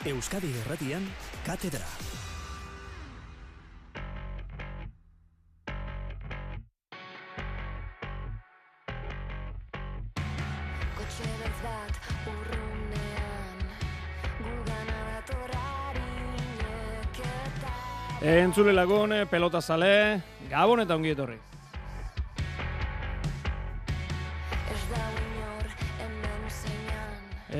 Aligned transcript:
Euskadi 0.00 0.48
Erratian, 0.64 1.04
Katedra. 1.44 1.84
Kotxe 10.96 11.28
bat 11.60 12.00
urrunean 12.32 13.60
Gugana 14.40 14.98
dator 15.10 15.52
harinek 15.60 17.20
eta 17.20 17.76
Entzule 18.40 18.72
lagun, 18.72 19.12
eh, 19.12 19.26
pelota 19.28 19.60
zale, 19.60 20.22
gabon 20.48 20.80
eta 20.80 20.96
ongi 20.96 21.12
etorri. 21.12 21.36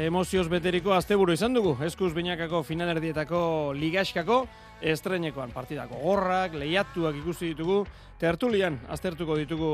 Emozioz 0.00 0.46
beteriko 0.48 0.95
asteburu 0.96 1.34
izan 1.36 1.52
dugu, 1.52 1.74
eskuz 1.84 2.14
binakako 2.16 2.62
finalerdietako 2.64 3.40
ligaskako 3.77 4.38
estrenekoan 4.80 5.50
partidako 5.52 5.98
gorrak, 6.00 6.54
lehiatuak 6.56 7.18
ikusi 7.20 7.50
ditugu, 7.50 7.82
tertulian 8.20 8.78
aztertuko 8.88 9.36
ditugu 9.36 9.73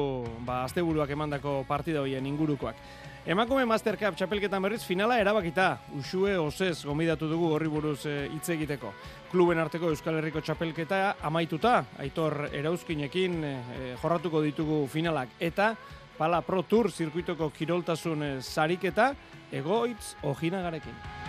ba, 0.49 0.65
asteburuak 0.65 1.13
emandako 1.15 1.61
partida 1.69 2.03
hoien 2.03 2.27
ingurukoak. 2.27 2.81
Emakume 3.27 3.69
Master 3.71 3.99
Cup 4.01 4.19
txapelketan 4.19 4.67
berriz 4.67 4.81
finala 4.87 5.21
erabakita, 5.23 5.69
usue 5.99 6.35
osez 6.39 6.81
gomidatu 6.87 7.29
dugu 7.31 7.53
horri 7.55 7.71
buruz 7.71 8.01
eh, 8.11 8.27
hitz 8.35 8.49
egiteko. 8.55 8.91
Kluben 9.31 9.63
arteko 9.63 9.93
Euskal 9.95 10.19
Herriko 10.19 10.43
txapelketa 10.43 11.21
amaituta, 11.27 11.85
aitor 12.03 12.49
erauzkinekin 12.51 13.39
eh, 13.45 13.95
jorratuko 14.03 14.43
ditugu 14.43 14.89
finalak. 14.91 15.39
Eta 15.39 15.77
Pala 16.17 16.41
Pro 16.43 16.63
Tour 16.63 16.89
zirkuitoko 16.91 17.51
kiroltasun 17.53 18.23
eh, 18.23 18.37
sariketa 18.41 19.11
egoitz 19.53 20.15
ojinagarekin. 20.25 21.26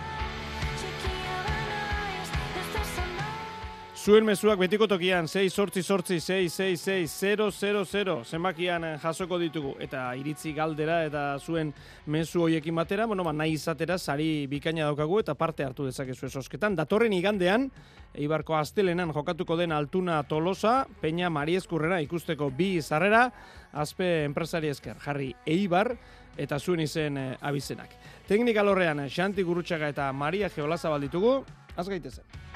Zuen 4.08 4.24
mezuak 4.24 4.56
betiko 4.56 4.86
tokian 4.88 5.26
6 5.28 5.50
sortzi 5.52 5.82
sortzi 5.84 6.16
6 6.16 6.46
6 6.48 6.78
6 6.80 7.10
0 7.12 7.50
0 7.52 7.82
0 7.84 8.14
zenbakian 8.24 8.86
eh, 8.88 8.92
jasoko 9.02 9.36
ditugu 9.36 9.74
eta 9.84 10.06
iritzi 10.16 10.54
galdera 10.56 11.02
eta 11.04 11.24
zuen 11.36 11.74
mezu 12.06 12.46
hoiekin 12.46 12.80
batera, 12.80 13.04
bueno, 13.04 13.26
ba, 13.26 13.34
nahi 13.36 13.52
izatera 13.58 13.98
sari 13.98 14.46
bikaina 14.48 14.86
daukagu 14.86 15.20
eta 15.20 15.34
parte 15.34 15.66
hartu 15.66 15.84
dezakezu 15.84 16.24
esosketan. 16.30 16.72
Datorren 16.80 17.12
igandean, 17.12 17.68
Eibarko 18.14 18.56
astelenan 18.56 19.12
jokatuko 19.12 19.60
den 19.60 19.76
Altuna 19.76 20.22
Tolosa, 20.24 20.86
Peña 21.02 21.28
Mariezkurrera 21.28 22.00
ikusteko 22.00 22.48
bi 22.48 22.80
zarrera, 22.80 23.26
azpe 23.72 24.24
enpresari 24.24 24.72
esker, 24.72 24.96
jarri 25.04 25.34
Eibar 25.44 25.98
eta 26.38 26.56
zuen 26.56 26.80
izen 26.80 27.20
eh, 27.20 27.30
abizenak. 27.42 27.92
Teknika 28.26 28.64
lorrean, 28.64 29.04
eh, 29.04 29.12
Xanti 29.12 29.44
Gurutxaga 29.44 29.92
eta 29.92 30.12
Maria 30.14 30.48
Geolaza 30.48 30.96
ditugu, 30.96 31.42
az 31.76 31.90
gaitezen. 31.92 32.47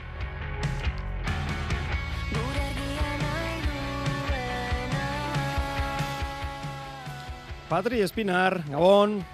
Patri 7.72 8.02
Espinar, 8.04 8.66
Gabon, 8.68 9.24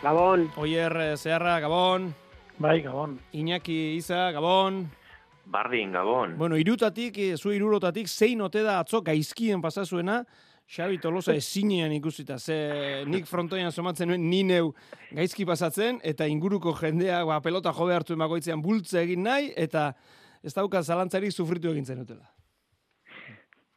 Gabon, 0.00 0.46
Oier 0.56 0.96
eh, 1.02 1.16
Zeharra, 1.18 1.60
Gabon, 1.60 2.14
bai, 2.56 2.80
Gabon. 2.80 3.18
Iñaki 3.36 3.96
Iza, 3.98 4.30
Gabon. 4.32 4.88
Bardin, 5.44 5.92
Gabon. 5.92 6.38
Bueno, 6.38 6.56
irutatik, 6.56 7.18
eh, 7.18 7.36
zu 7.36 7.52
irurotatik, 7.52 8.08
zein 8.08 8.40
ote 8.40 8.62
da 8.64 8.78
atzo 8.80 9.02
gaizkien 9.04 9.60
pasazuena, 9.60 10.22
Xabi 10.64 10.96
Tolosa 10.96 11.34
ezinean 11.36 11.92
ikusita, 11.92 12.38
ze 12.38 13.04
nik 13.04 13.28
frontoian 13.28 13.68
somatzen 13.70 14.08
nuen 14.08 14.30
ni 14.30 14.40
neu 14.48 14.72
gaizki 15.12 15.44
pasatzen, 15.44 16.00
eta 16.02 16.24
inguruko 16.24 16.72
jendea 16.80 17.20
ba, 17.28 17.42
pelota 17.44 17.74
jobe 17.76 17.92
hartu 17.92 18.16
emagoitzean 18.16 18.64
bultza 18.64 19.02
egin 19.02 19.28
nahi, 19.28 19.52
eta 19.56 19.90
ez 20.42 20.54
dauka 20.56 20.80
zalantzarik 20.80 21.36
sufritu 21.36 21.68
egin 21.68 21.84
zenutela. 21.84 22.33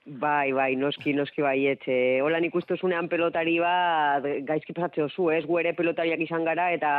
Bai, 0.08 0.54
bai, 0.56 0.76
noski, 0.80 1.12
noski 1.12 1.44
baiet. 1.44 1.84
E, 1.92 2.22
holan 2.24 2.46
ikustozunean 2.48 3.10
pelotari 3.12 3.58
bat 3.60 4.24
gaizki 4.48 4.72
pasatze 4.72 5.04
oso, 5.04 5.28
ez? 5.36 5.44
Gu 5.44 5.60
ere 5.60 5.74
pelotariak 5.76 6.24
izan 6.24 6.48
gara 6.48 6.70
eta 6.72 6.94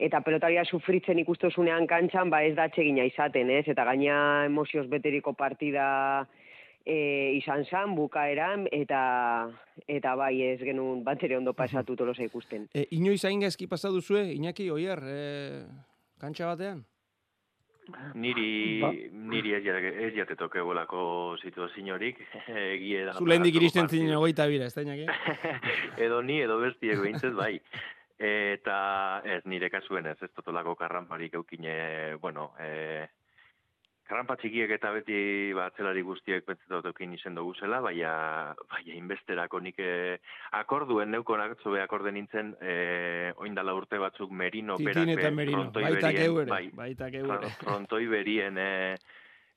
eta 0.00 0.22
pelotaria 0.24 0.62
sufritzen 0.64 1.18
ikustozunean 1.20 1.86
kantxan, 1.90 2.30
ba 2.30 2.40
ez 2.46 2.54
da 2.56 2.68
atsegina 2.70 3.04
izaten, 3.04 3.50
ez? 3.50 3.66
Eta 3.68 3.84
gaina 3.84 4.46
emozioz 4.46 4.86
beteriko 4.88 5.34
partida 5.36 5.88
e, 6.86 7.36
izan 7.36 7.66
zan, 7.68 7.92
bukaeran, 7.98 8.64
eta 8.72 9.02
eta 9.84 10.14
bai 10.16 10.34
ez 10.46 10.60
genuen 10.62 11.02
batere 11.04 11.36
ondo 11.36 11.52
pasatu 11.52 11.98
tolosa 12.00 12.24
ikusten. 12.24 12.68
E, 12.72 12.86
inoiz 12.96 13.24
hain 13.28 13.44
gaizki 13.44 13.68
pasa 13.68 13.92
duzue, 13.92 14.24
Iñaki 14.38 14.70
Oier, 14.72 15.04
e, 15.04 15.18
kantxa 16.22 16.54
batean? 16.54 16.86
Niri, 18.18 18.84
niri 19.12 19.54
ez 19.56 19.62
jate, 19.64 19.92
ez 20.06 20.10
jate 20.16 20.36
toke 20.36 20.62
bolako 20.64 21.36
situaziorik, 21.40 22.20
egie 22.74 23.04
da. 23.06 23.14
Zu 23.16 23.28
lehendik 23.28 23.54
paratuko 23.54 23.64
iristen 23.64 23.86
partidu. 23.86 24.02
zinen 24.02 24.18
ogeita 24.18 24.48
bira, 24.50 24.68
ez 24.68 24.74
da 24.74 24.84
Iñaki? 24.84 25.06
edo 26.06 26.20
ni, 26.22 26.40
edo 26.44 26.58
bestiek 26.60 27.00
behintzet 27.00 27.36
bai. 27.38 27.54
Eta 28.18 28.78
ez 29.24 29.44
nire 29.46 29.70
kasuen 29.70 30.08
ez, 30.10 30.16
ez 30.22 30.30
totolako 30.34 30.74
karramparik 30.76 31.36
eukine, 31.38 32.16
bueno, 32.20 32.50
e, 32.58 33.06
karrampa 34.08 34.36
txikiek 34.40 34.70
eta 34.78 34.90
beti 34.96 35.18
batzelari 35.56 36.02
guztiek 36.06 36.46
betzetot 36.48 36.86
eukin 36.90 37.12
izen 37.12 37.36
dugu 37.36 37.52
zela, 37.60 37.80
baina, 37.84 38.54
baina 38.72 38.94
inbesterako 38.96 39.60
nik 39.60 39.78
e, 39.84 40.16
akorduen 40.56 41.12
neukonak, 41.12 41.58
zobe 41.62 41.82
akorde 41.82 42.12
nintzen, 42.16 42.54
e, 42.60 43.32
oindala 43.36 43.74
urte 43.76 44.00
batzuk 44.00 44.32
merino, 44.32 44.78
Titin 44.80 45.12
eta 45.12 45.30
merino, 45.34 45.66
baita 45.74 46.12
geure, 46.16 46.48
bai, 46.48 46.64
baita 46.74 47.10
geure. 47.12 47.28
Fron- 47.28 47.56
frontoi 47.64 48.06
berien 48.08 48.56
e, 48.58 48.70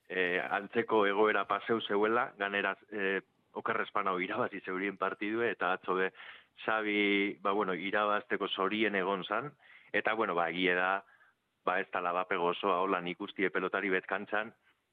e, 0.10 0.26
antzeko 0.60 1.06
egoera 1.08 1.46
paseu 1.48 1.80
zeuela, 1.88 2.28
ganera 2.38 2.76
e, 2.92 3.22
okerrezpana 3.56 4.14
irabazi 4.20 4.60
zeurien 4.66 5.00
partidue, 5.00 5.54
eta 5.56 5.74
atzo 5.78 5.96
be, 5.96 6.12
Xabi, 6.66 7.40
ba, 7.42 7.56
bueno, 7.58 7.74
irabazteko 7.74 8.52
zorien 8.52 8.96
egon 9.00 9.24
zan, 9.24 9.48
eta, 9.96 10.14
bueno, 10.14 10.36
ba, 10.36 10.50
egie 10.52 10.76
da, 10.76 11.00
ba, 11.66 11.80
ez 11.80 11.88
tala 11.94 12.12
bapego 12.14 12.52
osoa, 12.52 12.80
hola, 12.82 13.02
nik 13.02 13.22
ustie 13.22 13.50
pelotari 13.50 13.90
betkantzan, 13.94 14.52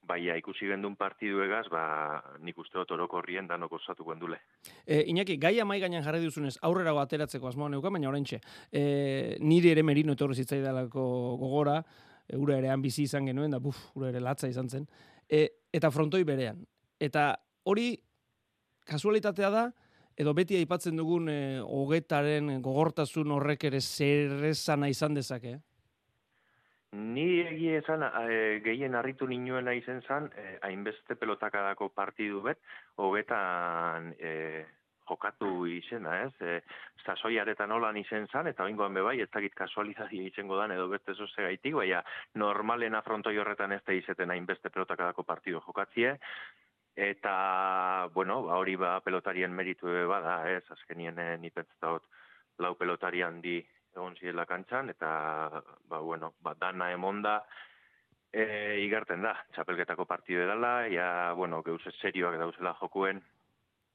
baina 0.08 0.36
ikusi 0.38 0.68
gendun 0.70 0.94
partidu 0.96 1.42
egaz, 1.44 1.66
ba, 1.72 1.82
nik 2.44 2.58
uste 2.58 2.78
dut 2.78 2.92
orokorrien 2.96 3.48
danok 3.48 3.74
osatu 3.80 4.06
gendule. 4.08 4.38
E, 4.86 5.02
Iñaki, 5.12 5.36
gaia 5.40 5.66
mai 5.68 5.80
gainean 5.82 6.04
jarri 6.04 6.22
duzunez, 6.24 6.56
aurrera 6.62 6.94
ateratzeko 7.02 7.48
asmoa 7.50 7.68
neuka, 7.72 7.90
baina 7.90 8.08
oraintxe. 8.08 8.40
E, 8.72 8.82
niri 9.40 9.72
ere 9.74 9.82
merino 9.82 10.16
etorri 10.16 10.38
zitzaidalako 10.38 11.04
gogora, 11.42 11.82
e, 12.26 12.36
ura 12.36 12.58
ere 12.58 12.76
bizi 12.80 13.04
izan 13.04 13.28
genuen, 13.28 13.50
da 13.50 13.60
buf, 13.60 13.82
ura 13.98 14.12
ere 14.12 14.22
latza 14.24 14.48
izan 14.48 14.68
zen. 14.68 14.86
E, 15.28 15.44
eta 15.72 15.90
frontoi 15.90 16.24
berean. 16.24 16.64
Eta 17.00 17.34
hori 17.68 17.92
kasualitatea 18.88 19.50
da, 19.52 19.68
edo 20.18 20.32
beti 20.34 20.56
aipatzen 20.58 20.96
dugun 20.98 21.28
e, 21.30 21.40
hogetaren 21.62 22.56
gogortasun 22.64 23.30
horrek 23.36 23.68
ere 23.68 23.80
zer 23.80 24.48
izan 24.48 25.14
dezake. 25.14 25.58
eh? 25.58 25.60
Ni 26.96 27.40
egie 27.42 27.76
esan, 27.82 28.02
e, 28.02 28.60
gehien 28.64 28.94
harritu 28.96 29.26
ninuena 29.28 29.74
izen 29.76 30.00
zan, 30.08 30.30
e, 30.32 30.56
hainbeste 30.64 31.18
pelotakadako 31.20 31.90
partidu 31.92 32.40
bet, 32.46 32.58
hogetan 32.96 34.14
e, 34.16 34.64
jokatu 35.08 35.66
izena, 35.68 36.14
ez? 36.24 36.32
E, 36.40 36.62
sasoiaretan 37.04 37.74
holan 37.76 37.96
izen 38.00 38.24
zan, 38.32 38.48
eta 38.48 38.64
oingoan 38.64 38.96
bebai, 38.96 39.18
ez 39.20 39.28
dakit 39.34 39.54
kasualizadia 39.54 40.30
izango 40.30 40.56
dan, 40.56 40.72
edo 40.72 40.88
beste 40.88 41.12
zoze 41.12 41.44
gaitik, 41.44 41.76
baina 41.76 42.00
normalen 42.40 42.96
afrontoi 42.96 43.36
horretan 43.36 43.76
ez 43.76 43.82
da 43.84 43.92
izeten 43.92 44.32
hainbeste 44.32 44.72
pelotakadako 44.72 45.26
partidu 45.28 45.60
jokatzie, 45.66 46.16
eta, 46.96 47.34
bueno, 48.14 48.42
ba, 48.48 48.56
hori 48.62 48.80
ba, 48.80 48.96
pelotarien 49.04 49.52
meritu 49.52 49.92
bada, 50.08 50.40
ez? 50.48 50.64
Azkenien 50.72 51.20
e, 51.20 51.34
ni 51.36 51.52
pentsatzen 51.52 52.00
dut 52.00 52.08
lau 52.58 52.74
pelotari 52.74 53.22
handi 53.22 53.60
egon 53.96 54.16
zirela 54.16 54.46
kantxan, 54.46 54.90
eta, 54.90 55.62
ba, 55.88 55.98
bueno, 56.00 56.34
ba, 56.42 56.54
dana 56.58 56.90
emonda, 56.92 57.40
e, 58.32 58.80
igarten 58.84 59.24
da, 59.24 59.34
txapelketako 59.54 60.04
partidu 60.06 60.44
edala, 60.44 60.88
ja, 60.92 61.32
bueno, 61.36 61.62
geuse 61.66 61.92
serioak 62.00 62.38
dauzela 62.40 62.74
jokuen, 62.80 63.22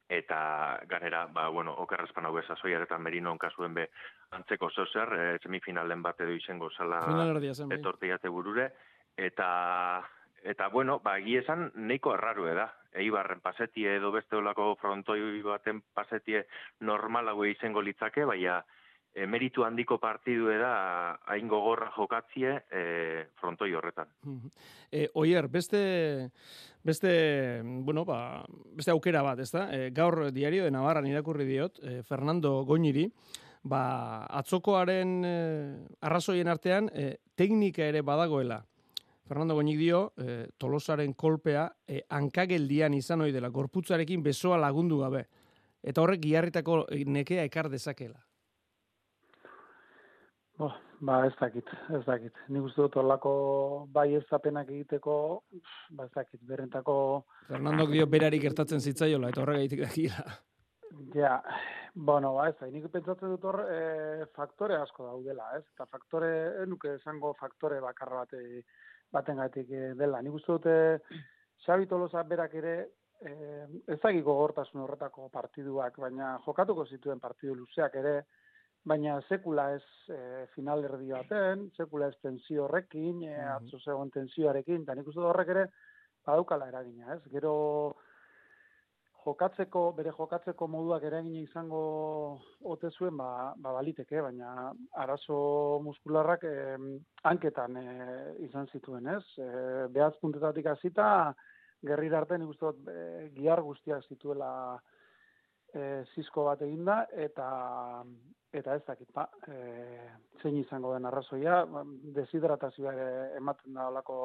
eta 0.10 0.80
ganera, 0.90 1.25
ba, 1.31 1.48
bueno, 1.50 1.74
okerrezpan 1.86 2.28
hau 2.28 2.34
bezazoiaretan 2.36 3.01
merinon 3.01 3.40
kasuen 3.42 3.74
be 3.74 3.88
antzeko 4.36 4.69
zozer, 4.69 5.13
e, 5.13 5.38
semifinalen 5.42 6.04
bat 6.04 6.19
edo 6.22 6.36
izango 6.36 6.69
zala 6.72 7.00
bai. 7.06 7.80
etorteiate 7.80 8.30
burure, 8.30 8.69
eta, 9.18 10.04
eta 10.44 10.68
bueno, 10.69 11.00
ba, 11.00 11.18
esan 11.18 11.72
neiko 11.75 12.13
errarue 12.16 12.54
da. 12.54 12.69
Eibarren 12.94 13.39
pasetie 13.42 13.96
edo 13.98 14.12
beste 14.13 14.36
olako 14.38 14.75
frontoi 14.78 15.42
baten 15.42 15.81
pasetie 15.96 16.44
normalago 16.81 17.46
izango 17.50 17.81
litzake, 17.81 18.25
baina 18.25 18.60
e, 19.13 19.27
meritu 19.27 19.63
handiko 19.63 20.00
partidu 20.01 20.50
da 20.60 21.19
hain 21.30 21.48
gogorra 21.48 21.92
jokatzie 21.95 22.63
e, 22.71 23.27
frontoi 23.39 23.74
horretan. 23.74 24.10
E, 24.92 25.10
oier, 25.13 25.48
beste, 25.48 26.31
beste, 26.83 27.62
bueno, 27.63 28.06
ba, 28.06 28.44
beste 28.74 28.92
aukera 28.92 29.21
bat, 29.21 29.39
ezta? 29.39 29.69
E, 29.71 29.92
gaur 29.92 30.31
diario 30.31 30.65
de 30.65 30.71
Navarran 30.71 31.07
irakurri 31.07 31.45
diot, 31.45 31.80
e, 31.83 32.01
Fernando 32.04 32.63
Goñiri, 32.65 33.07
ba, 33.63 34.25
atzokoaren 34.25 35.21
e, 35.25 35.38
arrazoien 36.01 36.50
artean 36.50 36.89
e, 36.94 37.18
teknika 37.36 37.86
ere 37.86 38.01
badagoela. 38.01 38.63
Fernando 39.24 39.56
Goñik 39.56 39.77
dio, 39.80 40.12
e, 40.18 40.50
Tolosaren 40.57 41.13
kolpea 41.13 41.69
e, 41.88 42.04
hankageldian 42.10 42.94
izan 42.94 43.24
ohi 43.24 43.31
dela, 43.31 43.50
gorputzarekin 43.50 44.24
besoa 44.24 44.57
lagundu 44.60 45.00
gabe. 45.00 45.27
Eta 45.83 46.01
horrek 46.04 46.21
giarritako 46.24 46.86
nekea 47.07 47.44
ekar 47.48 47.69
dezakela. 47.71 48.19
Bo, 50.63 50.69
ba, 51.04 51.25
ez 51.27 51.33
dakit, 51.39 51.68
ez 51.92 52.00
dakit. 52.07 52.38
Nik 52.56 52.63
uste 52.69 52.80
dut 52.86 52.95
horlako 52.95 53.31
bai 53.92 54.13
ez 54.15 54.24
egiteko, 54.31 55.44
ba, 55.92 56.06
ez 56.06 56.12
dakit, 56.15 56.39
berrentako, 56.48 57.25
Fernandok 57.50 57.89
dio 57.92 58.06
berari 58.07 58.39
gertatzen 58.39 58.80
zitzaiola, 58.80 59.30
eta 59.30 59.42
horregaitik 59.42 59.81
dakila. 59.81 60.24
ja, 61.24 61.42
bueno, 61.95 62.33
ba, 62.36 62.48
ez 62.48 62.56
da, 62.62 62.68
nik 62.68 62.88
pentsatzen 62.94 63.33
dut 63.36 63.44
hor 63.44 63.60
e, 63.68 64.25
faktore 64.38 64.77
asko 64.80 65.10
daudela, 65.10 65.50
ez? 65.57 65.65
Eta 65.75 65.89
faktore, 65.92 66.31
ez 66.62 66.68
nuke 66.69 66.95
esango 66.95 67.33
faktore 67.42 67.81
bakarra 67.83 68.24
bate, 68.24 68.63
batengatik 69.12 69.69
eh, 69.71 69.92
dela. 70.00 70.21
Nik 70.21 70.39
uste 70.39 70.56
dut, 70.56 70.69
e, 70.71 71.19
Xabi 71.65 71.92
Tolosa 71.92 72.24
berak 72.24 72.56
ere, 72.62 72.77
e, 73.19 73.33
ez 73.83 74.00
dakiko 74.00 74.31
gogortasun 74.31 74.86
horretako 74.86 75.27
partiduak, 75.36 76.00
baina 76.00 76.38
jokatuko 76.48 76.88
zituen 76.88 77.19
partidu 77.19 77.60
luzeak 77.60 78.00
ere, 78.00 78.21
baina 78.86 79.20
sekula 79.30 79.70
ez 79.78 79.84
e, 80.12 80.46
final 80.56 80.84
erdi 80.84 81.12
baten, 81.16 81.68
sekula 81.78 82.10
ez 82.12 82.18
tensio 82.22 82.66
horrekin, 82.66 83.24
e, 83.24 83.36
atzo 83.56 83.80
zegoen 83.80 84.12
tensioarekin, 84.12 84.84
eta 84.84 84.96
nik 84.96 85.08
uste 85.08 85.24
horrek 85.24 85.54
ere 85.56 85.68
badaukala 86.28 86.68
eragina, 86.72 87.16
ez? 87.16 87.22
Gero 87.32 87.54
jokatzeko, 89.24 89.86
bere 89.96 90.12
jokatzeko 90.18 90.68
moduak 90.68 91.06
eragina 91.08 91.40
izango 91.46 91.84
ote 92.76 92.92
zuen, 92.92 93.16
ba, 93.18 93.54
ba 93.56 93.72
baliteke, 93.78 94.20
baina 94.26 94.72
arazo 95.06 95.40
muskularrak 95.86 96.44
e, 96.50 96.56
hanketan 97.32 97.80
e, 97.80 97.88
izan 98.50 98.68
zituen, 98.76 99.08
ez? 99.16 99.24
E, 99.40 99.50
behaz 99.96 100.16
puntetatik 100.20 100.68
hasita 100.74 101.08
gerrira 101.88 102.20
arte 102.20 102.40
nik 102.40 102.52
uste 102.52 102.72
dut 102.72 102.92
e, 102.92 103.30
gihar 103.38 103.64
guztiak 103.64 104.04
zituela 104.12 104.52
e, 105.74 106.04
zizko 106.16 106.46
bat 106.50 106.62
eginda, 106.62 107.04
eta 107.12 108.04
eta 108.54 108.75
ez 108.78 108.84
dakit, 108.86 109.10
ba, 109.14 109.25
e, 109.50 110.10
zein 110.42 110.58
izango 110.62 110.94
den 110.94 111.08
arrazoia, 111.10 111.64
ba, 111.66 111.81
deshidratazioa 112.18 112.94
ematen 113.40 113.74
da 113.74 113.88
olako, 113.90 114.18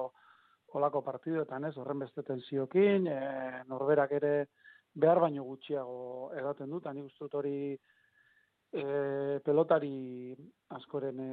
olako 0.77 1.01
partiduetan, 1.07 1.65
ez, 1.65 1.77
horren 1.81 2.03
beste 2.05 2.23
tensiokin, 2.23 3.07
e, 3.09 3.21
norberak 3.71 4.13
ere 4.19 4.33
behar 4.95 5.21
baino 5.25 5.45
gutxiago 5.49 6.33
edaten 6.37 6.69
dut, 6.71 6.89
nik 6.93 7.09
uste 7.09 7.25
dut 7.25 7.39
hori 7.41 7.55
e, 7.73 8.85
pelotari 9.45 10.35
askoren 10.77 11.21
e, 11.25 11.31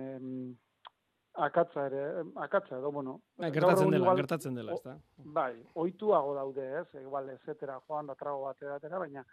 akatza 1.44 1.88
ere, 1.89 2.03
akatza 2.45 2.77
edo, 2.77 2.94
bueno. 2.95 3.17
Gaur 3.38 3.51
gertatzen 3.57 3.91
dela, 3.91 4.06
igual- 4.06 4.21
gertatzen 4.21 4.56
dela, 4.56 4.71
ez 4.77 4.83
da? 4.85 4.95
Bai, 5.17 5.53
oituago 5.83 6.33
daude, 6.38 6.69
ez, 6.79 6.88
igual 7.01 7.27
ezetera 7.35 7.75
joan 7.89 8.07
da 8.07 8.15
trago 8.15 8.45
bat 8.47 8.62
edatera, 8.63 9.00
baina 9.03 9.25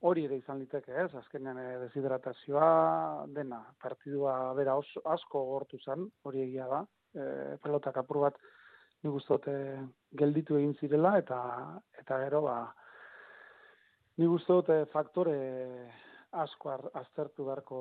hori 0.00 0.24
ere 0.24 0.36
izan 0.36 0.58
liteke, 0.58 0.92
ez, 1.04 1.10
azkenean 1.14 1.58
eh, 1.58 1.78
deshidratazioa 1.84 3.26
dena, 3.36 3.62
partidua 3.82 4.52
bera 4.58 4.76
oso, 4.76 5.00
asko 5.04 5.44
gortu 5.52 5.78
zen, 5.84 6.08
hori 6.24 6.42
egia 6.44 6.66
da, 6.68 6.82
e, 7.14 7.56
pelotak 7.62 7.96
apur 8.02 8.20
bat 8.26 8.38
nik 9.04 9.14
uste 9.20 9.36
dut, 9.36 9.48
eh, 9.48 9.84
gelditu 10.20 10.56
egin 10.56 10.74
zirela, 10.80 11.18
eta 11.20 11.38
eta 12.00 12.18
gero, 12.24 12.40
ba, 12.48 12.56
nik 14.16 14.50
eh, 14.70 14.84
faktore 14.92 15.36
asko 16.34 16.72
aztertu 16.98 17.44
beharko 17.46 17.78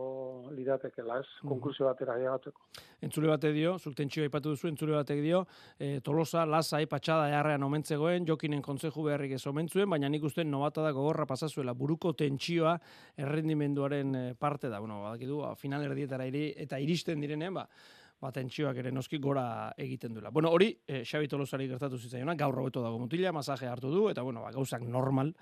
liratekela, 0.53 1.19
ez, 1.19 1.25
Mhm. 1.41 1.49
konklusio 1.49 1.85
batera 1.85 2.13
ailegatzeko. 2.13 2.61
Entzule 3.01 3.27
bate 3.27 3.51
dio, 3.51 3.77
zuk 3.79 3.95
tentsio 3.95 4.23
aipatu 4.23 4.49
duzu, 4.49 4.67
entzule 4.67 4.93
batek 4.93 5.21
dio, 5.21 5.45
e, 5.79 5.99
Tolosa, 6.01 6.45
lasai, 6.45 6.85
patxada 6.85 7.29
eharrean 7.29 7.63
omentzegoen, 7.63 8.25
jokinen 8.25 8.61
kontzeju 8.61 9.03
beharrik 9.03 9.31
ez 9.33 9.45
omentzuen, 9.47 9.89
baina 9.89 10.07
nik 10.09 10.23
uste 10.23 10.43
nobata 10.45 10.81
da 10.81 10.91
gogorra 10.91 11.25
pasazuela, 11.25 11.73
buruko 11.73 12.13
tentsioa 12.13 12.79
errendimenduaren 13.17 14.15
eh, 14.15 14.35
parte 14.39 14.69
da, 14.69 14.79
bueno, 14.79 15.01
badakidu, 15.01 15.39
ba, 15.41 15.55
final 15.55 15.83
erdietara 15.83 16.25
iri, 16.29 16.53
eta 16.57 16.79
iristen 16.79 17.19
direnean, 17.19 17.53
ba, 17.53 17.67
ba, 18.21 18.31
tentsioak 18.31 18.77
ere 18.77 18.91
noski 18.91 19.17
gora 19.19 19.73
egiten 19.77 20.13
duela. 20.13 20.29
Bueno, 20.31 20.51
hori, 20.51 20.69
e, 20.87 21.03
Xabi 21.03 21.27
Tolosari 21.27 21.67
gertatu 21.67 21.97
zitzaiona, 21.97 22.35
gaur 22.35 22.59
hobeto 22.59 22.81
dago 22.81 22.99
mutila, 22.99 23.33
masaje 23.35 23.67
hartu 23.67 23.89
du, 23.91 24.09
eta 24.09 24.21
bueno, 24.21 24.41
ba, 24.41 24.51
gauzak 24.51 24.81
normal, 24.81 25.33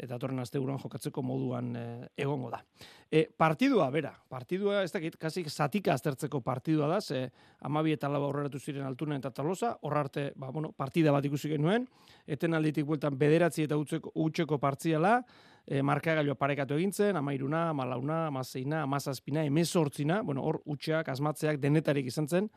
eta 0.00 0.18
torren 0.18 0.40
asteburuan 0.40 0.80
jokatzeko 0.80 1.22
moduan 1.22 1.74
e, 1.76 1.84
egongo 2.20 2.50
da. 2.52 2.62
E, 3.10 3.26
partidua, 3.36 3.90
bera, 3.92 4.12
partidua, 4.32 4.80
ez 4.84 4.92
dakit, 4.94 5.18
kasik 5.20 5.50
zatika 5.50 5.94
aztertzeko 5.94 6.40
partidua 6.46 6.88
da, 6.88 7.00
ze 7.00 7.28
amabi 7.66 7.92
eta 7.96 8.08
lau 8.08 8.22
aurreratu 8.28 8.58
ziren 8.58 8.86
altuna 8.86 9.18
eta 9.20 9.32
talosa, 9.34 9.74
hor 9.82 9.98
arte, 9.98 10.30
ba, 10.36 10.50
bueno, 10.50 10.72
partida 10.72 11.12
bat 11.12 11.24
ikusi 11.26 11.52
genuen, 11.52 11.86
eten 12.26 12.54
alditik 12.54 12.86
bueltan 12.88 13.18
bederatzi 13.18 13.66
eta 13.68 13.78
utzeko, 13.80 14.12
utxeko 14.14 14.58
partziala, 14.62 15.18
e, 15.66 15.82
markagailua 15.82 16.36
parekatu 16.38 16.78
egintzen, 16.78 17.16
amairuna, 17.20 17.68
amalauna, 17.74 18.26
amazeina, 18.28 18.82
amazazpina, 18.82 19.44
emezortzina, 19.44 20.22
bueno, 20.22 20.44
hor 20.46 20.62
utxeak, 20.64 21.12
asmatzeak 21.12 21.60
denetarik 21.60 22.08
izan 22.10 22.28
zen, 22.28 22.50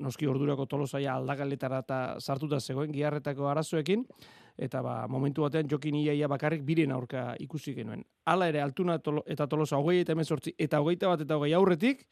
noski 0.00 0.26
ordurako 0.26 0.66
tolosaia 0.66 1.14
aldagaletara 1.14 1.82
eta 1.84 1.98
sartuta 2.20 2.60
zegoen, 2.60 2.92
giharretako 2.92 3.48
arazoekin, 3.48 4.04
eta 4.58 4.82
ba, 4.84 4.94
momentu 5.08 5.44
batean 5.46 5.68
jokin 5.70 5.96
iaia 6.02 6.28
bakarrik 6.28 6.64
biren 6.66 6.92
aurka 6.92 7.34
ikusi 7.40 7.74
genuen. 7.76 8.04
Hala 8.26 8.48
ere, 8.50 8.60
altuna 8.60 8.98
tolo, 8.98 9.24
eta 9.26 9.46
tolosa 9.48 9.78
hogei 9.78 10.00
eta 10.02 10.16
emezortzi, 10.16 10.54
eta 10.58 10.80
hogeita 10.80 11.08
bat 11.08 11.24
eta 11.24 11.38
hogei 11.38 11.52
aurretik, 11.56 12.04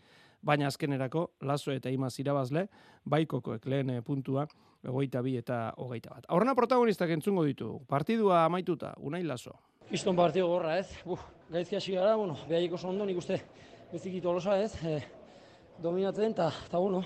baina 0.43 0.69
azkenerako 0.69 1.31
lazo 1.43 1.73
eta 1.75 1.91
imaz 1.91 2.15
irabazle, 2.23 2.69
baikokoek 3.05 3.67
lehen 3.67 3.91
eh, 3.91 4.03
puntua, 4.07 4.47
hogeita 4.87 5.23
bi 5.23 5.37
eta 5.41 5.73
hogeita 5.77 6.15
bat. 6.15 6.29
Aurrena 6.29 6.55
protagonistak 6.55 7.11
entzungo 7.17 7.45
ditu, 7.45 7.75
partidua 7.89 8.45
amaituta, 8.45 8.95
unai 8.99 9.25
lazo. 9.27 9.57
Kiston 9.89 10.17
partido 10.17 10.49
gorra, 10.49 10.79
ez? 10.79 10.89
Buf, 11.05 11.23
gaizki 11.51 11.77
hasi 11.77 11.97
gara, 11.97 12.15
bueno, 12.17 12.37
behaik 12.49 12.75
oso 12.77 12.91
ondo, 12.91 13.07
nik 13.09 13.19
uste 13.19 13.41
beziki 13.93 14.21
tolosa, 14.21 14.59
ez? 14.61 14.75
E, 14.85 14.99
dominatzen, 15.83 16.35
eta, 16.37 16.53
bueno, 16.77 17.03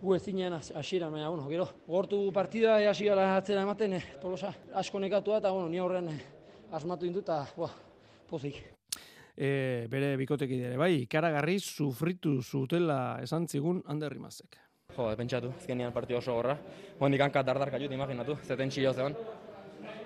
gu 0.00 0.14
ez 0.14 0.22
zinen 0.22 0.54
hasieran, 0.54 1.12
baina, 1.12 1.28
bueno, 1.28 1.48
gero, 1.50 1.66
gortu 1.86 2.20
partida, 2.32 2.78
e, 2.80 2.86
hasi 2.88 3.08
gara 3.08 3.36
atzera 3.36 3.64
ematen, 3.66 3.96
e, 3.98 4.02
tolosa 4.22 4.52
asko 4.78 5.00
nekatua, 5.02 5.40
eta, 5.42 5.50
bueno, 5.50 5.68
ni 5.68 5.80
horren 5.82 6.08
e, 6.12 6.16
asmatu 6.72 7.06
indu, 7.06 7.24
eta, 7.26 7.40
buah, 7.56 7.72
pozik. 8.30 8.60
E, 9.34 9.86
bere 9.90 10.14
bikoteki 10.18 10.60
ere, 10.70 10.76
bai, 10.78 10.92
ikaragarri 11.04 11.58
sufritu 11.58 12.40
zutela 12.42 13.18
esan 13.22 13.46
zigun 13.48 13.82
Ander 13.86 14.14
Rimazek. 14.14 14.58
Jo, 14.94 15.08
pentsatu, 15.18 15.50
azkenean 15.58 15.92
partio 15.92 16.18
oso 16.18 16.34
gorra. 16.34 16.56
Hondik 16.98 17.22
hankat 17.22 17.46
dardarka 17.46 17.78
jut, 17.78 17.92
imaginatu, 17.94 18.38
ze 18.42 18.56
tentsio 18.56 18.92
zegoen. 18.92 19.14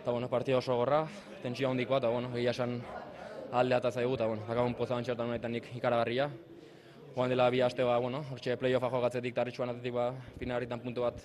Eta, 0.03 0.11
bueno, 0.11 0.29
partio 0.29 0.59
oso 0.59 0.77
gorra, 0.77 1.05
tentsio 1.43 1.71
handikoa, 1.71 2.01
eta, 2.03 2.09
bueno, 2.13 2.33
egia 2.37 2.51
esan 2.57 2.81
aldea 3.53 3.79
eta 3.79 3.93
zaigu, 3.93 4.17
eta, 4.17 4.27
bueno, 4.27 4.45
dakagun 4.49 4.75
poza 4.75 4.97
bantxertan 4.97 5.29
honetan 5.29 5.61
ikaragarria. 5.61 6.31
Joan 7.13 7.29
dela 7.29 7.51
bi 7.51 7.61
aste, 7.61 7.85
ba, 7.85 7.99
bueno, 8.01 8.23
hortxe 8.33 8.57
playoffa 8.57 8.89
jokatzetik 8.89 9.35
tarritxuan 9.37 9.75
atetik, 9.75 9.93
ba, 9.93 10.07
finalitan 10.41 10.81
puntu 10.81 11.05
bat 11.05 11.19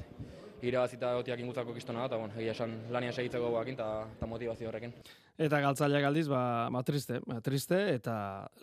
irabazita 0.65 1.13
gotiak 1.15 1.39
ingutzako 1.39 1.75
kistona 1.75 2.01
da, 2.01 2.09
eta, 2.09 2.19
bueno, 2.19 2.35
egia 2.41 2.55
esan 2.57 2.73
lanian 2.91 3.15
segitzeko 3.15 3.53
guakin, 3.53 3.77
eta, 3.77 4.27
motivazio 4.27 4.67
horrekin. 4.67 4.95
Eta 5.37 5.61
galtzaileak 5.63 6.09
aldiz, 6.09 6.25
ba, 6.27 6.41
ba 6.73 6.83
triste, 6.83 7.21
ba, 7.25 7.39
triste, 7.45 7.79
eta 7.93 8.17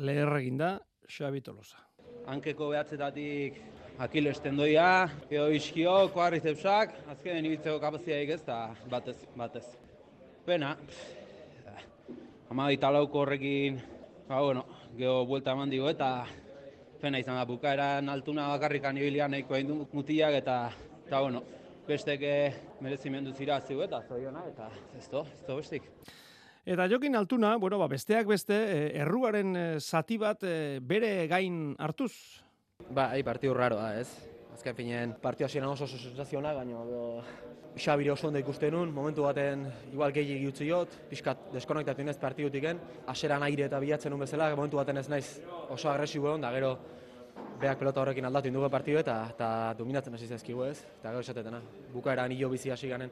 leher 0.04 0.36
eginda 0.42 0.76
Xabi 1.08 1.40
Tolosa. 1.40 1.80
hankeko 2.26 2.70
behatzetatik 2.70 3.58
Akiles 3.98 4.40
tendoia, 4.42 5.06
edo 5.30 5.48
iskio, 5.54 5.92
koarrizepsak, 6.10 6.96
azkenen 7.12 7.44
ibiltzeko 7.46 7.78
kapaziaik 7.78 8.32
ez, 8.34 8.40
eta 8.42 8.74
batez, 8.90 9.16
batez. 9.38 9.64
Pena, 10.44 10.76
ama 12.50 12.70
lauko 12.70 13.20
horrekin, 13.20 13.78
ba, 14.28 14.40
bueno, 14.42 14.64
geho 14.98 15.24
buelta 15.26 15.52
eman 15.52 15.70
digo, 15.70 15.88
eta 15.88 16.26
pena 17.04 17.20
izan 17.20 17.36
da, 17.36 17.44
bukaeran 17.44 18.08
altuna 18.08 18.48
bakarrikan 18.54 18.96
ibilian 18.96 19.34
nahiko 19.34 19.56
egin 19.58 19.72
du 19.72 19.78
mutilak, 19.92 20.38
eta, 20.40 20.58
eta 21.04 21.20
bueno, 21.20 21.42
besteke 21.84 22.32
merezimendu 22.84 23.34
zira 23.36 23.60
ziu, 23.60 23.82
eta 23.84 24.00
zoiona, 24.08 24.46
eta 24.48 24.70
ez 24.96 25.04
do, 25.12 25.24
ez 25.36 25.44
do 25.44 25.58
bestik. 25.60 25.90
Eta 26.64 26.86
Jokin 26.88 27.18
Altuna, 27.20 27.56
bueno, 27.60 27.76
ba, 27.82 27.90
besteak 27.92 28.30
beste, 28.30 28.56
eh, 28.56 28.86
erruaren 29.02 29.56
eh, 29.56 29.66
zati 29.80 30.16
bat 30.16 30.46
eh, 30.48 30.78
bere 30.80 31.26
gain 31.28 31.74
hartuz. 31.76 32.14
Ba, 32.88 33.10
hai, 33.10 33.20
partidu 33.26 33.52
raro 33.52 33.76
da, 33.76 33.92
ez? 34.00 34.08
Azken 34.54 34.76
finean, 34.78 35.16
partio 35.20 35.46
hasieran 35.46 35.70
oso 35.70 35.84
oso 35.84 35.98
sensaziona, 35.98 36.52
baina 36.54 36.78
Xabire 37.74 38.12
oso 38.12 38.28
ondo 38.28 38.38
ikusten 38.38 38.70
nun, 38.70 38.92
momentu 38.94 39.24
baten 39.26 39.64
igual 39.90 40.12
gehiagi 40.14 40.46
utzi 40.46 40.68
jot, 40.68 40.92
pixkat 41.10 41.48
deskonektatu 41.56 42.04
nez 42.06 42.14
partidutiken, 42.22 42.78
aseran 43.10 43.42
aire 43.42 43.66
eta 43.66 43.80
bilatzen 43.82 44.14
nun 44.14 44.22
bezala, 44.22 44.52
momentu 44.54 44.78
baten 44.78 45.02
ez 45.02 45.08
naiz 45.10 45.26
oso 45.74 45.90
agresibo 45.90 46.28
egon, 46.30 46.46
da 46.46 46.52
gero 46.54 46.76
beak 47.58 47.80
pelota 47.80 48.04
horrekin 48.04 48.30
aldatu 48.30 48.52
indugu 48.52 48.70
partidu 48.70 49.00
eta, 49.02 49.16
eta 49.34 49.48
dominatzen 49.78 50.14
hasi 50.14 50.30
zaizkigu 50.30 50.68
ez, 50.68 50.76
eta 51.00 51.10
gero 51.10 51.26
esatetena. 51.26 51.60
Bukaeran 51.92 52.30
hilo 52.30 52.52
bizi 52.54 52.70
hasi 52.70 52.92
ganen 52.92 53.10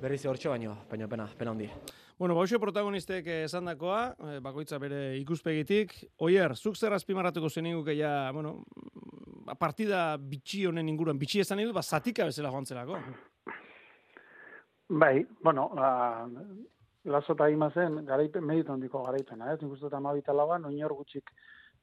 berriz 0.00 0.24
hortxe, 0.26 0.48
baino, 0.48 0.76
baino 0.90 1.08
pena, 1.08 1.28
pena 1.38 1.52
handi. 1.52 1.70
Bueno, 2.18 2.34
bauxo 2.34 2.58
protagonistek 2.58 3.26
esandakoa, 3.42 4.00
eh, 4.16 4.38
bakoitza 4.40 4.78
bere 4.80 5.16
ikuspegitik. 5.18 5.92
Oier, 6.24 6.54
zuk 6.56 6.76
zer 6.76 6.94
azpimarratuko 6.96 7.50
zeniguke 7.50 7.96
ja, 7.98 8.30
bueno, 8.32 8.62
ba, 9.44 9.54
partida 9.54 10.16
bitxi 10.16 10.64
honen 10.66 10.88
inguruan, 10.88 11.18
bitxi 11.20 11.42
esan 11.44 11.60
dut, 11.60 11.74
ba, 11.76 11.82
zatika 11.82 12.24
bezala 12.24 12.52
joan 12.54 12.66
zelako. 12.66 13.00
Bai, 14.88 15.26
bueno, 15.42 15.68
ba, 15.74 15.90
laso 17.04 17.36
eta 17.36 17.50
imazen 17.50 18.00
garaipen, 18.06 18.44
meritu 18.46 18.72
handiko 18.72 19.02
garaipena, 19.04 19.52
ez? 19.52 19.60
Nik 19.60 19.76
uste 19.76 19.86
dut 19.86 19.98
amabita 19.98 20.34
lauan, 20.34 20.64
oinor 20.64 20.94
gutxik 20.96 21.30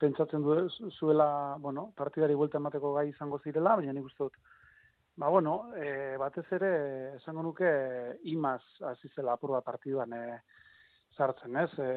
pentsatzen 0.01 0.41
du 0.43 0.58
zuela, 0.98 1.55
bueno, 1.60 1.91
partidari 1.96 2.36
buelta 2.36 2.58
emateko 2.58 2.93
gai 2.98 3.10
izango 3.10 3.39
zirela, 3.43 3.77
baina 3.79 3.93
nik 3.93 4.10
uste 4.10 4.25
dut, 4.25 4.41
ba, 5.15 5.29
bueno, 5.29 5.74
e, 5.75 6.17
batez 6.17 6.46
ere, 6.58 6.74
esango 7.17 7.43
nuke, 7.43 7.70
imaz 8.34 8.62
hasi 8.89 9.10
zela 9.15 9.34
apur 9.34 9.53
bat 9.55 9.65
partiduan 9.65 10.13
e, 10.17 10.22
sartzen, 11.13 11.58
ez? 11.62 11.70
E, 11.77 11.89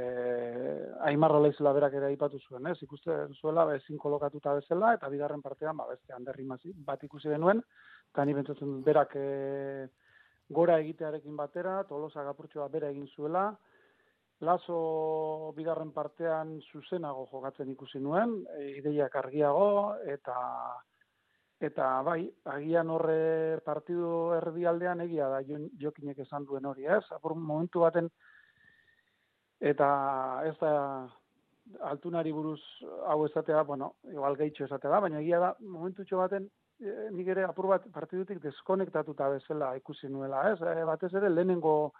Aimarro 1.08 1.40
lehizela 1.42 1.72
berak 1.72 1.96
ere 1.96 2.10
aipatu 2.10 2.40
zuen, 2.48 2.66
ez? 2.68 2.76
Ikuste 2.84 3.16
zuela, 3.40 3.64
ba, 3.64 3.76
ezin 3.80 3.98
kolokatuta 3.98 4.54
bezala, 4.58 4.94
eta 4.98 5.08
bigarren 5.12 5.44
partean, 5.44 5.76
ba, 5.76 5.88
beste, 5.88 6.12
handerri 6.12 6.46
bat 6.90 7.04
ikusi 7.04 7.32
denuen, 7.32 7.62
eta 8.12 8.24
ni 8.24 8.34
pentsatzen 8.34 8.76
dut 8.76 8.84
berak 8.84 9.16
e, 9.16 9.88
gora 10.48 10.78
egitearekin 10.78 11.36
batera, 11.36 11.82
tolosa 11.88 12.22
gapurtxoa 12.22 12.68
bera 12.68 12.90
egin 12.90 13.08
zuela, 13.16 13.50
Lazo 14.44 15.52
bigarren 15.56 15.94
partean 15.96 16.58
zuzenago 16.68 17.22
jokatzen 17.30 17.70
ikusi 17.72 18.02
nuen, 18.04 18.34
ideiak 18.76 19.14
argiago, 19.16 19.94
eta 20.04 20.34
eta 21.60 22.02
bai, 22.04 22.26
agian 22.52 22.90
horre 22.92 23.60
partidu 23.64 24.32
erdialdean 24.36 25.00
egia 25.06 25.28
da 25.32 25.40
jo- 25.42 25.70
jokinek 25.80 26.18
esan 26.26 26.44
duen 26.44 26.66
hori, 26.66 26.84
ez? 26.84 27.04
Apur 27.16 27.34
momentu 27.34 27.80
baten, 27.80 28.10
eta 29.60 29.88
ez 30.44 30.56
da 30.60 31.08
altunari 31.80 32.32
buruz 32.32 32.60
hau 33.08 33.24
esatea, 33.26 33.62
bueno, 33.62 33.94
igual 34.12 34.36
gehitxo 34.36 34.66
esatea 34.66 34.90
da, 34.90 35.00
baina 35.00 35.20
egia 35.20 35.40
da, 35.40 35.54
momentutxo 35.60 36.18
baten, 36.20 36.50
e, 36.78 37.08
nik 37.10 37.28
ere 37.32 37.44
apur 37.44 37.70
bat 37.72 37.88
partidutik 37.92 38.42
deskonektatuta 38.42 39.30
bezala 39.32 39.74
ikusi 39.80 40.08
nuela, 40.12 40.44
ez? 40.52 40.60
E, 40.60 40.84
batez 40.84 41.12
ere 41.14 41.30
lehenengo 41.32 41.92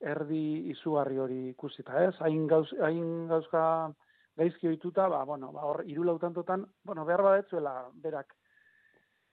erdi 0.00 0.68
izugarri 0.74 1.18
hori 1.22 1.40
ikusita, 1.52 2.02
ez? 2.04 2.14
Hain 2.20 2.46
gauz, 2.50 2.68
hain 2.82 3.28
gauzka 3.30 3.64
gaizki 4.36 4.68
ohituta, 4.68 5.06
ba, 5.08 5.22
bueno, 5.24 5.52
ba, 5.52 5.64
hor, 5.68 5.84
hiru 5.86 6.04
lautantotan, 6.04 6.66
bueno, 6.84 7.04
behar 7.06 7.22
badetzuela, 7.22 7.76
berak, 8.02 8.34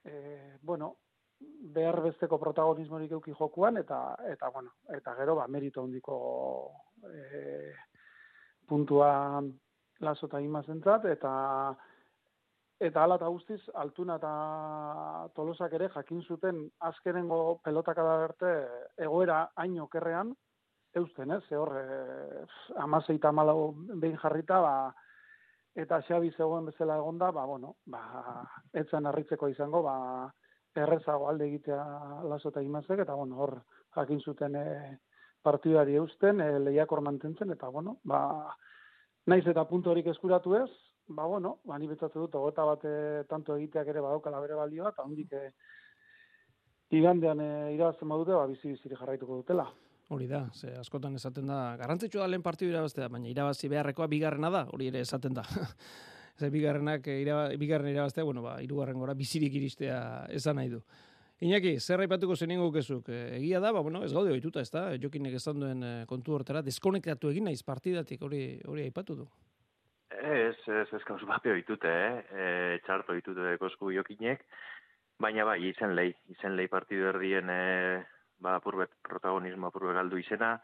e, 0.06 0.58
bueno, 0.62 0.96
behar 1.76 2.02
besteko 2.04 2.40
protagonismorik 2.40 3.12
euki 3.18 3.34
jokuan, 3.38 3.78
eta, 3.78 4.16
eta, 4.32 4.50
bueno, 4.50 4.74
eta 4.96 5.16
gero, 5.16 5.36
ba, 5.40 5.48
merito 5.48 5.84
handiko 5.84 6.18
e, 7.08 7.74
puntua 8.68 9.42
laso 10.00 10.28
eta 10.28 10.42
imazentzat, 10.42 11.06
eta 11.06 11.32
eta 12.80 13.04
hala 13.04 13.18
eta 13.20 13.28
guztiz, 13.28 13.60
altuna 13.76 14.16
eta 14.16 14.34
tolosak 15.36 15.74
ere 15.76 15.90
jakin 15.96 16.22
zuten 16.24 16.62
azkenengo 16.90 17.60
pelotakada 17.64 18.14
arte 18.24 18.52
egoera 19.04 19.42
hain 19.60 19.76
okerrean, 19.84 20.32
eusten, 20.96 21.32
ez? 21.36 21.44
Hor, 21.52 21.74
eh, 21.76 22.46
amasei 22.78 23.18
eta 23.18 23.32
behin 23.34 24.18
jarrita, 24.18 24.62
ba, 24.62 24.94
eta 25.76 26.02
Xabi 26.08 26.32
zegoen 26.32 26.66
bezala 26.66 26.98
egonda, 26.98 27.32
ba, 27.32 27.46
bueno, 27.46 27.76
ba, 27.86 28.44
etzan 28.74 29.06
harritzeko 29.06 29.50
izango, 29.50 29.82
ba, 29.84 30.32
errezago 30.76 31.30
alde 31.30 31.48
egitea 31.48 31.84
laso 32.30 32.50
eta 32.50 32.62
imazek, 32.62 33.04
eta, 33.06 33.16
bueno, 33.16 33.38
hor, 33.44 33.56
jakin 33.96 34.22
zuten 34.22 34.56
e, 34.56 34.66
partidari 35.42 35.96
eusten, 36.02 36.42
e, 36.42 36.60
lehiakor 36.60 37.02
mantentzen, 37.02 37.52
eta, 37.56 37.70
bueno, 37.70 37.98
ba, 38.04 38.22
naiz 39.28 39.46
eta 39.48 39.66
puntu 39.70 39.92
horik 39.92 40.08
eskuratu 40.14 40.56
ez, 40.62 40.70
ba, 41.08 41.26
bueno, 41.26 41.58
ba, 41.66 41.78
ni 41.80 41.88
betzatzen 41.88 42.22
dut, 42.22 42.36
ogeta 42.36 42.66
bat 42.70 42.86
e, 42.86 42.96
tanto 43.30 43.58
egiteak 43.58 43.94
ere 43.94 44.02
badaukala 44.06 44.42
bere 44.46 44.58
balioa, 44.60 44.94
eta 44.94 45.06
hondik 45.06 45.34
e, 45.34 45.52
igandean 46.98 47.42
e, 47.42 47.52
irabazten 47.76 48.10
badute, 48.10 48.36
ba, 48.38 48.48
bizi-biziri 48.50 48.98
jarraituko 49.00 49.42
dutela. 49.42 49.70
Hori 50.10 50.26
da, 50.26 50.48
ze 50.58 50.72
askotan 50.74 51.14
esaten 51.20 51.46
da, 51.46 51.76
garrantzitsua 51.78 52.24
da 52.24 52.30
lehen 52.32 52.42
partidu 52.42 52.72
irabaztea, 52.72 53.12
baina 53.14 53.30
irabazi 53.30 53.70
beharrekoa 53.70 54.08
bigarrena 54.10 54.50
da, 54.50 54.64
hori 54.74 54.88
ere 54.90 55.04
esaten 55.06 55.36
da. 55.38 55.44
Ze 56.40 56.50
bigarrenak 56.50 57.06
eh, 57.12 57.20
iraba, 57.22 57.50
bigarren 57.60 57.92
irabaztea, 57.92 58.24
bueno, 58.24 58.42
ba, 58.42 58.56
hirugarren 58.64 58.98
gora 58.98 59.14
bizirik 59.14 59.54
iristea 59.60 60.00
esan 60.34 60.56
nahi 60.58 60.72
du. 60.72 60.80
Iñaki, 61.46 61.76
zer 61.80 62.02
aipatuko 62.04 62.36
zeningo 62.36 62.72
kezuk? 62.72 63.12
Eh, 63.14 63.38
Egia 63.38 63.60
da, 63.60 63.74
ba, 63.76 63.84
bueno, 63.86 64.02
ez 64.04 64.12
gaude 64.16 64.34
ohituta, 64.34 64.64
ez 64.64 64.72
da? 64.72 64.88
Jokinek 64.98 65.36
esan 65.38 65.62
duen 65.62 65.84
eh, 65.84 65.94
kontu 66.10 66.34
hortera, 66.40 66.64
deskonektatu 66.66 67.30
egin 67.30 67.46
naiz 67.52 67.62
partidatik, 67.68 68.24
hori 68.26 68.44
hori 68.66 68.88
aipatu 68.88 69.22
du. 69.22 69.30
Ez, 70.10 70.58
ez, 70.66 70.88
ez 70.90 71.04
gauz 71.06 71.22
bape 71.30 71.54
oitute, 71.54 71.90
eh? 71.90 72.24
E, 72.34 72.46
txarto 72.86 73.14
oitute 73.14 73.58
kosku 73.62 73.92
jokinek, 73.94 74.42
baina 75.22 75.46
bai, 75.46 75.60
izen 75.70 75.94
lehi, 75.96 76.16
izen 76.34 76.58
lehi 76.58 76.72
partidu 76.72 77.12
erdien, 77.12 77.52
e, 77.54 78.02
ba, 78.40 78.56
apurbet 78.56 78.92
protagonismo 79.04 79.68
apurbet 79.68 79.96
galdu 79.96 80.20
izena, 80.22 80.58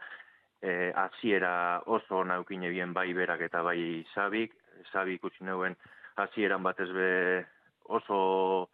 e, 0.61 0.91
hasiera 0.95 1.81
oso 1.85 2.23
naukine 2.23 2.69
bien 2.69 2.93
bai 2.93 3.11
berak 3.13 3.41
eta 3.47 3.61
bai 3.61 4.05
sabik, 4.13 4.55
sabik 4.91 5.23
utzi 5.23 5.43
neuen 5.45 5.75
hasieran 6.15 6.63
batez 6.63 6.89
be 6.93 7.11
oso 7.83 8.69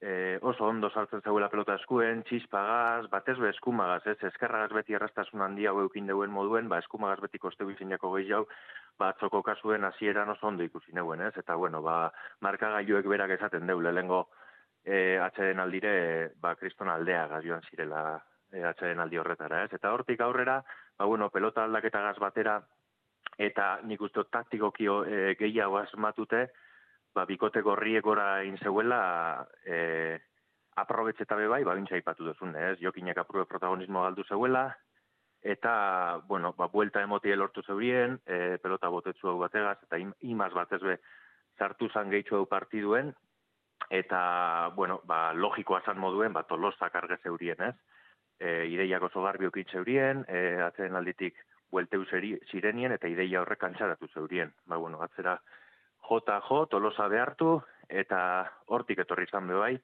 e, 0.00 0.38
oso 0.42 0.64
ondo 0.66 0.90
sartzen 0.90 1.22
zauela 1.22 1.50
pelota 1.52 1.76
eskuen, 1.76 2.22
txispagaz, 2.28 3.06
batez 3.12 3.36
be 3.38 3.50
eskumagaz, 3.52 4.02
ez, 4.08 4.18
eskerragaz 4.30 4.72
beti 4.72 4.96
errastasun 4.96 5.44
handia 5.44 5.72
hau 5.72 5.84
eukin 5.84 6.08
deuen 6.08 6.32
moduen, 6.32 6.68
ba, 6.72 6.80
eskumagaz 6.80 7.20
beti 7.24 7.38
kosteu 7.38 7.70
izin 7.70 7.92
jako 7.96 8.12
gehiago, 8.16 8.48
ba, 8.98 9.10
atzoko 9.10 9.42
kasuen 9.46 9.84
hasieran 9.84 10.32
oso 10.32 10.48
ondo 10.48 10.64
ikusi 10.64 10.96
neuen, 10.96 11.20
ez, 11.28 11.34
eta 11.36 11.56
bueno, 11.56 11.82
ba, 11.84 12.10
markagailuek 12.40 13.08
berak 13.12 13.36
esaten 13.36 13.68
deu, 13.68 13.80
lehengo 13.80 14.26
e, 14.84 15.18
atxeden 15.20 15.60
aldire, 15.60 15.94
ba, 16.40 16.56
kriston 16.56 16.88
aldea 16.88 17.28
joan 17.44 17.64
zirela 17.68 18.22
e, 18.52 18.64
atxeden 18.64 19.00
aldi 19.00 19.18
horretara, 19.20 19.64
ez, 19.64 19.72
eta 19.76 19.92
hortik 19.94 20.20
aurrera, 20.20 20.60
ba, 20.98 21.06
bueno, 21.06 21.30
pelota 21.30 21.64
aldaketagaz 21.64 22.18
batera, 22.22 22.60
eta 23.38 23.70
nik 23.86 24.02
uste 24.04 24.24
taktikoki 24.30 24.88
e, 24.88 25.34
gehiago 25.38 25.78
asmatute, 25.80 26.48
ba, 27.14 27.24
bikote 27.26 27.62
gorriek 27.66 28.04
gora 28.04 28.40
egin 28.42 28.58
zeuela, 28.62 29.00
e, 29.64 30.18
aprobetxeta 30.80 31.36
be 31.36 31.48
bai, 31.50 31.64
ba, 31.64 31.74
bintza 31.78 31.98
ipatu 31.98 32.26
duzun, 32.26 32.54
ez? 32.56 32.76
Jokinek 32.80 33.18
aprube 33.18 33.46
protagonismo 33.48 34.04
galdu 34.04 34.24
zeuela, 34.28 34.68
eta, 35.42 36.20
bueno, 36.28 36.52
ba, 36.56 36.68
buelta 36.68 37.02
emotie 37.02 37.36
lortu 37.36 37.62
zeurien, 37.62 38.18
e, 38.26 38.58
pelota 38.62 38.90
botetzu 38.92 39.28
hau 39.32 39.38
bategaz, 39.40 39.78
eta 39.86 39.98
im, 39.98 40.12
imaz 40.20 40.52
batez 40.54 40.80
be, 40.82 40.98
sartu 41.58 41.88
zan 41.90 42.10
gehitzu 42.12 42.36
hau 42.36 42.46
partiduen, 42.48 43.14
eta, 43.90 44.20
bueno, 44.76 45.00
ba, 45.04 45.32
logikoa 45.32 45.80
zan 45.84 45.98
moduen, 45.98 46.32
ba, 46.36 46.44
tolosak 46.48 46.94
arge 46.94 47.18
zeurien, 47.24 47.70
ez? 47.70 47.74
E, 48.40 48.66
ideiak 48.72 49.02
oso 49.10 49.22
garbi 49.22 49.46
okin 49.46 49.68
zeurien, 49.68 50.24
e, 50.28 50.56
atzeren 50.64 50.96
alditik 50.96 51.36
buelteu 51.70 52.04
zirenien, 52.08 52.92
eta 52.92 53.08
ideia 53.08 53.42
horrek 53.42 53.62
antxaratu 53.68 54.08
zeurien. 54.14 54.52
Ba, 54.66 54.78
bueno, 54.80 55.02
atzera 55.04 55.36
jota 56.08 56.40
jo, 56.48 56.64
tolosa 56.66 57.06
behartu, 57.12 57.60
eta 57.88 58.20
hortik 58.66 59.04
etorri 59.04 59.28
izan 59.28 59.46
be 59.50 59.58
bai, 59.58 59.74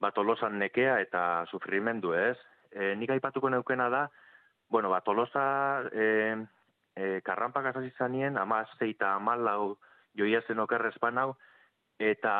ba, 0.00 0.10
tolosan 0.14 0.58
nekea 0.58 0.98
eta 1.04 1.22
sufrimendu 1.50 2.14
ez. 2.14 2.36
E, 2.72 2.94
nik 2.96 3.10
aipatuko 3.10 3.50
neukena 3.50 3.88
da, 3.92 4.06
bueno, 4.70 4.90
ba, 4.90 5.00
tolosa 5.06 5.44
e, 5.92 6.36
e, 6.96 7.20
karrampak 7.24 7.70
azaz 7.70 7.84
izanien, 7.86 8.38
ama 8.38 8.64
zeita 8.78 9.14
amalau 9.16 9.76
joia 10.18 10.42
zen 10.46 10.60
okerrezpan 10.64 11.18
hau, 11.18 11.32
eta, 11.98 12.34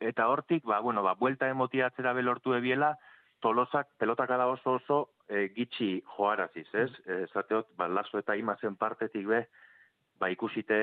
eta 0.00 0.28
hortik, 0.28 0.64
ba, 0.64 0.80
bueno, 0.80 1.02
ba, 1.02 1.14
buelta 1.14 1.48
emotia 1.48 1.90
atzera 1.90 2.12
belortu 2.12 2.54
ebiela, 2.54 2.96
tolosak 3.40 3.88
pelotakada 3.98 4.46
oso 4.48 4.76
oso 4.80 4.98
e, 5.28 5.48
gitxi 5.54 6.02
joaraziz, 6.16 6.66
ez? 6.74 6.90
E, 7.06 7.26
zateot, 7.32 7.68
ba, 7.76 7.88
laso 7.88 8.18
eta 8.18 8.36
imazen 8.36 8.76
partetik 8.76 9.26
be, 9.28 9.42
ba, 10.18 10.30
ikusite 10.32 10.78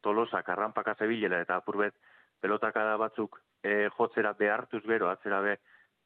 tolosak 0.00 0.48
arranpaka 0.48 0.94
zebilela 0.94 1.40
eta 1.44 1.58
apurbet 1.60 1.94
pelotakada 2.40 2.96
batzuk 2.96 3.40
e, 3.62 3.88
jotzera 3.96 4.32
behartuz 4.38 4.82
gero, 4.86 5.10
atzera 5.10 5.40
be, 5.44 5.58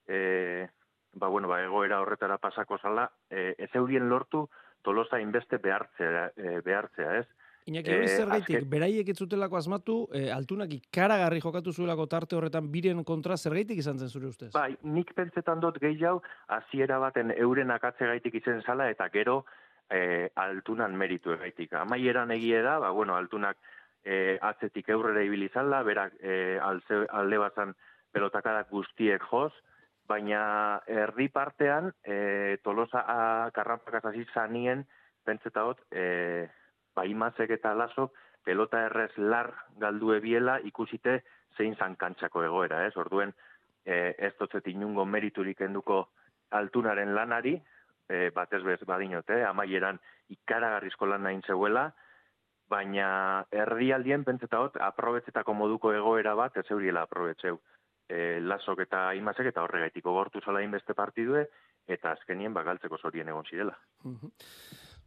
e, 0.08 0.66
ba, 1.14 1.28
bueno, 1.28 1.48
ba, 1.48 1.62
egoera 1.62 2.00
horretara 2.00 2.38
pasako 2.38 2.78
zala, 2.78 3.08
e, 3.30 3.54
ez 3.58 3.70
eurien 3.74 4.08
lortu 4.08 4.48
tolosa 4.82 5.20
inbeste 5.20 5.58
behartzea, 5.62 6.30
e, 6.36 6.60
behartzea 6.64 7.18
ez? 7.20 7.26
Iñaki 7.66 7.90
hori 7.94 8.04
Eh, 8.04 8.16
zergaitik, 8.16 8.56
azken- 8.58 8.68
beraiek 8.68 9.08
ez 9.08 9.16
zutelako 9.16 9.56
asmatu, 9.56 10.08
e, 10.12 10.30
altunak 10.30 10.70
ikaragarri 10.72 11.40
jokatu 11.40 11.72
zuelako 11.72 12.06
tarte 12.06 12.36
horretan 12.36 12.70
biren 12.70 13.02
kontra 13.04 13.36
zergaitik 13.36 13.78
izan 13.78 13.98
zen 13.98 14.08
zure 14.08 14.26
ustez? 14.26 14.50
Bai, 14.52 14.76
nik 14.82 15.14
pentsetan 15.14 15.60
dut 15.60 15.78
gehiago, 15.80 16.22
hasiera 16.48 16.98
baten 16.98 17.30
euren 17.36 17.70
akatze 17.70 18.04
gaitik 18.06 18.34
izen 18.34 18.60
zala, 18.62 18.90
eta 18.90 19.08
gero 19.08 19.44
e, 19.90 20.28
altunan 20.34 20.94
meritu 20.94 21.32
egaitik. 21.32 21.72
Amaieran 21.72 22.30
egie 22.32 22.60
da, 22.62 22.78
ba, 22.78 22.90
bueno, 22.90 23.16
altunak 23.16 23.56
e, 24.04 24.38
atzetik 24.42 24.88
eurrera 24.90 25.22
ibili 25.24 25.48
zala, 25.48 25.82
berak 25.82 26.12
e, 26.20 26.58
alze, 26.60 27.06
alde 27.08 27.38
bazan 27.38 27.74
pelotakadak 28.12 28.68
guztiek 28.70 29.22
joz, 29.30 29.52
baina 30.06 30.82
erdi 30.86 31.30
partean, 31.30 31.94
e, 32.04 32.58
tolosa 32.62 33.00
a, 33.08 33.50
karranpak 33.56 34.04
hasi 34.04 34.26
zanien, 34.34 34.84
pentsetat, 35.24 35.80
e, 35.90 36.46
ba, 36.94 37.06
imazek 37.06 37.50
eta 37.58 37.74
lasok, 37.74 38.14
pelota 38.44 38.84
errez 38.86 39.12
lar 39.18 39.52
galdu 39.80 40.12
ebiela 40.14 40.58
ikusite 40.68 41.22
zein 41.56 41.76
zan 41.76 41.96
kantxako 41.96 42.44
egoera, 42.44 42.84
ez? 42.86 42.96
Orduen, 42.96 43.32
e, 43.84 44.14
ez 44.18 44.32
dotzet 44.38 44.66
inungo 44.72 45.04
meriturik 45.04 45.60
enduko 45.66 46.08
altunaren 46.50 47.14
lanari, 47.14 47.54
e, 48.08 48.30
batez 48.34 48.62
bez 48.62 48.80
badinote, 48.86 49.42
amaieran 49.44 50.00
ikaragarrizko 50.34 51.06
lan 51.06 51.24
nahin 51.26 51.42
zeuela, 51.46 51.90
baina 52.68 53.44
erdialdien 53.52 54.24
pentsetat 54.24 54.78
aprobetzetako 54.80 55.54
moduko 55.54 55.92
egoera 55.92 56.34
bat 56.34 56.56
ez 56.56 56.66
euriela 56.70 57.04
aprobetzeu. 57.04 57.60
E, 58.08 58.40
lasok 58.40 58.84
eta 58.84 59.06
imazek 59.16 59.48
eta 59.52 59.62
horregaitiko 59.64 60.12
gortu 60.12 60.40
zala 60.44 60.62
inbeste 60.64 60.96
partidue, 60.96 61.46
eta 61.88 62.12
azkenien 62.16 62.54
bagaltzeko 62.56 62.98
zorien 62.98 63.28
egon 63.28 63.44
zirela. 63.48 63.76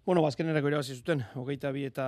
Bueno, 0.07 0.21
bazkenerako 0.23 0.69
irabazi 0.69 0.93
zuten, 0.95 1.19
hogeita 1.35 1.67
bi 1.75 1.81
eta 1.83 2.03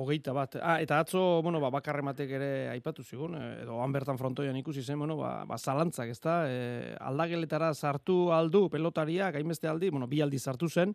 hogeita 0.00 0.32
bat. 0.32 0.54
Ah, 0.64 0.78
eta 0.80 0.96
atzo, 1.04 1.42
bueno, 1.44 1.58
ba, 1.60 1.68
bakarrematek 1.74 2.30
ere 2.38 2.46
aipatu 2.72 3.02
zigun, 3.04 3.34
eh, 3.36 3.48
edo 3.66 3.82
han 3.84 3.92
bertan 3.92 4.16
frontoian 4.16 4.56
ikusi 4.56 4.80
zen, 4.80 4.96
bueno, 4.98 5.18
ba, 5.18 5.34
ba 5.44 5.58
zalantzak, 5.58 6.08
ezta? 6.08 6.38
E, 6.48 6.94
aldageletara 7.04 7.68
sartu 7.74 8.32
aldu 8.32 8.70
pelotaria, 8.72 9.28
gainbeste 9.30 9.68
aldi, 9.68 9.90
bueno, 9.92 10.08
bi 10.08 10.22
aldi 10.24 10.40
sartu 10.40 10.70
zen, 10.70 10.94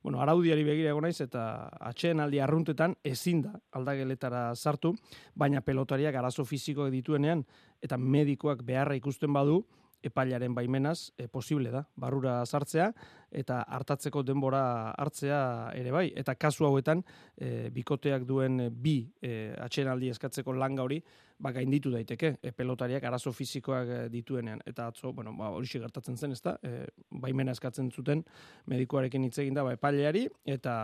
bueno, 0.00 0.22
araudiari 0.24 0.64
begira 0.64 0.94
egon 0.94 1.04
naiz 1.04 1.20
eta 1.20 1.68
atxeen 1.90 2.24
aldi 2.24 2.40
arruntetan 2.40 2.96
ezin 3.04 3.42
da 3.44 3.52
aldageletara 3.76 4.54
sartu, 4.54 4.94
baina 5.34 5.60
pelotariak 5.60 6.16
arazo 6.16 6.48
fisikoak 6.48 6.88
dituenean 6.96 7.44
eta 7.84 8.00
medikoak 8.00 8.64
beharra 8.64 8.96
ikusten 8.96 9.36
badu, 9.36 9.66
epailaren 10.02 10.54
baimenaz 10.54 11.12
e, 11.18 11.28
posible 11.28 11.70
da 11.70 11.84
barrura 11.96 12.40
sartzea 12.46 12.90
eta 13.30 13.60
hartatzeko 13.62 14.22
denbora 14.26 14.62
hartzea 14.98 15.40
ere 15.78 15.92
bai. 15.94 16.08
Eta 16.16 16.34
kasu 16.34 16.66
hauetan 16.66 17.02
e, 17.36 17.70
bikoteak 17.74 18.26
duen 18.26 18.60
e, 18.66 18.68
bi 18.70 18.96
e, 19.22 19.52
atxenaldi 19.60 20.10
eskatzeko 20.10 20.52
langa 20.52 20.82
hori 20.82 21.00
ba 21.40 21.52
gainditu 21.56 21.92
daiteke 21.92 22.34
e, 22.42 22.52
pelotariak 22.52 23.04
arazo 23.04 23.32
fisikoak 23.32 24.10
dituenean. 24.12 24.60
Eta 24.66 24.88
atzo 24.90 25.12
bueno 25.12 25.34
ba 25.36 25.50
hori 25.54 25.68
gertatzen 25.70 26.16
zen 26.16 26.32
ezta? 26.32 26.58
E, 26.62 26.86
baimena 27.10 27.52
eskatzen 27.52 27.90
zuten 27.90 28.24
medikuarekin 28.66 29.24
hitz 29.24 29.38
egin 29.38 29.54
da 29.54 29.64
ba 29.64 29.74
epaileari 29.78 30.26
eta 30.44 30.76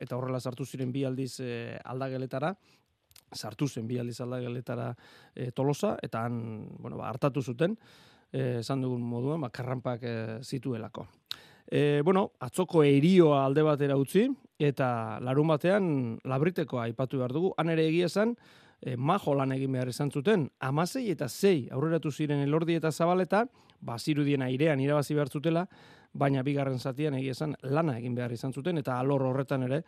eta 0.00 0.16
horrela 0.16 0.40
sartu 0.40 0.66
ziren 0.66 0.92
bi 0.92 1.04
aldiz 1.04 1.40
e, 1.40 1.78
aldageletara 1.84 2.54
sartu 3.32 3.68
zen 3.68 3.86
bi 3.88 3.98
aldiz 3.98 4.20
aldageletara 4.20 4.92
e, 5.34 5.50
tolosa 5.50 5.96
eta 6.02 6.24
han 6.26 6.66
bueno 6.78 6.96
ba 6.96 7.08
hartatu 7.08 7.42
zuten. 7.42 7.76
eh, 7.76 8.11
esan 8.32 8.80
dugun 8.80 9.02
moduan, 9.04 9.40
ba, 9.44 9.50
karrampak 9.52 10.02
eh, 10.02 10.38
zituelako. 10.42 11.06
E, 11.66 12.02
bueno, 12.04 12.32
atzoko 12.40 12.82
erioa 12.84 13.44
alde 13.44 13.62
batera 13.64 13.96
utzi, 13.96 14.26
eta 14.58 15.18
larun 15.20 15.52
batean 15.52 15.86
labritekoa 16.28 16.86
aipatu 16.88 17.20
behar 17.20 17.32
dugu. 17.32 17.52
Han 17.56 17.72
ere 17.72 17.86
egia 17.88 18.08
esan, 18.10 18.34
e, 18.80 18.96
majo 18.96 19.34
lan 19.34 19.52
egin 19.52 19.72
behar 19.72 19.88
izan 19.88 20.10
zuten, 20.10 20.48
amasei 20.60 21.08
eta 21.12 21.28
zei 21.28 21.68
aurreratu 21.72 22.10
ziren 22.10 22.42
elordi 22.44 22.76
eta 22.76 22.92
zabaleta, 22.92 23.46
ba, 23.80 23.98
zirudien 23.98 24.42
airean 24.42 24.80
irabazi 24.80 25.14
behar 25.14 25.30
zutela, 25.30 25.66
baina 26.12 26.42
bigarren 26.42 26.78
zatian 26.78 27.14
egia 27.14 27.32
esan 27.32 27.56
lana 27.62 27.96
egin 27.98 28.14
behar 28.14 28.32
izan 28.32 28.52
zuten, 28.52 28.78
eta 28.78 28.98
alor 29.00 29.24
horretan 29.30 29.64
ere, 29.68 29.82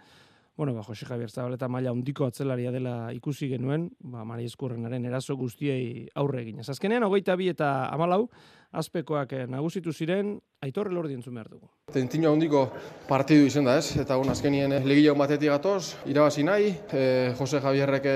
Bueno, 0.56 0.72
ba, 0.72 0.84
Jose 0.84 1.04
Javier 1.04 1.30
Zabaleta 1.30 1.66
maila 1.66 1.90
hondiko 1.90 2.28
atzelaria 2.28 2.70
dela 2.70 3.10
ikusi 3.10 3.48
genuen, 3.50 3.88
ba, 3.98 4.22
Mari 4.24 4.44
Eskurrenaren 4.46 5.02
eraso 5.08 5.34
guztiei 5.34 6.06
aurre 6.14 6.44
egin. 6.44 6.60
Azkenean, 6.62 7.02
hogeita 7.02 7.34
bi 7.34 7.48
eta 7.50 7.88
amalau, 7.90 8.28
azpekoak 8.70 9.34
eh, 9.34 9.48
nagusitu 9.50 9.90
ziren, 9.92 10.36
aitorre 10.62 10.94
lordi 10.94 11.18
entzun 11.18 11.34
behar 11.34 11.50
dugu. 11.50 11.66
Tentino 11.90 12.30
handiko 12.30 12.68
partidu 13.08 13.48
izen 13.48 13.66
da 13.66 13.74
ez, 13.82 13.96
eta 13.98 14.14
bon, 14.14 14.30
azkenien 14.30 14.78
legile 14.86 15.16
batetik 15.18 15.50
gatoz, 15.50 15.96
irabazi 16.06 16.46
nahi, 16.46 16.70
e, 16.92 17.34
Jose 17.38 17.58
Javierrek 17.58 18.06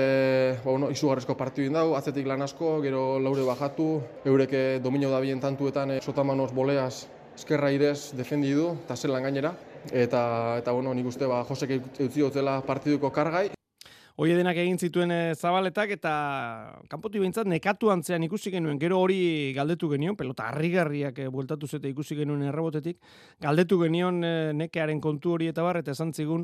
ba, 0.63 0.71
bueno, 0.71 0.93
izugarrezko 0.95 1.35
partidu 1.35 1.67
indau, 1.67 1.89
atzetik 1.99 2.27
lan 2.27 2.47
asko, 2.47 2.77
gero 2.87 3.19
laure 3.19 3.43
bajatu, 3.51 3.91
eureke 4.23 4.79
domino 4.79 5.11
da 5.11 5.19
bien 5.19 5.43
tantuetan 5.43 5.99
sotamanos 5.99 6.53
boleaz 6.55 7.09
eskerra 7.39 7.71
irez 7.71 8.11
defendi 8.19 8.51
du, 8.55 8.73
eta 8.83 8.97
zelan 8.99 9.23
gainera, 9.23 9.53
eta 9.91 10.57
eta 10.59 10.71
bueno, 10.71 10.93
nik 10.93 11.07
uste 11.07 11.27
ba 11.27 11.43
Josek 11.47 11.79
utzi 11.99 12.21
hotela 12.21 12.59
partiduko 12.65 13.11
kargai. 13.11 13.49
Hoie 14.19 14.35
denak 14.35 14.57
egin 14.59 14.75
zituen 14.75 15.13
eh, 15.15 15.31
zabaletak 15.31 15.93
eta 15.95 16.11
kanpoti 16.91 17.21
behintzat 17.21 17.47
nekatu 17.47 17.87
antzean 17.93 18.25
ikusi 18.27 18.51
genuen, 18.51 18.75
gero 18.81 18.97
hori 18.99 19.53
galdetu 19.55 19.87
genion, 19.93 20.17
pelota 20.19 20.49
harrigarriak 20.49 21.21
e, 21.23 21.29
bueltatu 21.31 21.69
zete 21.71 21.87
ikusi 21.87 22.17
genuen 22.19 22.43
errebotetik, 22.49 22.97
galdetu 23.39 23.77
genion 23.79 24.19
e, 24.19 24.33
nekearen 24.59 24.99
kontu 24.99 25.37
hori 25.37 25.47
eta 25.47 25.63
bar, 25.63 25.79
eta 25.79 25.95
esan 25.95 26.11
zigun, 26.11 26.43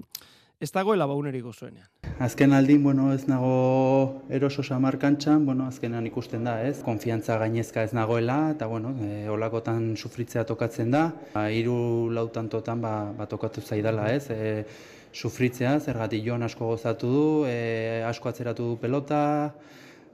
ez 0.66 0.72
dagoela 0.74 1.06
baunerik 1.06 1.44
gozuenean. 1.46 1.88
Azken 2.26 2.54
aldin, 2.58 2.82
bueno, 2.84 3.12
ez 3.14 3.28
nago 3.30 4.24
eroso 4.34 4.64
samar 4.64 4.98
kantxan, 5.02 5.46
bueno, 5.46 5.68
azkenan 5.70 6.08
ikusten 6.10 6.48
da, 6.48 6.56
ez? 6.66 6.80
Konfiantza 6.86 7.38
gainezka 7.42 7.84
ez 7.86 7.94
nagoela, 7.94 8.38
eta, 8.56 8.70
bueno, 8.72 8.96
e, 9.04 9.28
olakotan 9.30 9.94
sufritzea 9.96 10.46
tokatzen 10.50 10.94
da. 10.96 11.06
Ba, 11.34 11.48
hiru 11.54 11.78
lautan 12.16 12.50
totan, 12.50 12.82
ba, 12.82 12.96
ba 13.18 13.28
tokatu 13.30 13.62
zaidala, 13.62 14.10
ez? 14.16 14.30
E, 14.32 14.66
sufritzea, 15.14 15.78
zergatik 15.80 16.26
joan 16.26 16.48
asko 16.48 16.72
gozatu 16.74 17.12
du, 17.12 17.26
e, 17.50 18.02
asko 18.08 18.32
atzeratu 18.32 18.72
du 18.72 18.80
pelota, 18.82 19.22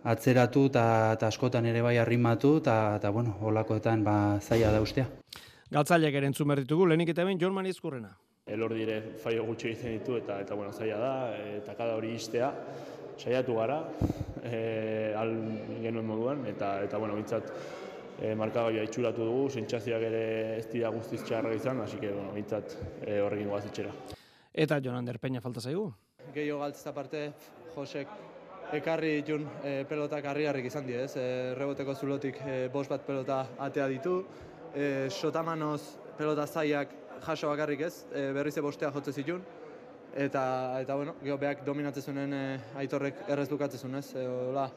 atzeratu 0.04 0.66
eta 0.72 1.30
askotan 1.30 1.70
ere 1.70 1.86
bai 1.86 1.96
arrimatu, 2.02 2.58
eta, 2.64 3.14
bueno, 3.14 3.38
olakoetan, 3.42 4.04
ba, 4.04 4.18
zaila 4.42 4.74
da 4.76 4.84
ustea. 4.84 5.08
Galtzaileak 5.72 6.18
ere 6.20 6.28
entzun 6.28 6.52
ditugu, 6.60 6.90
lehenik 6.90 7.14
eta 7.14 7.24
behin, 7.24 7.40
Jon 7.40 7.54
Mani 7.56 7.72
Elor 8.52 8.74
dire 8.76 8.98
faio 9.22 9.46
gutxi 9.48 9.72
egiten 9.72 9.98
ditu 10.00 10.18
eta 10.20 10.42
eta 10.44 10.56
bueno, 10.56 10.74
zaila 10.74 10.98
da 11.00 11.14
eta 11.58 11.76
kada 11.78 11.96
hori 11.96 12.16
istea 12.18 12.52
saiatu 13.18 13.56
gara 13.56 13.78
e, 14.44 15.14
al 15.18 15.32
genuen 15.82 16.06
moduan 16.06 16.46
eta 16.50 16.82
eta 16.84 17.00
bueno, 17.00 17.16
mintzat 17.16 17.52
e, 18.22 18.34
markagailua 18.36 18.84
itxuratu 18.88 19.26
dugu, 19.26 19.50
sentsazioak 19.50 20.08
ere 20.10 20.26
ez 20.58 20.68
dira 20.72 20.92
guztiz 20.94 21.22
txarra 21.24 21.54
izan, 21.58 21.82
hasi 21.82 22.00
que 22.02 22.12
bueno, 22.12 22.34
mintzat 22.36 22.76
e, 23.02 23.20
horrekin 23.22 23.50
goaz 23.50 23.66
itxera. 23.70 23.94
Eta 24.54 24.82
Jonander 24.84 25.20
Peña 25.20 25.42
falta 25.42 25.62
zaigu? 25.62 25.88
Gehiago 26.34 26.60
galtz 26.62 26.84
parte, 26.94 27.32
Josek 27.76 28.08
ekarri 28.78 29.18
ditun 29.20 29.48
e, 29.64 29.84
pelotak 29.90 30.26
harri 30.26 30.48
izan 30.66 30.86
die, 30.86 31.04
ez? 31.04 31.16
E, 31.18 31.54
reboteko 31.58 31.96
zulotik 31.96 32.38
e, 32.46 32.68
bost 32.70 32.90
bat 32.90 33.02
pelota 33.06 33.46
atea 33.60 33.88
ditu, 33.88 34.24
e, 34.76 35.10
sotamanoz 35.10 35.82
pelota 36.18 36.46
zaiak 36.48 37.01
jaso 37.26 37.50
bakarrik 37.50 37.82
ez, 37.88 38.06
e, 38.14 38.32
berriz 38.36 38.56
bostea 38.62 38.92
jotze 38.92 39.12
zitun, 39.12 39.42
eta, 40.16 40.44
eta 40.82 40.96
bueno, 40.96 41.16
geho 41.24 41.38
beak 41.38 41.66
dominatzezunen 41.66 42.34
e, 42.34 42.44
aitorrek 42.84 43.26
errez 43.30 43.48
bukatzezun 43.50 43.96
ez, 43.96 44.08
e, 44.16 44.28
ola, 44.28 44.68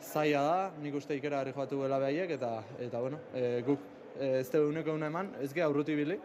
zaila 0.00 0.42
da, 0.42 0.56
nik 0.82 0.94
uste 0.94 1.16
ikera 1.16 1.40
harri 1.40 1.52
joatu 1.56 1.82
gela 1.82 1.98
behaiek, 2.02 2.32
eta, 2.36 2.56
eta 2.78 3.00
bueno, 3.00 3.20
e, 3.34 3.62
guk 3.66 3.84
e, 4.18 4.40
ez 4.40 4.48
tebe 4.50 4.66
uneko 4.66 4.96
eman, 4.96 5.34
ez 5.40 5.52
geha 5.54 5.68
urruti 5.68 5.94
bili. 5.96 6.18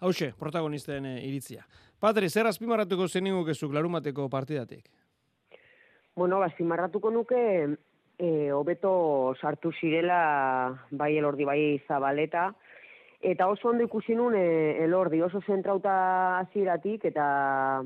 Hauxe, 0.00 0.32
protagonisten 0.38 1.06
e, 1.06 1.16
iritzia. 1.26 1.66
Patri, 2.00 2.28
zer 2.28 2.46
azpimarratuko 2.46 3.08
zeniguk 3.08 3.48
ezuk 3.48 3.72
larumateko 3.72 4.28
partidatik? 4.28 4.88
Bueno, 6.16 6.42
azpimarratuko 6.42 7.10
nuke, 7.10 7.40
e, 8.18 8.50
hobeto 8.52 9.34
sartu 9.40 9.72
zirela 9.80 10.20
bai 10.90 11.16
elordi 11.16 11.44
bai 11.44 11.60
zabaleta, 11.88 12.50
Eta 13.20 13.48
oso 13.48 13.70
ondo 13.70 13.84
ikusi 13.84 14.14
nun 14.14 14.34
e, 14.36 14.82
elordi, 14.84 15.22
oso 15.22 15.40
zentrauta 15.40 16.38
hasieratik 16.40 17.04
eta 17.08 17.82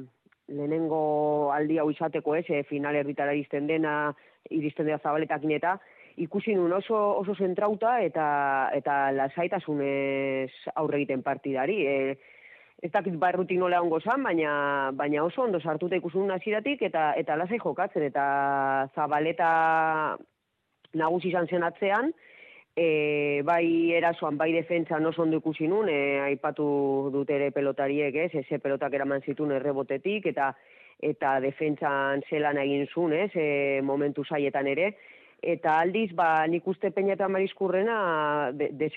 lehenengo 0.51 1.53
aldi 1.55 1.79
hau 1.79 1.91
izateko 1.91 2.35
ez, 2.35 2.45
e, 2.51 2.65
final 2.67 2.97
erbitara 2.99 3.35
iristen 3.35 3.69
dena, 3.71 4.13
iristen 4.51 4.87
dena 4.87 4.99
zabaletakin 4.99 5.55
eta 5.55 5.79
ikusi 6.21 6.55
nun 6.55 6.73
oso, 6.73 6.99
oso 7.21 7.37
zentrauta 7.39 8.01
eta, 8.03 8.27
eta 8.75 9.13
lasaitasunez 9.15 10.51
aurre 10.75 11.01
egiten 11.01 11.23
partidari. 11.23 11.79
E, 11.87 12.19
ez 12.83 12.91
dakit 12.91 13.17
barrutik 13.21 13.59
nola 13.61 13.81
ongo 13.85 14.01
zan, 14.01 14.23
baina, 14.25 14.91
baina 14.97 15.23
oso 15.25 15.45
ondo 15.45 15.61
sartuta 15.61 15.99
ikusun 16.01 16.31
hasieratik 16.33 16.83
eta 16.89 17.13
eta 17.21 17.37
lasai 17.37 17.61
jokatzen 17.61 18.07
eta 18.09 18.25
zabaleta 18.95 19.51
nagusi 20.97 21.29
izan 21.29 21.47
zen 21.47 21.63
atzean, 21.63 22.11
e, 22.81 23.43
bai 23.45 23.93
erasoan, 23.93 24.39
bai 24.41 24.51
defentsan 24.55 25.05
oso 25.07 25.23
ondo 25.23 25.41
ikusi 25.43 25.69
nun, 25.69 25.91
e, 25.93 26.19
aipatu 26.25 26.65
dut 27.13 27.31
ere 27.37 27.51
pelotariek, 27.53 28.17
ez, 28.25 28.31
eze 28.41 28.59
pelotak 28.63 28.97
eraman 28.97 29.25
zituen 29.27 29.53
errebotetik, 29.59 30.31
eta 30.33 30.55
eta 31.01 31.39
defentsan 31.41 32.21
zelan 32.29 32.59
egin 32.61 32.87
zuen, 32.93 33.15
ez, 33.27 33.31
e, 33.37 33.81
momentu 33.85 34.25
saietan 34.25 34.69
ere, 34.69 34.91
eta 35.41 35.79
aldiz, 35.81 36.11
ba, 36.17 36.45
nik 36.53 36.67
uste 36.69 36.91
peina 36.93 37.15
eta 37.17 37.29
marizkurrena 37.29 38.53
de, 38.53 38.69
de 38.73 38.91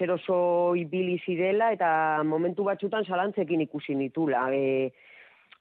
ibili 0.83 1.19
zidela, 1.25 1.71
eta 1.71 2.23
momentu 2.23 2.63
batzutan 2.63 3.05
salantzekin 3.05 3.61
ikusi 3.61 3.95
nitula, 3.95 4.49
e, 4.51 4.91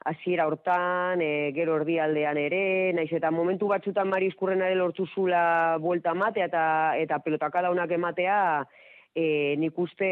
hasiera 0.05 0.47
hortan, 0.47 1.21
e, 1.23 1.53
gero 1.55 1.77
erdialdean 1.81 2.38
ere, 2.41 2.93
naiz 2.97 3.11
eta 3.12 3.31
momentu 3.31 3.69
batzutan 3.71 4.11
marizkurren 4.11 4.62
ere 4.62 4.75
lortu 4.79 5.07
zula 5.15 5.77
buelta 5.81 6.15
matea 6.15 6.49
eta, 6.51 6.65
eta 6.99 7.21
pelotaka 7.25 7.62
daunak 7.69 7.91
ematea, 7.95 8.38
e, 9.15 9.55
nik 9.61 9.79
uste 9.79 10.11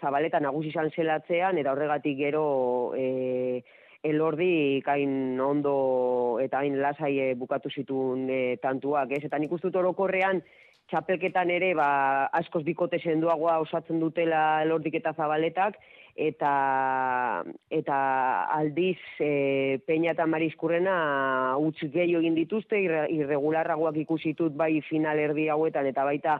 zabaleta 0.00 0.40
nagusi 0.40 0.72
izan 0.72 0.90
zelatzean, 0.96 1.58
eta 1.58 1.72
horregatik 1.72 2.18
gero 2.18 2.44
e, 2.98 3.62
elordi 4.04 4.82
kain 4.84 5.40
ondo 5.40 6.38
eta 6.42 6.60
hain 6.60 6.76
lasai 6.82 7.14
e, 7.20 7.32
bukatu 7.40 7.70
zituen 7.70 8.28
e, 8.28 8.42
tantuak, 8.62 9.14
ez? 9.16 9.24
Eta 9.24 9.40
nik 9.40 9.52
uste 9.56 9.72
orokorrean 9.72 10.42
txapelketan 10.90 11.50
ere 11.54 11.72
ba, 11.78 11.88
askoz 12.36 12.62
bikote 12.66 13.00
senduagoa 13.00 13.56
osatzen 13.62 14.02
dutela 14.02 14.62
elordik 14.66 14.98
eta 15.00 15.14
zabaletak, 15.16 15.78
eta 16.14 17.42
eta 17.70 17.96
aldiz 18.54 18.98
e, 19.18 19.80
Peña 19.86 20.12
eta 20.12 20.26
Mariskurrena 20.26 21.56
utz 21.58 21.80
gehiago 21.82 22.22
egin 22.22 22.36
dituzte, 22.38 22.78
irre- 22.78 23.08
irregularragoak 23.10 23.96
ikusi 24.04 24.32
ditut 24.32 24.54
bai 24.56 24.80
final 24.88 25.18
erdi 25.18 25.48
hauetan 25.48 25.86
eta 25.90 26.04
baita 26.04 26.38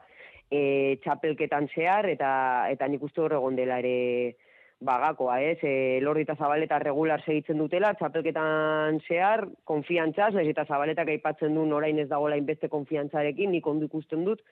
e, 0.50 0.98
txapelketan 1.02 1.68
zehar, 1.74 2.08
eta, 2.10 2.30
eta 2.70 2.88
nik 2.88 3.02
uste 3.02 3.22
hor 3.24 3.34
egon 3.40 3.56
dela 3.58 3.80
ere 3.82 4.36
bagakoa, 4.84 5.38
ez? 5.42 5.58
E, 5.62 6.00
Lordi 6.04 6.24
eta 6.26 6.36
Zabaleta 6.36 6.78
regular 6.82 7.22
segitzen 7.24 7.58
dutela, 7.58 7.94
txapelketan 7.98 9.00
zehar, 9.08 9.46
konfiantzaz, 9.64 10.34
nahiz 10.34 10.52
eta 10.52 10.66
Zabaletak 10.68 11.10
aipatzen 11.14 11.54
du 11.56 11.66
orain 11.74 11.98
ez 11.98 12.08
dagoela 12.10 12.38
inbeste 12.38 12.68
konfiantzarekin, 12.68 13.50
nik 13.54 13.66
ondo 13.66 13.88
ikusten 13.88 14.24
dut, 14.28 14.42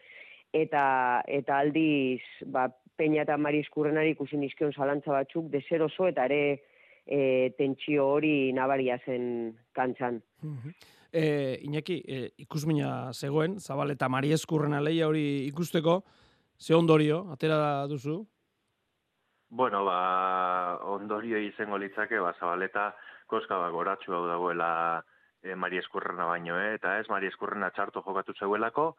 eta, 0.52 0.84
eta 1.28 1.58
aldiz, 1.58 2.22
ba, 2.46 2.68
Peña 2.96 3.22
eta 3.22 3.36
Mari 3.36 3.62
Eskurrenari 3.64 4.12
ikusi 4.14 4.36
nizkion 4.36 4.72
zalantza 4.72 5.12
batzuk, 5.12 5.48
deseroso 5.50 6.06
eta 6.08 6.26
ere 6.28 6.42
e, 7.06 7.52
tentsio 7.58 8.06
hori 8.14 8.52
nabaria 8.52 8.98
zen 9.04 9.54
kantxan. 9.72 10.20
E, 11.12 11.58
Iñaki, 11.66 12.02
e, 12.06 12.18
ikusmina 12.44 13.12
zegoen, 13.12 13.58
Zabal 13.60 13.92
eta 13.92 14.08
Mari 14.08 14.32
Eskurrena 14.32 14.80
leia 14.80 15.08
hori 15.08 15.46
ikusteko, 15.48 16.02
ze 16.58 16.74
ondorio, 16.74 17.26
atera 17.32 17.86
duzu? 17.88 18.22
Bueno, 19.52 19.84
ba, 19.84 20.78
ondorio 20.88 21.38
izango 21.38 21.76
litzake, 21.78 22.18
ba, 22.18 22.32
zabaleta 22.40 22.94
koska 23.26 23.58
ba, 23.60 23.68
goratxu 23.72 24.14
hau 24.16 24.26
dagoela 24.28 24.70
e, 25.42 25.54
Mari 25.54 25.80
Eskurrena 25.82 26.24
baino, 26.28 26.56
eh? 26.60 26.74
eta 26.78 26.98
ez 27.00 27.08
Mari 27.10 27.28
Eskurrena 27.28 27.70
txarto 27.70 28.00
jokatu 28.06 28.32
zeuelako, 28.38 28.94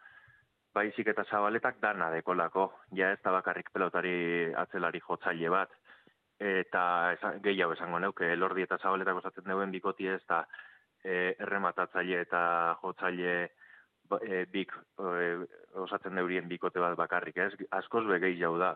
baizik 0.73 1.07
eta 1.13 1.23
zabaletak 1.29 1.79
dana 1.81 2.09
dekolako, 2.13 2.71
ja 2.97 3.11
ez 3.13 3.19
da 3.23 3.31
bakarrik 3.31 3.69
pelotari 3.73 4.53
atzelari 4.57 5.01
jotzaile 5.07 5.49
bat, 5.53 5.73
eta 6.43 6.83
gehiago 7.43 7.75
esango 7.77 7.99
neuke, 7.99 8.35
lordi 8.35 8.65
eta 8.65 8.79
zabaletak 8.81 9.21
osatzen 9.21 9.51
duen 9.51 9.71
bikoti 9.71 10.07
ez 10.11 10.21
da 10.29 10.43
e, 11.03 11.35
errematatzaile 11.39 12.21
eta 12.25 12.41
jotzaile 12.81 13.35
ba, 14.09 14.19
e, 14.21 14.45
bik 14.51 14.73
e, 14.99 15.27
osatzen 15.85 16.17
deurien 16.19 16.49
bikote 16.49 16.81
bat 16.83 16.97
bakarrik, 16.97 17.37
ez? 17.37 17.53
Askoz 17.71 18.05
be 18.09 18.19
gehiago 18.23 18.57
da. 18.61 18.73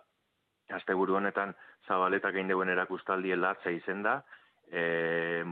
Asteburu 0.77 1.15
honetan 1.15 1.53
zabaletak 1.87 2.35
egin 2.35 2.51
deuen 2.51 2.69
erakustaldi 2.69 3.35
latza 3.35 3.71
izen 3.71 4.03
da, 4.03 4.19
e, 4.67 5.45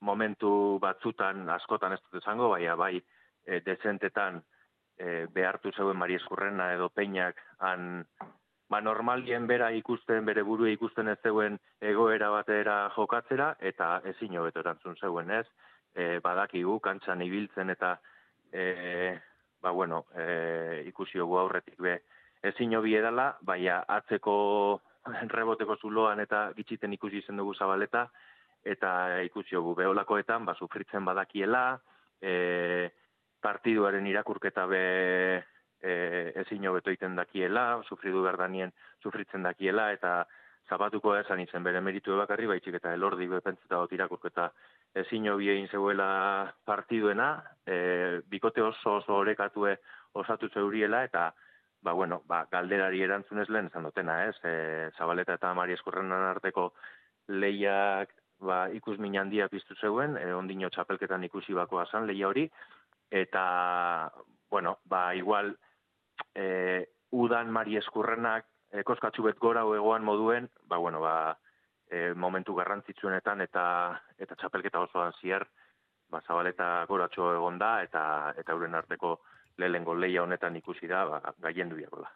momentu 0.00 0.78
batzutan 0.80 1.48
askotan 1.52 1.92
ez 1.92 2.00
dut 2.04 2.22
esango, 2.22 2.48
baina 2.52 2.76
bai 2.76 2.94
e, 2.96 3.60
dezentetan 3.64 4.42
e, 4.98 5.26
behartu 5.32 5.72
zeuen 5.72 5.98
Mari 5.98 6.16
Eskurrena 6.16 6.72
edo 6.74 6.88
Peinak 6.88 7.40
han 7.58 8.06
ba 8.68 8.80
normalien 8.80 9.46
bera 9.46 9.70
ikusten, 9.72 10.24
bere 10.26 10.42
burua 10.42 10.72
ikusten 10.72 11.08
ez 11.08 11.18
zeuen 11.22 11.58
egoera 11.80 12.30
batera 12.34 12.88
jokatzera, 12.96 13.54
eta 13.60 14.00
ezin 14.12 14.36
hobeto 14.38 14.60
erantzun 14.60 14.96
zeuen 14.96 15.30
ez, 15.30 15.46
e, 15.94 16.18
badakigu, 16.24 16.80
kantxan 16.82 17.22
ibiltzen 17.22 17.70
eta 17.70 17.96
e, 18.52 19.14
ba 19.62 19.70
bueno, 19.70 20.04
e, 20.14 20.82
ikusi 20.88 21.22
hogu 21.22 21.38
aurretik 21.38 21.78
be, 21.82 22.00
ezin 22.42 22.74
hobi 22.76 22.96
edala, 22.98 23.36
baina 23.42 23.82
atzeko 23.98 24.34
reboteko 25.38 25.76
zuloan 25.76 26.20
eta 26.20 26.50
gitxiten 26.56 26.92
ikusi 26.98 27.22
zen 27.22 27.38
dugu 27.38 27.54
zabaleta, 27.54 28.08
eta 28.66 29.22
ikusi 29.22 29.54
hogu 29.54 29.76
beolakoetan, 29.78 30.44
ba, 30.44 30.56
sufritzen 30.58 31.04
badakiela, 31.06 31.78
e, 32.20 32.90
partiduaren 33.46 34.06
irakurketa 34.10 34.66
be 34.66 34.82
e, 35.80 35.92
ezin 36.42 36.66
hobeto 36.66 36.90
egiten 36.90 37.14
dakiela, 37.18 37.68
sufridu 37.86 38.24
behar 38.24 38.40
danien 38.40 38.72
sufritzen 39.02 39.46
dakiela, 39.46 39.92
eta 39.94 40.18
zapatuko 40.66 41.14
esan 41.14 41.40
izen 41.44 41.62
bere 41.66 41.80
meritu 41.80 42.16
bakarri, 42.18 42.48
baitxik 42.50 42.80
eta 42.80 42.94
elordi 42.96 43.28
bepentzeta 43.30 43.78
dut 43.82 43.94
irakurketa 43.94 44.48
ezin 45.02 45.28
hobi 45.30 45.50
egin 45.52 45.68
zeuela 45.70 46.08
partiduena, 46.66 47.30
e, 47.66 48.20
bikote 48.32 48.64
oso 48.66 48.98
oso 49.00 49.20
orekatue 49.22 49.76
osatu 50.18 50.48
zeuriela, 50.48 51.04
eta 51.06 51.28
ba, 51.86 51.92
bueno, 51.92 52.22
ba, 52.26 52.46
galderari 52.50 53.02
erantzunez 53.04 53.48
lehen 53.48 53.70
esan 53.70 53.86
dutena, 53.86 54.24
ez? 54.26 54.36
E, 54.42 54.90
Zabaleta 54.98 55.36
eta 55.38 55.52
Mari 55.54 55.76
Eskurrenan 55.76 56.24
arteko 56.32 56.72
lehiak 57.28 58.10
ba, 58.40 58.66
ikus 58.74 58.98
handia 58.98 59.48
piztu 59.48 59.76
zeuen, 59.80 60.16
e, 60.16 60.32
ondino 60.34 60.68
txapelketan 60.70 61.24
ikusi 61.24 61.54
bakoa 61.54 61.86
zan 61.86 62.06
lehia 62.06 62.28
hori, 62.28 62.50
eta, 63.10 64.12
bueno, 64.50 64.78
ba, 64.84 65.14
igual, 65.14 65.58
e, 66.34 66.88
udan 67.10 67.50
Mari 67.50 67.76
Eskurrenak 67.76 68.46
e, 68.72 68.82
koskatxu 68.82 69.24
bet 69.26 69.38
gora 69.38 69.62
egoan 69.62 70.04
moduen, 70.04 70.50
ba, 70.64 70.76
bueno, 70.76 71.00
ba, 71.00 71.38
e, 71.90 72.14
momentu 72.14 72.54
garrantzitsuenetan 72.54 73.40
eta 73.46 73.64
eta 74.18 74.36
txapelketa 74.36 74.82
osoan 74.88 75.14
zier, 75.20 75.46
ba, 76.10 76.22
zabaleta 76.26 76.84
goratxo 76.88 77.32
egon 77.34 77.58
da, 77.58 77.80
eta, 77.82 78.34
eta 78.36 78.52
euren 78.52 78.74
arteko 78.74 79.18
lehengo 79.58 79.94
leia 79.94 80.22
honetan 80.22 80.56
ikusi 80.56 80.86
da, 80.86 81.04
ba, 81.08 81.20
gaiendu 81.42 81.76
diakola. 81.76 82.10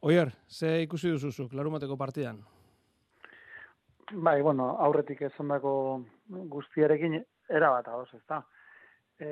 Oier, 0.00 0.30
ze 0.48 0.80
ikusi 0.82 1.10
duzuzuk, 1.12 1.52
larumateko 1.52 1.96
partidan? 1.96 2.40
Bai, 4.12 4.40
bueno, 4.42 4.72
aurretik 4.82 5.20
esandako 5.22 5.72
guztiarekin 6.28 7.20
erabat 7.48 7.88
ados, 7.88 8.08
ezta. 8.14 8.40
E, 9.20 9.30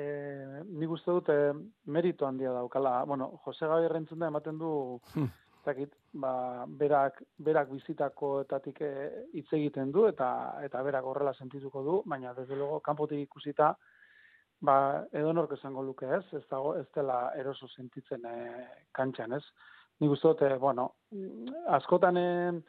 nik 0.69 0.91
uste 0.93 1.11
dut 1.11 1.29
e, 1.33 1.51
meritu 1.89 2.25
handia 2.25 2.53
daukala. 2.53 3.03
Bueno, 3.09 3.31
Jose 3.45 3.67
Gabi 3.67 3.87
rentzun 3.89 4.19
da 4.19 4.29
ematen 4.29 4.59
du 4.61 4.71
ez 5.59 5.65
dakit, 5.65 5.95
ba, 6.13 6.65
berak, 6.79 7.21
berak 7.37 7.71
bizitakoetatik 7.73 8.79
eh, 8.81 9.25
hitz 9.33 9.47
egiten 9.53 9.91
du 9.91 10.05
eta 10.07 10.29
eta 10.63 10.83
berak 10.83 11.05
horrela 11.05 11.33
sentituko 11.33 11.83
du, 11.83 12.01
baina 12.05 12.33
desde 12.33 12.55
luego 12.55 12.79
kanpotik 12.79 13.25
ikusita 13.25 13.73
ba 14.61 15.05
edonork 15.11 15.53
esango 15.57 15.83
luke, 15.83 16.05
ez? 16.05 16.23
Ez 16.33 16.45
dago 16.49 16.75
ez 16.75 16.87
dela 16.95 17.31
eroso 17.35 17.67
sentitzen 17.67 18.25
e, 18.25 18.35
kantxan, 18.95 19.33
ez? 19.33 19.43
Nik 19.99 20.11
uste 20.15 20.31
dut, 20.31 20.59
bueno, 20.59 20.93
askotan 21.67 22.17
eh, 22.17 22.59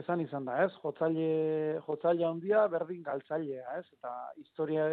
esan 0.00 0.20
izan 0.20 0.44
da, 0.48 0.62
ez? 0.64 0.72
Jotzaile, 0.82 1.80
jotzaile 1.86 2.26
handia 2.28 2.66
berdin 2.68 3.02
galtzailea, 3.02 3.78
ez? 3.78 3.86
Eta 3.98 4.14
historia 4.40 4.88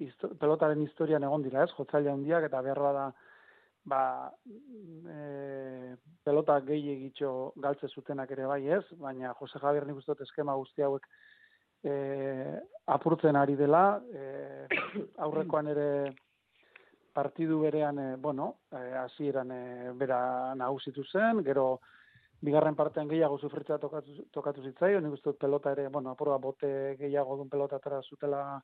histo, 0.00 0.32
pelotaren 0.40 0.82
historian 0.82 1.24
egon 1.26 1.42
dira, 1.42 1.64
ez? 1.64 1.72
Jotzaile 1.76 2.12
handiak 2.12 2.46
eta 2.48 2.62
beharra 2.64 2.92
da 2.96 3.10
ba, 3.90 4.02
e, 5.08 5.96
pelota 6.24 6.58
gehi 6.66 6.92
egitxo 6.96 7.52
galtze 7.56 7.88
zutenak 7.88 8.30
ere 8.36 8.46
bai 8.46 8.62
ez, 8.68 8.84
baina 9.00 9.34
Jose 9.38 9.60
Javier 9.62 9.86
nik 9.86 10.00
uste 10.02 10.16
eskema 10.22 10.56
guzti 10.60 10.84
hauek 10.84 11.06
e, 11.82 11.94
apurtzen 12.86 13.36
ari 13.36 13.56
dela, 13.56 14.00
e, 14.12 14.66
aurrekoan 15.26 15.70
ere 15.72 15.88
partidu 17.12 17.60
berean, 17.60 17.98
e, 17.98 18.16
bueno, 18.16 18.56
e, 18.70 18.82
hasieran 19.04 19.50
e, 19.52 19.62
bera 19.98 20.54
nagusitu 20.54 21.04
zen, 21.04 21.42
gero 21.44 21.80
bigarren 22.40 22.76
partean 22.76 23.08
gehiago 23.08 23.38
sufritzea 23.38 23.78
tokatu, 23.78 24.24
tokatu 24.32 24.62
zitzaio, 24.64 25.00
nik 25.00 25.18
uste 25.18 25.32
pelota 25.40 25.72
ere, 25.76 25.88
bueno, 25.88 26.14
apurra 26.14 26.38
bote 26.38 26.96
gehiago 27.00 27.36
dun 27.36 27.50
pelota 27.52 27.76
atera 27.76 28.00
zutela 28.02 28.62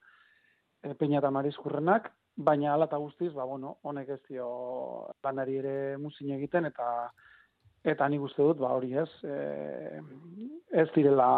e, 0.87 0.95
Peña 0.95 1.19
eta 1.19 1.31
Marizkurrenak, 1.35 2.11
baina 2.37 2.75
ala 2.75 2.87
eta 2.87 2.99
guztiz, 3.03 3.33
ba, 3.35 3.45
bueno, 3.45 3.77
honek 3.83 4.13
ez 4.17 4.21
dio 4.29 4.49
lanari 5.25 5.59
ere 5.63 5.77
muzin 5.99 6.35
egiten, 6.37 6.69
eta 6.73 7.11
eta 7.87 8.09
nik 8.11 8.23
uste 8.27 8.43
dut, 8.43 8.59
ba, 8.59 8.73
hori 8.75 8.97
ez, 8.99 9.09
e, 9.23 10.01
ez 10.83 10.89
direla 10.95 11.29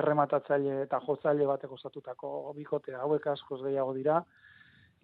errematatzaile 0.00 0.82
eta 0.86 1.00
jotzaile 1.04 1.46
batek 1.46 1.72
osatutako 1.76 2.52
bikote 2.56 2.96
hauek 2.96 3.32
askoz 3.34 3.62
gehiago 3.64 3.94
dira, 3.96 4.24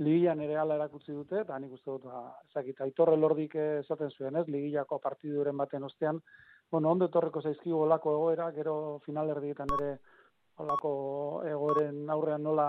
Ligian 0.02 0.40
ere 0.40 0.56
ala 0.56 0.78
erakutsi 0.78 1.12
dute, 1.12 1.42
eta 1.44 1.58
nik 1.60 1.74
uste 1.76 1.90
dut, 1.90 2.06
ba, 2.08 2.22
ezakit, 2.48 2.80
aitorre 2.80 3.18
lordik 3.20 3.54
esaten 3.60 4.10
zuen, 4.10 4.38
ez, 4.40 4.46
ligillako 4.48 4.98
partiduren 4.98 5.56
baten 5.60 5.84
ostean, 5.84 6.22
bueno, 6.72 6.90
ondo 6.90 7.10
etorreko 7.10 7.42
zaizkigu 7.42 7.82
olako 7.84 8.14
egoera, 8.16 8.48
gero 8.56 8.74
finalerdietan 9.04 9.74
ere 9.76 9.90
olako 10.64 10.92
egoeren 11.46 12.08
aurrean 12.10 12.42
nola 12.48 12.66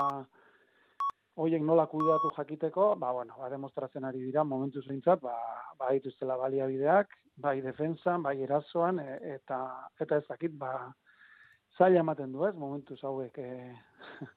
hoiek 1.36 1.64
nola 1.66 1.86
kudeatu 1.90 2.32
jakiteko, 2.38 2.94
ba, 3.02 3.12
bueno, 3.12 3.36
ba, 3.40 3.50
demostratzen 3.50 4.06
ari 4.06 4.22
dira, 4.22 4.44
momentu 4.44 4.84
zeintzat, 4.84 5.22
ba, 5.22 5.34
ba, 5.80 5.92
dituztela 5.96 6.38
baliabideak, 6.38 7.16
bai 7.42 7.60
defensan, 7.66 8.22
bai 8.24 8.38
erasoan, 8.46 9.00
e, 9.00 9.18
eta, 9.38 9.60
eta 10.02 10.22
ez 10.22 10.28
dakit, 10.30 10.54
ba, 10.58 10.94
zaila 11.78 12.04
ematen 12.06 12.32
du 12.32 12.46
ez, 12.46 12.54
momentuz 12.56 13.00
hauek, 13.04 13.38
e, 13.40 13.74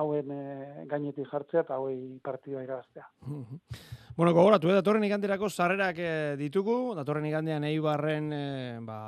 hauen 0.00 0.30
e, 0.32 0.86
gainetik 0.88 1.28
jartzea 1.28 1.66
eta 1.66 1.76
hauei 1.76 1.98
partidua 2.24 2.64
irabaztea. 2.64 3.10
Bueno, 4.14 4.34
gogoratu, 4.36 4.68
eh, 4.68 4.74
datorren 4.76 5.06
iganderako 5.06 5.48
sarrerak 5.48 5.96
eh, 5.96 6.34
ditugu, 6.36 6.92
datorren 6.92 7.24
igandean 7.24 7.64
Eibarren 7.64 8.26
eh, 8.36 8.78
ba, 8.84 8.98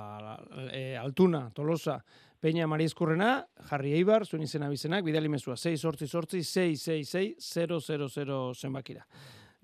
eh, 0.73 0.97
Altuna, 0.97 1.51
Tolosa, 1.53 1.99
Peña 2.45 2.67
Marizkurrena, 2.67 3.47
Jarri 3.71 3.95
Eibar, 3.97 4.27
zuen 4.29 4.43
izena 4.45 4.67
bizenak, 4.69 5.01
bidali 5.07 5.31
mezua, 5.33 5.55
6 5.57 5.79
sortzi 5.81 6.05
sortzi, 6.05 6.43
6, 6.45 6.75
6, 6.77 7.39
6, 7.41 7.71
000 7.71 8.51
zenbakira. 8.53 9.07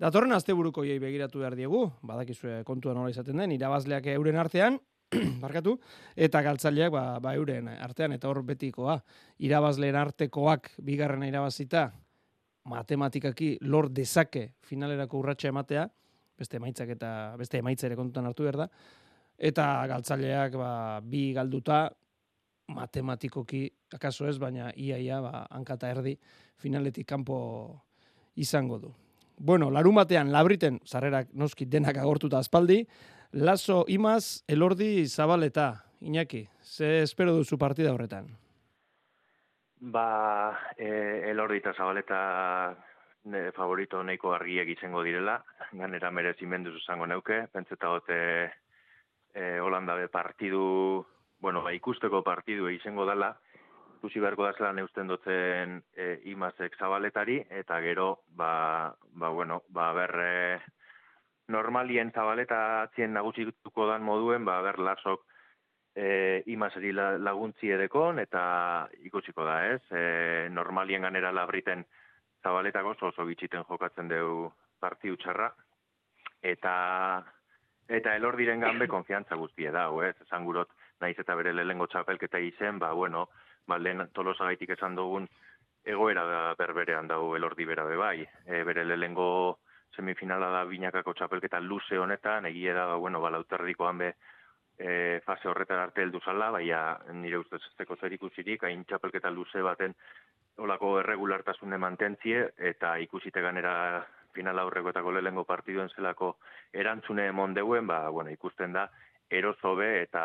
Datorren 0.01 0.33
asteburuko 0.33 0.81
jai 0.87 0.95
begiratu 0.97 1.43
behar 1.43 1.53
diegu, 1.59 1.83
badakizue 2.01 2.63
kontua 2.65 2.95
nola 2.97 3.13
izaten 3.13 3.37
den, 3.37 3.53
irabazleak 3.53 4.09
euren 4.15 4.41
artean, 4.41 4.79
barkatu, 5.43 5.75
eta 6.17 6.41
galtzaileak 6.41 6.89
ba, 6.97 7.03
ba 7.21 7.35
euren 7.37 7.69
artean, 7.75 8.17
eta 8.17 8.31
hor 8.33 8.41
betikoa, 8.49 8.97
irabazleen 9.45 10.01
artekoak 10.01 10.73
bigarrena 10.81 11.29
irabazita, 11.29 11.85
matematikaki 12.65 13.59
lor 13.61 13.91
dezake 13.93 14.55
finalerako 14.65 15.21
urratsa 15.21 15.53
ematea, 15.53 15.85
beste 16.33 16.57
emaitzak 16.57 16.97
eta 16.97 17.13
beste 17.37 17.61
emaitza 17.61 17.85
ere 17.85 18.01
kontutan 18.01 18.25
hartu 18.25 18.49
behar 18.49 18.63
da, 18.65 18.71
eta 19.37 19.71
galtzaileak 19.93 20.57
ba, 20.57 20.71
bi 21.05 21.27
galduta, 21.37 21.91
matematikoki, 22.73 23.65
akaso 23.93 24.27
ez, 24.27 24.37
baina 24.39 24.71
iaia, 24.75 25.21
ba, 25.21 25.45
hankata 25.51 25.89
erdi, 25.91 26.17
finaletik 26.57 27.07
kanpo 27.07 27.37
izango 28.35 28.79
du. 28.79 28.93
Bueno, 29.37 29.71
larun 29.71 29.95
batean, 29.97 30.31
labriten, 30.31 30.79
zarrerak 30.85 31.31
noski 31.33 31.65
denak 31.65 31.97
agortuta 31.97 32.39
aspaldi, 32.39 32.85
Lazo 33.33 33.85
Imaz, 33.87 34.43
Elordi 34.47 35.07
Zabaleta, 35.07 35.85
Iñaki, 36.01 36.47
ze 36.61 37.01
espero 37.03 37.33
duzu 37.33 37.57
partida 37.57 37.93
horretan? 37.93 38.27
Ba, 39.79 40.57
e, 40.77 41.29
Elordi 41.31 41.57
eta 41.61 41.73
Zabaleta 41.73 42.75
ne, 43.23 43.51
favorito 43.55 44.01
nahiko 44.03 44.33
argiak 44.33 44.67
izango 44.73 45.03
direla, 45.03 45.37
ganera 45.71 46.11
merezimendu 46.11 46.75
izango 46.77 47.07
neuke, 47.07 47.45
pentseta 47.53 47.93
gote 47.93 48.19
e, 49.33 49.59
Holanda 49.59 49.95
be 49.95 50.07
partidu, 50.07 51.05
bueno, 51.41 51.63
ba, 51.65 51.73
ikusteko 51.73 52.21
partidu 52.23 52.69
izango 52.69 53.05
dela, 53.09 53.33
ikusi 53.97 54.21
beharko 54.21 54.45
da 54.45 54.53
zelan 54.57 54.79
eusten 54.81 55.09
dutzen 55.09 55.81
e, 55.97 56.13
imazek 56.31 56.77
zabaletari, 56.77 57.39
eta 57.49 57.81
gero, 57.81 58.21
ba, 58.37 58.93
ba 59.13 59.29
bueno, 59.29 59.63
ba, 59.69 59.91
berre, 59.97 60.61
normalien 61.51 62.11
zabaleta 62.13 62.81
atzien 62.83 63.13
nagusituko 63.13 63.87
dan 63.89 64.05
moduen, 64.05 64.45
ba, 64.45 64.61
ber, 64.65 64.79
lasok 64.79 65.25
e, 65.95 66.43
imazeri 66.53 66.93
la, 66.95 67.11
laguntzi 67.17 67.73
edekon, 67.73 68.21
eta 68.23 68.43
ikusiko 69.05 69.45
da, 69.45 69.57
ez? 69.73 69.81
E, 69.91 70.47
normalien 70.53 71.05
ganera 71.05 71.33
labriten 71.35 71.85
zabaletako 72.41 72.95
oso 72.95 73.11
oso 73.11 73.25
bitxiten 73.25 73.65
jokatzen 73.69 74.09
deu 74.09 74.51
partiu 74.81 75.17
txarra, 75.17 75.51
eta 76.41 76.73
eta 77.91 78.15
elor 78.15 78.37
diren 78.39 78.61
ganbe 78.63 78.87
konfiantza 78.87 79.35
guztie 79.35 79.71
da, 79.73 79.89
ez? 80.07 80.15
Esan 80.23 80.45
gurot, 80.47 80.71
naiz 81.01 81.17
eta 81.19 81.35
bere 81.35 81.53
lehengo 81.53 81.87
txapelketa 81.87 82.39
izen, 82.39 82.79
ba, 82.79 82.91
bueno, 82.93 83.27
ba, 83.67 83.77
lehen 83.77 84.07
tolosagaitik 84.13 84.75
esan 84.77 84.95
dugun 84.95 85.27
egoera 85.83 86.23
da 86.29 86.41
berberean 86.57 87.07
dago 87.07 87.35
elordi 87.35 87.65
bera 87.65 87.85
be 87.85 87.97
bai. 87.97 88.17
E, 88.45 88.63
bere 88.63 88.85
lehengo 88.85 89.59
semifinala 89.95 90.51
da 90.53 90.63
binakako 90.65 91.13
txapelketa 91.13 91.59
luze 91.59 91.97
honetan, 91.97 92.45
egia 92.45 92.75
da, 92.77 92.85
bueno, 92.95 93.21
balauterdikoan 93.21 93.97
be 93.97 94.13
e, 94.77 95.19
fase 95.25 95.49
horretan 95.49 95.79
arte 95.79 96.03
heldu 96.05 96.21
zala, 96.25 96.51
baina 96.51 96.97
nire 97.13 97.41
ustez 97.41 97.61
ez 97.61 97.73
teko 97.77 97.97
zer 97.97 98.13
ikusirik, 98.17 98.63
hain 98.63 98.85
txapelketa 98.85 99.31
luze 99.33 99.61
baten 99.65 99.95
olako 100.61 100.97
erregulartasune 101.01 101.77
mantentzie, 101.81 102.47
eta 102.71 102.97
ikusite 103.01 103.41
ganera 103.41 103.73
final 104.33 104.59
aurrekoetako 104.59 105.11
lehengo 105.17 105.43
partiduen 105.43 105.89
zelako 105.95 106.35
erantzune 106.73 107.31
mondeuen, 107.31 107.87
ba, 107.87 108.07
bueno, 108.09 108.31
ikusten 108.31 108.73
da, 108.73 108.87
erozo 109.31 109.75
be 109.75 110.01
eta 110.03 110.23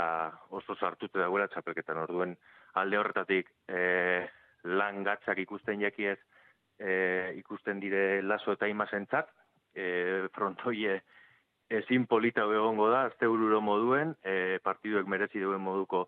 oso 0.50 0.74
sartute 0.76 1.18
dagoela 1.18 1.48
txapelketan 1.48 2.02
orduen 2.04 2.36
alde 2.74 2.98
horretatik 2.98 3.50
e, 3.68 4.26
lan 4.64 5.04
gatzak 5.06 5.38
ikusten 5.38 5.80
jakiez 5.80 6.18
e, 6.78 7.32
ikusten 7.38 7.80
dire 7.80 8.22
laso 8.22 8.52
eta 8.52 8.68
imazentzat, 8.68 9.30
e, 9.74 10.28
frontoie 10.34 11.00
ezin 11.68 12.06
polita 12.06 12.44
egongo 12.46 12.88
da, 12.90 13.06
azte 13.10 13.26
bururo 13.26 13.60
moduen, 13.60 14.14
e, 14.22 14.58
partiduek 14.62 15.08
merezi 15.10 15.42
duen 15.42 15.62
moduko 15.62 16.06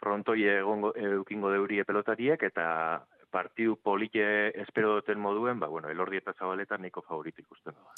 frontoie 0.00 0.60
egongo, 0.60 0.94
eukingo 0.96 1.50
deurie 1.52 1.84
pelotariek, 1.84 2.42
eta 2.48 3.04
partidu 3.30 3.76
polite 3.76 4.24
espero 4.62 4.96
duten 4.96 5.20
moduen, 5.20 5.60
ba, 5.60 5.68
bueno, 5.68 5.90
elordi 5.90 6.18
eta 6.18 6.34
zabaleta 6.38 6.78
niko 6.78 7.02
favorito 7.06 7.44
ikusten 7.44 7.76
da. 7.76 7.94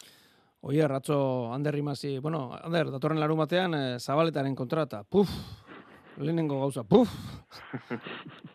Oie, 0.64 0.86
ratzo, 0.86 1.52
Ander 1.52 1.74
Rimasi, 1.74 2.20
bueno, 2.20 2.52
Ander, 2.54 2.86
datorren 2.94 3.18
larun 3.18 3.40
batean, 3.40 3.72
e, 3.74 3.98
zabaletaren 3.98 4.54
kontrata, 4.54 5.00
puf, 5.02 5.30
lehenengo 6.22 6.60
gauza, 6.60 6.84
puf! 6.84 7.10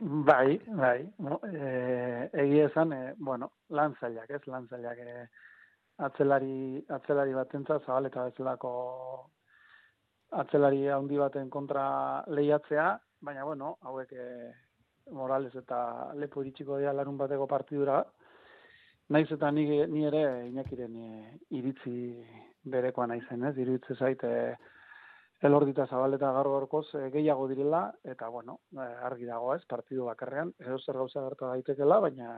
Bai, 0.00 0.58
bai, 0.66 1.04
no, 1.18 1.36
e, 1.44 2.30
egia 2.42 2.66
esan, 2.70 2.92
e, 2.96 3.14
bueno, 3.18 3.50
lan 3.68 3.94
zailak, 4.00 4.30
ez, 4.32 4.40
lan 4.48 4.66
zailak, 4.70 4.98
e, 4.98 5.26
atzelari, 6.06 6.80
atzelari 6.88 7.34
batentza, 7.36 7.76
zabaleta 7.84 8.24
bezalako 8.30 8.70
atzelari 10.42 10.88
handi 10.88 11.18
baten 11.20 11.50
kontra 11.52 11.84
lehiatzea, 12.32 12.86
baina, 13.20 13.44
bueno, 13.44 13.76
hauek 13.82 14.14
e, 14.16 14.26
Morales 15.12 15.52
eta 15.58 15.80
lepo 16.16 16.42
iritsiko 16.42 16.78
dira 16.80 16.94
larun 16.96 17.18
bateko 17.20 17.46
partidura, 17.50 18.00
naiz 19.10 19.28
eta 19.34 19.50
ni, 19.50 19.66
ni 19.90 20.04
ere 20.06 20.24
inakiren 20.48 20.94
e, 20.96 21.08
iritzi 21.58 21.94
berekoa 22.70 23.08
naizen, 23.10 23.44
ez, 23.48 23.56
iritze 23.58 23.96
zaite, 23.98 24.30
elordita 25.42 25.86
zabaleta 25.88 26.30
gaur 26.36 26.50
gorkoz 26.54 26.86
e, 26.94 27.08
gehiago 27.14 27.48
direla, 27.50 27.86
eta 28.04 28.28
bueno, 28.30 28.60
e, 28.76 28.86
argi 29.08 29.26
dago 29.26 29.54
ez, 29.56 29.62
partidu 29.68 30.06
bakarrean, 30.10 30.52
edo 30.62 30.78
zer 30.78 31.00
gauza 31.00 31.24
gertu 31.26 31.48
daitekela, 31.48 31.98
baina 32.06 32.30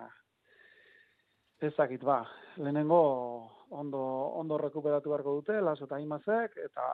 ez 1.62 1.74
dakit 1.76 2.02
ba, 2.02 2.22
lehenengo 2.56 3.02
ondo, 3.70 4.02
ondo 4.40 4.58
rekuperatu 4.58 5.12
beharko 5.12 5.36
dute, 5.40 5.60
laso 5.60 5.86
eta 5.86 6.00
imazek, 6.02 6.56
eta 6.70 6.88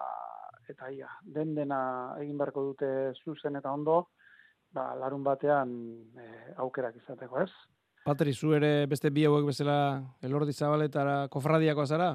eta 0.68 0.90
ia, 0.92 1.08
den 1.24 1.54
dena 1.56 1.80
egin 2.20 2.36
beharko 2.36 2.66
dute 2.72 2.88
zuzen 3.24 3.56
eta 3.56 3.72
ondo, 3.72 4.02
ba, 4.74 4.90
larun 5.00 5.24
batean 5.24 5.70
e, 6.18 6.28
aukerak 6.64 6.98
izateko, 6.98 7.46
ez? 7.46 7.77
Patri, 8.08 8.32
zu 8.32 8.54
ere 8.56 8.86
beste 8.88 9.10
bi 9.12 9.26
hauek 9.28 9.44
bezala 9.50 9.74
elordi 10.24 10.54
zabaletara 10.56 11.16
kofradiakoa 11.28 11.84
zara? 11.84 12.06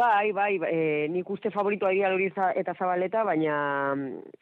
Bai, 0.00 0.32
bai, 0.34 0.56
e, 0.66 0.78
nik 1.14 1.28
uste 1.30 1.52
favoritoa 1.54 1.92
dira 1.94 2.10
hori 2.10 2.26
eta 2.58 2.74
zabaleta, 2.74 3.22
baina 3.28 3.58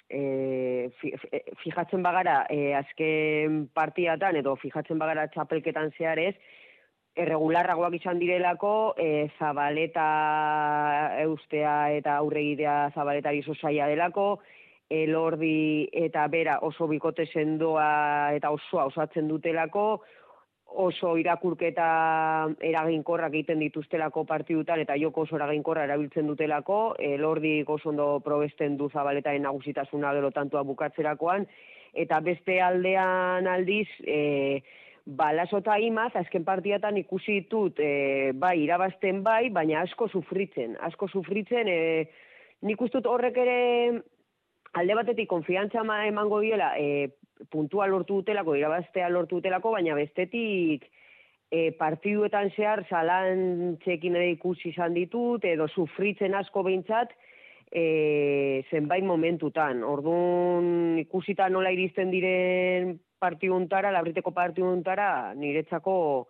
e, 0.08 0.88
fijatzen 1.60 2.06
bagara 2.06 2.46
e, 2.48 2.72
azken 2.78 3.66
partiatan 3.76 4.38
edo 4.40 4.54
fijatzen 4.62 4.96
bagara 5.02 5.26
txapelketan 5.34 5.92
zehar 5.98 6.22
ez, 6.22 6.32
erregularragoak 7.20 7.98
izan 7.98 8.22
direlako, 8.22 8.94
e, 8.96 9.28
zabaleta 9.36 10.06
eustea 11.26 11.74
eta 11.98 12.16
aurregidea 12.22 12.78
zabaletari 12.94 13.44
zozaia 13.44 13.90
delako, 13.92 14.30
elordi 14.90 15.88
eta 15.94 16.26
bera 16.28 16.58
oso 16.66 16.88
bikote 16.90 17.26
sendoa 17.30 18.32
eta 18.34 18.50
osoa 18.50 18.88
osatzen 18.90 19.28
dutelako, 19.30 20.02
oso 20.70 21.16
irakurketa 21.18 21.86
eraginkorrak 22.62 23.34
egiten 23.34 23.62
dituztelako 23.62 24.24
partidutan 24.24 24.80
eta 24.82 24.96
joko 24.98 25.24
oso 25.26 25.38
eraginkorra 25.38 25.84
erabiltzen 25.86 26.26
dutelako, 26.30 26.94
e, 26.98 27.16
lordi 27.18 27.60
oso 27.66 27.90
ondo 27.90 28.08
probesten 28.24 28.76
du 28.78 28.88
zabaletaren 28.90 29.42
nagusitasuna 29.42 30.12
gero 30.14 30.30
tantua 30.30 30.62
bukatzerakoan, 30.62 31.46
eta 31.94 32.20
beste 32.20 32.60
aldean 32.62 33.46
aldiz, 33.50 33.88
e, 34.06 34.62
balaso 35.06 35.58
eta 35.58 35.78
imaz, 35.82 36.12
azken 36.14 36.44
partiatan 36.44 36.96
ikusi 37.00 37.40
ditut, 37.40 37.80
e, 37.82 38.30
bai, 38.34 38.60
irabazten 38.62 39.24
bai, 39.26 39.50
baina 39.50 39.82
asko 39.82 40.08
sufritzen, 40.08 40.76
asko 40.86 41.08
sufritzen, 41.08 41.68
e, 41.68 42.08
nik 42.62 42.80
ustut 42.82 43.06
horrek 43.10 43.38
ere 43.42 43.60
alde 44.72 44.94
batetik 44.94 45.28
konfiantza 45.28 45.82
emango 46.06 46.40
diela, 46.40 46.74
e, 46.78 47.10
puntua 47.50 47.86
lortu 47.86 48.20
dutelako, 48.20 48.54
irabaztea 48.56 49.08
lortu 49.08 49.36
dutelako, 49.40 49.72
baina 49.72 49.94
bestetik 49.94 50.86
e, 51.50 51.72
partiduetan 51.72 52.50
zehar 52.54 52.84
zalan 52.88 53.76
txekin 53.82 54.16
ere 54.16 54.30
ikusi 54.36 54.70
izan 54.70 54.94
ditut, 54.94 55.44
edo 55.44 55.66
sufritzen 55.68 56.34
asko 56.34 56.62
behintzat, 56.62 57.12
e, 57.70 58.62
zenbait 58.70 59.04
momentutan. 59.04 59.82
Orduan 59.86 60.98
ikusita 61.02 61.48
nola 61.48 61.72
iristen 61.74 62.10
diren 62.10 62.98
partiduntara, 63.20 63.90
labriteko 63.92 64.30
partiduntara, 64.36 65.34
niretzako 65.34 66.28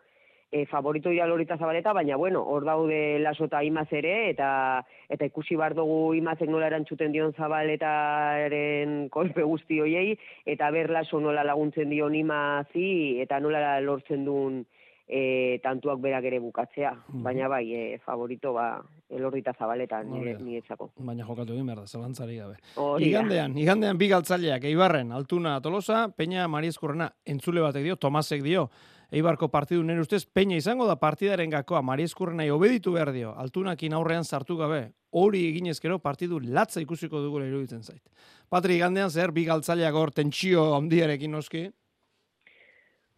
e, 0.51 0.67
favorito 0.67 1.11
dira 1.11 1.27
Lorita 1.27 1.57
Zabaleta, 1.57 1.93
baina 1.93 2.17
bueno, 2.17 2.43
hor 2.43 2.65
daude 2.65 3.19
laso 3.21 3.47
eta 3.47 3.63
imaz 3.65 3.89
ere, 3.93 4.31
eta, 4.31 4.85
eta 5.09 5.29
ikusi 5.29 5.57
bar 5.57 5.75
dugu 5.79 6.15
imazek 6.19 6.51
nola 6.51 6.67
erantzuten 6.71 7.13
dion 7.13 7.33
Zabaletaren 7.37 9.09
kolpe 9.15 9.47
guzti 9.47 9.81
hoiei, 9.81 10.19
eta 10.47 10.71
ber 10.75 10.91
laso 10.91 11.21
nola 11.21 11.47
laguntzen 11.47 11.91
dion 11.91 12.15
imazi, 12.15 13.21
eta 13.23 13.41
nola 13.41 13.79
lortzen 13.81 14.27
duen 14.27 14.63
e, 15.11 15.59
tantuak 15.63 15.99
berak 16.03 16.27
ere 16.31 16.39
bukatzea. 16.43 16.93
Baina 17.25 17.49
bai, 17.51 17.65
e, 17.75 17.99
favorito 18.05 18.53
ba, 18.55 18.81
elorrita 19.11 19.55
zabaletan 19.59 20.11
nire, 20.11 20.37
niretzako. 20.39 20.93
Baina 20.99 21.27
jokatu 21.27 21.55
egin 21.55 21.67
behar 21.67 21.83
da, 21.83 21.91
zalantzari 21.91 22.39
gabe. 22.39 22.59
Hori 22.77 23.05
da. 23.05 23.11
Igandean, 23.11 23.59
igandean 23.59 23.99
bi 23.99 24.11
galtzaileak, 24.11 24.67
Eibarren, 24.71 25.13
Altuna, 25.13 25.59
Tolosa, 25.63 26.09
Peña, 26.17 26.47
Mariezkurrena, 26.49 27.11
entzule 27.27 27.63
batek 27.67 27.87
dio, 27.87 27.99
Tomasek 27.99 28.43
dio, 28.47 28.69
Eibarko 29.11 29.49
partidu 29.51 29.83
nire 29.83 30.01
ustez, 30.01 30.25
Peña 30.25 30.57
izango 30.57 30.87
da 30.87 30.95
partidaren 31.01 31.51
gakoa, 31.51 31.83
Mariezkurrenai 31.83 32.49
obeditu 32.51 32.93
behar 32.95 33.11
dio, 33.13 33.35
Altunakin 33.37 33.97
aurrean 33.99 34.25
sartu 34.25 34.57
gabe, 34.57 34.93
hori 35.11 35.43
eginezkero 35.49 35.99
partidu 35.99 36.39
latza 36.41 36.81
ikusiko 36.81 37.19
dugula 37.19 37.49
iruditzen 37.49 37.83
zait. 37.83 38.03
Patri, 38.49 38.77
igandean 38.79 39.11
zer, 39.11 39.33
bi 39.35 39.45
galtzaileak 39.49 39.99
hor 39.99 40.15
tentsio 40.15 40.75
handiarekin 40.77 41.35
noski, 41.35 41.69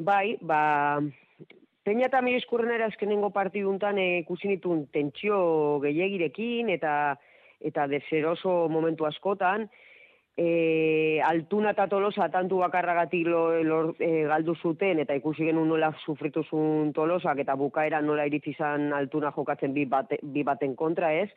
Bai, 0.03 0.39
ba, 0.41 1.01
Peña 1.83 2.07
eta 2.07 2.23
Mireskurrenera 2.23 2.87
azkenengo 2.91 3.31
partiduntan 3.35 3.99
e, 3.99 4.23
ikusi 4.23 4.49
nituen 4.49 4.87
tentsio 4.95 5.81
gehiagirekin 5.83 6.71
eta 6.71 7.19
eta 7.63 7.87
deseroso 7.87 8.67
momentu 8.71 9.07
askotan, 9.07 9.69
e, 10.37 11.21
altuna 11.25 11.73
eta 11.77 11.87
tolosa 11.89 12.29
tantu 12.33 12.59
bakarragatik 12.63 13.27
lo, 13.29 13.63
lor- 13.63 13.97
e, 14.01 14.25
galdu 14.31 14.55
zuten 14.57 15.03
eta 15.05 15.15
ikusi 15.19 15.45
genuen 15.49 15.69
nola 15.69 15.93
sufritu 16.05 16.45
zuen 16.45 16.93
tolosak 16.93 17.45
eta 17.45 17.57
bukaera 17.57 18.01
nola 18.01 18.27
iritsi 18.27 18.57
izan 18.57 18.93
altuna 18.93 19.33
jokatzen 19.33 19.75
bi, 19.75 19.85
bate, 19.85 20.19
bi 20.23 20.43
baten 20.43 20.77
kontra 20.77 21.13
ez. 21.13 21.29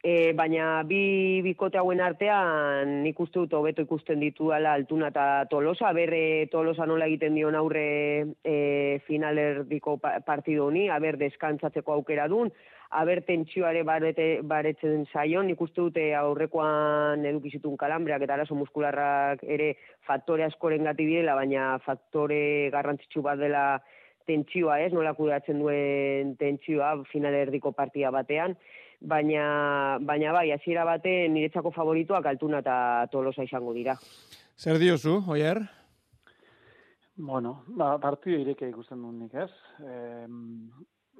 E, 0.00 0.32
baina 0.32 0.80
bi 0.88 1.42
bikote 1.44 1.76
hauen 1.76 2.00
artean 2.00 3.02
nik 3.02 3.18
uste 3.20 3.36
dut 3.42 3.52
hobeto 3.52 3.82
ikusten 3.84 4.22
dituala 4.22 4.72
altuna 4.72 5.10
eta 5.12 5.44
tolosa, 5.50 5.92
berre 5.92 6.46
tolosa 6.48 6.86
nola 6.88 7.04
egiten 7.10 7.34
dion 7.36 7.54
aurre 7.54 8.24
e, 8.40 9.00
finalerdiko 9.04 9.98
pa- 10.00 10.20
partidu 10.24 10.70
honi, 10.70 10.88
aber 10.88 11.18
deskantzatzeko 11.20 11.92
aukera 11.92 12.30
dun, 12.32 12.48
aber 12.90 13.22
tentsioare 13.22 13.84
barete, 13.86 14.40
baretzen 14.42 15.04
zaion, 15.12 15.46
nik 15.46 15.60
uste 15.62 15.78
dute 15.80 16.08
aurrekoan 16.18 17.22
edukizitun 17.28 17.76
kalambreak 17.78 18.24
eta 18.26 18.34
arazo 18.34 18.58
muskularrak 18.58 19.44
ere 19.46 19.76
faktore 20.06 20.44
askoren 20.48 20.88
gati 20.88 21.06
direla, 21.06 21.36
baina 21.38 21.76
faktore 21.86 22.68
garrantzitsu 22.74 23.22
bat 23.22 23.38
dela 23.38 23.64
tentsioa 24.26 24.80
ez, 24.82 24.92
nola 24.92 25.14
kudeatzen 25.14 25.62
duen 25.62 26.34
tentsioa 26.40 26.96
finalerdiko 27.12 27.72
partida 27.72 28.10
batean, 28.14 28.56
baina, 29.00 29.98
baina 30.02 30.34
bai, 30.34 30.50
hasiera 30.52 30.84
baten 30.84 31.34
niretzako 31.34 31.70
favorituak 31.74 32.26
altuna 32.26 32.60
eta 32.64 32.76
tolosa 33.12 33.46
izango 33.46 33.72
dira. 33.72 33.96
zer 34.58 34.78
diozu, 34.78 35.22
oier? 35.28 35.62
Bueno, 37.16 37.62
ba, 37.66 37.98
partido 38.00 38.38
ireke 38.40 38.68
ikusten 38.68 39.02
dut 39.02 39.14
nik, 39.14 39.34
ez? 39.34 39.50
Em, 39.84 40.70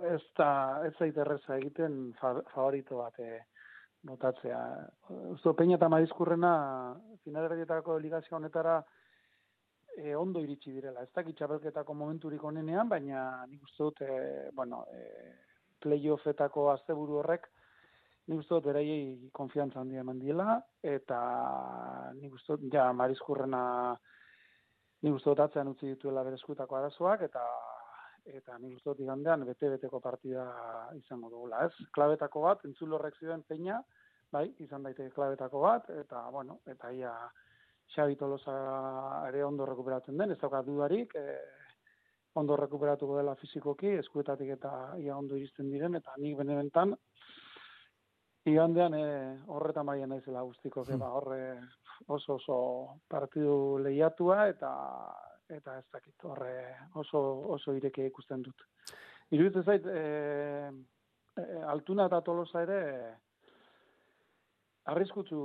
ez 0.09 0.23
da, 0.39 0.51
ez 0.87 0.95
zait 0.99 1.17
erreza 1.17 1.57
egiten 1.57 2.13
fa, 2.21 2.35
favorito 2.55 3.01
bat 3.01 3.19
eh, 3.21 3.43
botatzea. 4.03 4.61
Usto, 5.35 5.55
Peña 5.55 5.77
eta 5.77 5.89
Marizkurrena 5.93 6.53
finalerdietako 7.25 7.99
ligazio 7.99 8.37
honetara 8.37 8.81
e, 9.97 10.15
ondo 10.17 10.41
iritsi 10.41 10.73
direla. 10.73 11.05
Ez 11.05 11.13
dakit 11.15 11.37
txapelketako 11.37 11.95
momenturik 11.95 12.45
onenean, 12.45 12.89
baina 12.89 13.45
nik 13.51 13.65
uste 13.67 13.85
dut, 13.85 14.03
e, 14.03 14.51
bueno, 14.57 14.85
e, 14.93 15.35
playoffetako 15.85 16.71
asteburu 16.75 17.21
horrek, 17.21 17.49
nik 18.29 18.41
uste 18.41 18.55
dut 18.57 18.69
beraiei 18.71 19.31
konfiantza 19.37 19.81
handia 19.81 20.05
eman 20.05 20.21
diela, 20.23 20.61
eta 20.83 21.21
nik 22.17 22.39
uste 22.39 22.57
dut, 22.57 22.71
ja, 22.73 22.91
Marizkurrena 22.97 23.63
nik 25.03 25.17
uste 25.17 25.33
dut 25.33 25.45
atzean 25.45 25.73
utzi 25.75 25.93
dituela 25.95 26.25
bere 26.25 26.41
eskutako 26.41 26.81
arazoak, 26.81 27.27
eta 27.29 27.45
eta 28.27 28.59
nik 28.59 28.77
uste 28.77 28.91
dut 28.91 29.01
igandean 29.05 29.45
bete-beteko 29.49 30.01
partida 30.01 30.45
izango 30.99 31.31
dugula, 31.31 31.65
ez? 31.67 31.89
Klabetako 31.95 32.45
bat, 32.47 32.65
entzul 32.69 32.93
horrek 32.97 33.17
zioen 33.21 33.43
peina, 33.49 33.81
bai, 34.33 34.47
izan 34.65 34.85
daiteke 34.87 35.15
klabetako 35.15 35.63
bat, 35.65 35.89
eta, 36.03 36.27
bueno, 36.31 36.61
eta 36.71 36.93
ia 36.95 37.15
Xabi 37.95 38.17
Tolosa 38.17 38.55
ere 39.29 39.43
ondo 39.45 39.67
rekuperatzen 39.67 40.19
den, 40.19 40.33
ez 40.35 40.39
daukat 40.39 40.67
dudarik, 40.67 41.15
e, 41.19 41.39
ondo 42.39 42.57
rekuperatuko 42.57 43.17
dela 43.19 43.35
fizikoki, 43.41 43.97
eskuetatik 44.03 44.55
eta 44.55 44.73
ia 45.03 45.17
ondo 45.17 45.37
iristen 45.37 45.71
diren, 45.73 45.99
eta 45.99 46.15
nik 46.23 46.37
benebentan, 46.39 46.95
igandean 48.47 48.95
e, 48.95 49.07
horretan 49.51 49.91
baia 49.91 50.07
naizela 50.07 50.45
guztiko, 50.47 50.85
hmm. 50.87 51.03
horre 51.03 51.43
oso 52.09 52.39
oso 52.39 52.61
partidu 53.11 53.79
lehiatua, 53.83 54.47
eta 54.55 54.71
eta 55.57 55.79
ez 55.79 55.87
dakit 55.93 56.25
horre 56.25 56.55
oso 57.01 57.21
oso 57.57 57.75
ireke 57.77 58.07
ikusten 58.07 58.43
dut. 58.43 58.65
Iruditzen 59.31 59.65
zait, 59.65 59.87
e, 59.87 60.71
e, 61.39 61.63
altuna 61.71 62.07
eta 62.11 62.21
tolosa 62.27 62.63
ere 62.67 62.81
arriskutsu 64.91 65.41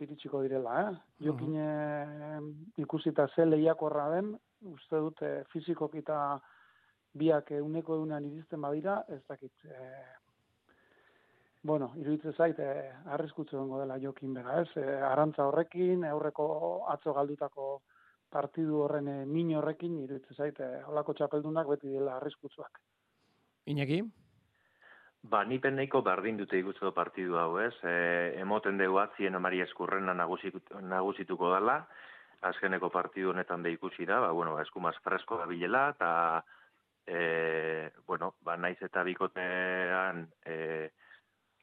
iritsiko 0.00 0.42
direla, 0.44 0.76
eh? 0.82 0.92
Jokin 1.26 1.56
eh, 1.60 2.38
ikusita 2.82 3.26
ze 3.34 3.44
lehiakorra 3.44 4.08
den, 4.14 4.30
uste 4.72 5.00
dut 5.02 5.22
e, 5.22 5.32
fizikoki 5.52 6.00
eta 6.04 6.38
biak 7.16 7.50
uneko 7.60 7.96
egunean 7.96 8.24
iristen 8.28 8.62
badira, 8.62 9.02
ez 9.08 9.22
dakit. 9.28 9.52
E, 9.64 9.90
bueno, 11.66 11.90
iruditzen 11.98 12.32
zait, 12.32 12.58
e, 12.58 12.92
arriskutsu 13.16 13.66
dela 13.74 13.98
jokin 13.98 14.32
bera, 14.38 14.62
ez? 14.62 14.70
E, 14.80 14.86
arantza 15.10 15.44
horrekin, 15.48 16.04
aurreko 16.04 16.48
atzo 16.94 17.12
galdutako 17.16 17.68
partidu 18.32 18.82
horren 18.84 19.08
e, 19.08 19.16
min 19.26 19.54
horrekin, 19.56 19.98
iruditzen 20.04 20.36
zait, 20.36 20.60
e, 20.60 20.82
holako 20.90 21.14
txapeldunak 21.16 21.68
beti 21.68 21.92
dela 21.92 22.16
arriskutsuak. 22.16 22.80
Iñaki? 23.72 24.02
Ba, 25.26 25.42
ni 25.44 25.58
penneiko 25.58 26.02
bardin 26.06 26.36
dute 26.38 26.58
ikutzeko 26.60 26.92
partidu 26.94 27.38
hau, 27.40 27.56
ez? 27.58 27.74
E, 27.82 27.94
emoten 28.42 28.78
dugu 28.78 29.00
atzien 29.02 29.38
Mari 29.42 29.62
Eskurrena 29.64 30.14
nagusitu, 30.14 30.60
nagusituko 30.82 31.50
dela, 31.54 31.80
azkeneko 32.46 32.90
partidu 32.94 33.32
honetan 33.32 33.62
be 33.62 33.72
ikusi 33.74 34.06
da, 34.06 34.20
ba, 34.22 34.30
bueno, 34.30 34.54
ba, 34.54 34.62
eskumaz 34.62 34.94
fresko 35.02 35.40
da 35.40 35.48
bilela, 35.50 35.88
eta, 35.96 36.10
e, 37.06 37.90
bueno, 38.06 38.34
ba, 38.46 38.56
naiz 38.56 38.78
eta 38.82 39.02
bikotean, 39.02 40.26
e, 40.44 40.90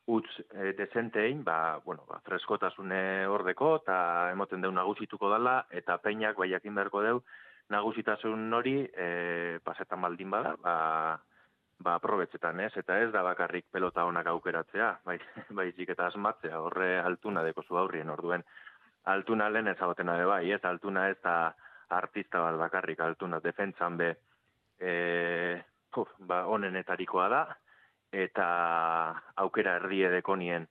utz 0.05 0.27
e, 0.51 0.73
dezentein, 0.73 1.43
ba, 1.43 1.79
bueno, 1.85 2.03
ba, 2.07 2.19
freskotasune 2.25 3.27
ordeko, 3.27 3.77
eta 3.81 4.31
emoten 4.33 4.61
deu 4.61 4.71
nagusituko 4.75 5.29
dela, 5.31 5.61
eta 5.71 5.97
peinak, 6.03 6.35
bai 6.37 6.49
jakin 6.51 6.75
beharko 6.75 7.03
deu, 7.05 7.21
nagusitasun 7.71 8.51
hori, 8.53 8.75
e, 8.83 9.59
pasetan 9.63 10.01
baldin 10.03 10.33
bada, 10.33 10.55
ba, 10.59 10.75
ba, 11.79 11.95
aprobetzetan, 11.95 12.59
ez? 12.65 12.73
Eta 12.79 12.99
ez 12.99 13.11
da 13.15 13.23
bakarrik 13.23 13.69
pelota 13.71 14.03
honak 14.09 14.27
aukeratzea, 14.33 14.91
bai, 15.07 15.17
baizik 15.61 15.95
eta 15.95 16.09
asmatzea, 16.11 16.59
horre 16.59 16.97
altuna 16.99 17.43
deko 17.47 17.63
zu 17.63 17.79
aurrien 17.79 18.11
orduen. 18.11 18.43
Altuna 19.11 19.49
lehen 19.51 19.71
ezagotena 19.71 20.17
be 20.19 20.27
bai, 20.27 20.43
ez? 20.51 20.63
Altuna 20.67 21.07
ez 21.11 21.19
da 21.23 21.53
artista 21.93 22.41
bat 22.43 22.57
bakarrik 22.59 22.99
altuna, 23.03 23.39
defentzan 23.39 23.97
be, 23.97 24.13
e, 24.79 24.93
puf, 25.93 26.11
ba, 26.19 26.43
onenetarikoa 26.51 27.29
da, 27.31 27.43
eta 28.13 28.47
aukera 29.41 29.77
erdie 29.81 30.09
dekonien 30.13 30.67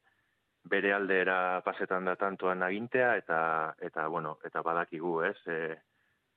bere 0.63 0.93
aldera 0.95 1.61
pasetan 1.67 2.07
da 2.07 2.15
tantoan 2.17 2.63
agintea, 2.63 3.17
eta, 3.19 3.75
eta, 3.83 4.07
bueno, 4.07 4.37
eta 4.47 4.63
badakigu, 4.63 5.17
ez? 5.27 5.37
E, 5.51 5.59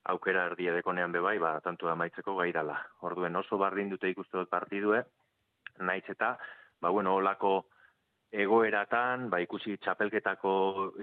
aukera 0.10 0.48
erdi 0.50 0.68
edekonean 0.70 1.14
bebai, 1.14 1.38
ba, 1.42 1.60
tantu 1.66 1.90
amaitzeko 1.90 2.36
gairala. 2.38 2.78
Orduen 3.06 3.36
oso 3.36 3.58
bardin 3.62 3.90
dute 3.90 4.10
ikuste 4.10 4.38
dut 4.38 4.50
partidue, 4.50 5.04
naiz 5.86 6.04
eta, 6.10 6.36
ba, 6.82 6.90
bueno, 6.90 7.16
olako 7.22 7.54
egoeratan, 8.32 9.30
ba, 9.30 9.40
ikusi 9.46 9.78
txapelketako 9.78 10.54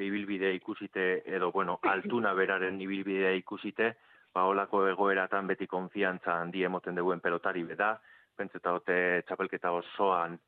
ibilbide 0.03 0.53
ikusite, 0.59 1.23
edo, 1.27 1.53
bueno, 1.53 1.79
altuna 1.95 2.35
beraren 2.35 2.81
ibilbidea 2.81 3.35
ikusite, 3.39 3.95
ba, 4.35 4.47
olako 4.51 4.87
egoeratan 4.91 5.47
beti 5.47 5.67
konfiantza 5.71 6.41
handi 6.41 6.67
emoten 6.67 6.99
duguen 6.99 7.21
pelotari 7.21 7.63
beda, 7.71 7.95
pentseta 8.37 8.73
hote 8.77 8.97
txapelketa 9.29 9.73
osoan, 9.73 10.39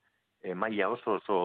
e, 0.42 0.54
maila 0.54 0.90
oso 0.94 1.18
oso 1.20 1.38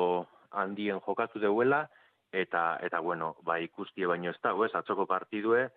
handien 0.51 0.99
jokatu 1.05 1.39
deuela, 1.39 1.85
eta, 2.31 2.79
eta 2.85 2.99
bueno, 2.99 3.35
ba, 3.45 3.59
ikustie 3.59 4.07
baino 4.07 4.31
ez 4.31 4.39
dago, 4.43 4.65
ez, 4.65 4.73
atzoko 4.75 5.05
partidue, 5.09 5.67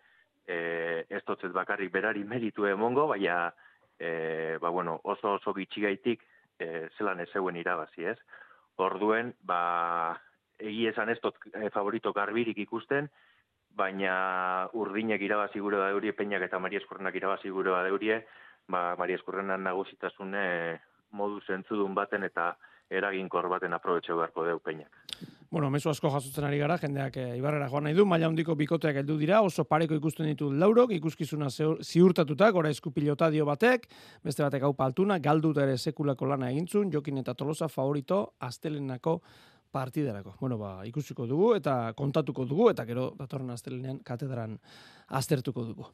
e, 0.47 1.05
ez 1.09 1.23
dotzet 1.27 1.53
bakarrik 1.53 1.93
berari 1.93 2.25
meritu 2.25 2.67
emongo, 2.67 3.07
baina 3.11 3.53
e, 3.99 4.59
ba, 4.61 4.69
bueno, 4.69 5.01
oso 5.05 5.37
oso 5.39 5.55
bitxigaitik 5.57 6.23
e, 6.59 6.89
zelan 6.99 7.21
ez 7.21 7.31
zeuen 7.33 7.57
irabazi, 7.57 8.07
ez? 8.13 8.19
Orduen, 8.83 9.35
ba, 9.47 10.19
egi 10.59 10.87
esan 10.91 11.13
ez 11.13 11.19
dut 11.23 11.39
e, 11.53 11.69
favorito 11.71 12.13
garbirik 12.17 12.59
ikusten, 12.65 13.09
baina 13.73 14.69
urdinek 14.77 15.23
irabazi 15.25 15.61
gure 15.61 15.79
da 15.81 15.91
eurie, 15.95 16.13
peinak 16.13 16.45
eta 16.45 16.61
Maria 16.61 16.83
Eskurrenak 16.83 17.17
irabazi 17.17 17.51
gure 17.51 17.73
da 17.73 17.87
eurie, 17.89 18.21
ba, 18.69 18.95
Maria 18.99 19.19
Eskurrenan 19.21 19.63
nagusitasune 19.65 20.81
modu 21.13 21.41
zentzudun 21.47 21.95
baten 21.95 22.25
eta 22.29 22.55
eraginkor 22.93 23.49
baten 23.49 23.73
aprobetxo 23.73 24.17
beharko 24.17 24.45
deu 24.47 24.59
peinak. 24.61 24.91
Bueno, 25.53 25.69
mezu 25.69 25.91
asko 25.91 26.09
jasotzen 26.09 26.47
ari 26.49 26.59
gara, 26.63 26.79
jendeak 26.81 27.17
e, 27.21 27.25
ibarrera 27.37 27.67
joan 27.69 27.85
nahi 27.85 27.97
du, 27.97 28.07
maila 28.09 28.31
handiko 28.31 28.55
bikoteak 28.57 29.03
heldu 29.03 29.19
dira, 29.21 29.43
oso 29.45 29.67
pareko 29.69 29.99
ikusten 29.99 30.31
ditu 30.31 30.49
laurok, 30.49 30.95
ikuskizuna 30.97 31.51
ziurtatuta, 31.53 32.49
gora 32.57 32.71
esku 32.73 32.93
pilotadio 32.97 33.45
batek, 33.45 33.85
beste 34.25 34.45
batek 34.47 34.65
hau 34.65 34.73
paltuna, 34.79 35.19
galduta 35.21 35.67
ere 35.67 35.77
sekulako 35.77 36.31
lana 36.31 36.49
egintzun, 36.55 36.89
jokin 36.93 37.21
eta 37.21 37.37
tolosa 37.37 37.69
favorito, 37.69 38.23
astelenako 38.41 39.19
partiderako. 39.73 40.39
Bueno, 40.41 40.57
ba, 40.61 40.73
ikusiko 40.89 41.29
dugu 41.29 41.53
eta 41.59 41.93
kontatuko 41.97 42.49
dugu, 42.49 42.71
eta 42.73 42.89
gero 42.89 43.11
datorren 43.19 43.53
astelenean 43.53 44.01
katedran 44.09 44.57
aztertuko 45.21 45.69
dugu. 45.69 45.93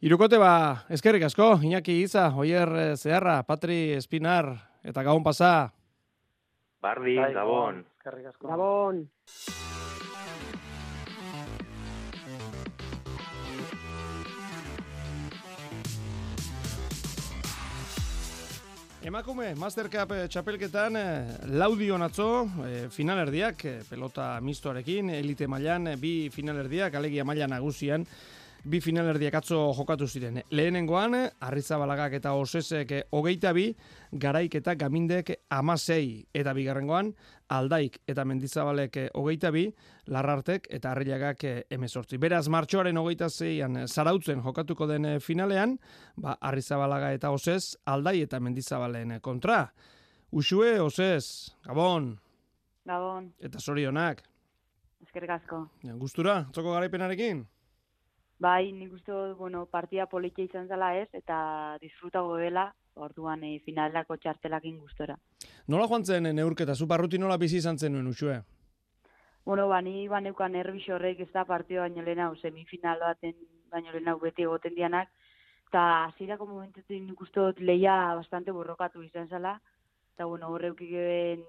Irukote 0.00 0.38
ba, 0.40 0.86
eskerrik 0.88 1.26
asko, 1.26 1.58
Iñaki 1.60 1.98
Iza, 2.00 2.30
Oier 2.40 2.70
eh, 2.72 2.96
Zeharra, 2.96 3.42
Patri 3.44 3.92
Espinar, 3.92 4.46
eta 4.80 5.02
gabon 5.04 5.20
pasa. 5.20 5.74
Bardin, 6.80 7.20
Bai, 7.20 7.34
Gabon. 7.36 7.82
Eskerrik 7.98 8.30
asko. 8.32 8.48
Gabon. 8.48 9.02
Emakume, 19.04 19.52
Mastercup 19.60 20.16
eh, 20.16 20.24
txapelketan 20.32 20.96
eh, 20.96 21.38
laudion 21.60 22.00
atzo, 22.08 22.46
eh, 22.64 22.86
finalerdiak, 22.88 23.68
pelota 23.92 24.32
mistoarekin, 24.40 25.12
elite 25.20 25.44
mailan 25.48 25.92
bi 26.00 26.30
finalerdiak, 26.32 26.96
alegia 26.96 27.28
maila 27.28 27.52
nagusian, 27.52 28.08
bi 28.64 28.80
finalerdiak 28.80 29.34
atzo 29.34 29.58
jokatu 29.76 30.06
ziren. 30.06 30.42
Lehenengoan, 30.50 31.14
eh, 31.14 31.30
Arrizabalaga 31.40 32.08
eta 32.16 32.32
Osesek 32.36 32.92
hogeita 33.10 33.52
bi, 33.52 33.74
Garaik 34.12 34.54
eta 34.54 34.74
Gamindek 34.74 35.32
amasei, 35.50 36.26
eta 36.34 36.52
bigarrengoan, 36.52 37.14
Aldaik 37.48 38.00
eta 38.06 38.24
Mendizabalek 38.24 38.96
hogeita 39.14 39.50
bi, 39.50 39.66
Larrartek 40.06 40.66
eta 40.70 40.92
Arriagak 40.92 41.44
eh, 41.44 41.64
emezortzi. 41.70 42.18
Beraz, 42.18 42.48
martxoaren 42.48 42.96
hogeita 42.96 43.28
zeian 43.30 43.86
zarautzen 43.88 44.42
jokatuko 44.42 44.86
den 44.86 45.20
finalean, 45.20 45.78
ba, 46.16 46.36
Arrizabalaga 46.40 47.12
eta 47.12 47.30
Osez, 47.30 47.76
Aldai 47.86 48.20
eta 48.22 48.40
Mendizabalen 48.40 49.20
kontra. 49.20 49.72
Usue, 50.32 50.78
Osez, 50.80 51.54
Gabon, 51.64 52.18
Gabon, 52.86 53.32
eta 53.40 53.58
zorionak. 53.58 54.22
eskerrik 55.02 55.30
asko. 55.30 55.64
Gustura, 55.98 56.46
txoko 56.52 56.72
garaipenarekin? 56.72 57.46
Bai, 58.40 58.72
nik 58.72 58.94
uste 58.96 59.12
dut, 59.12 59.34
bueno, 59.36 59.66
partia 59.68 60.06
politia 60.08 60.46
izan 60.46 60.68
zela 60.68 60.94
ez, 60.96 61.08
eta 61.12 61.76
disfrutago 61.82 62.38
dela, 62.40 62.70
orduan 62.96 63.42
e, 63.44 63.58
finalako 63.66 64.16
txartelakin 64.16 64.78
gustora. 64.80 65.16
Nola 65.68 65.88
joan 65.90 66.06
zen 66.08 66.30
neurketa, 66.34 66.74
zu 66.74 66.88
barruti 66.88 67.20
nola 67.20 67.36
bizi 67.36 67.58
izan 67.60 67.76
zenuen, 67.78 68.08
Usue? 68.08 68.38
Bueno, 69.44 69.68
ba, 69.68 69.82
ni 69.84 70.08
baneukan 70.08 70.56
nervix 70.56 70.88
horrek 70.88 71.20
ez 71.20 71.28
da 71.34 71.44
partio 71.44 71.84
baino 71.84 72.04
lehen 72.06 72.22
hau, 72.24 72.32
semifinal 72.40 73.04
baten 73.04 73.36
baino 73.70 73.92
lehen 73.92 74.08
hau 74.08 74.16
beti 74.22 74.48
egoten 74.48 74.74
dianak, 74.74 75.12
eta 75.68 75.84
hasierako 76.06 76.46
momentutik 76.48 77.02
nik 77.04 77.20
uste 77.20 77.44
dut 77.44 77.60
leia 77.60 78.14
bastante 78.16 78.56
borrokatu 78.56 79.04
izan 79.04 79.28
zela, 79.28 79.58
eta 80.14 80.24
bueno, 80.24 80.48
horreuk 80.48 80.80
egin 80.88 81.44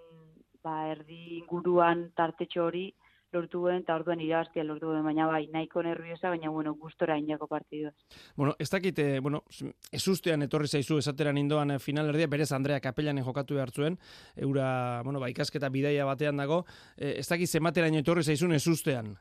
ba, 0.61 0.75
erdi 0.91 1.37
inguruan 1.39 2.09
tartetxo 2.19 2.67
hori 2.67 2.89
lortu 3.33 3.61
guen, 3.63 3.81
eta 3.83 3.95
orduan 3.95 4.21
irabaztia 4.23 4.63
lortu 4.63 4.91
guen, 4.91 5.03
baina 5.05 5.27
bai, 5.27 5.45
nahiko 5.53 5.83
nerviosa, 5.83 6.29
baina 6.29 6.49
bueno, 6.49 6.73
gustora 6.75 7.17
inako 7.17 7.47
partidua. 7.47 7.91
Bueno, 8.35 8.55
ez 8.59 8.69
dakit, 8.69 8.99
eh, 8.99 9.19
bueno, 9.19 9.43
ezustean 9.91 10.41
etorri 10.47 10.67
zaizu 10.67 10.97
esateran 10.97 11.37
indoan 11.37 11.71
eh, 11.71 11.79
finalerdia, 11.79 12.27
berez 12.27 12.51
Andrea 12.51 12.79
Kapellanen 12.79 13.23
jokatu 13.23 13.55
behar 13.55 13.71
zuen, 13.71 13.97
eura, 14.35 15.01
bueno, 15.03 15.19
ba, 15.19 15.29
ikasketa 15.29 15.69
bidaia 15.69 16.05
batean 16.05 16.37
dago, 16.37 16.65
eh, 16.97 17.15
ez 17.17 17.27
dakit 17.27 17.49
zemateraino 17.49 17.99
etorri 17.99 18.23
zaizun 18.23 18.53
ezustean. 18.53 19.15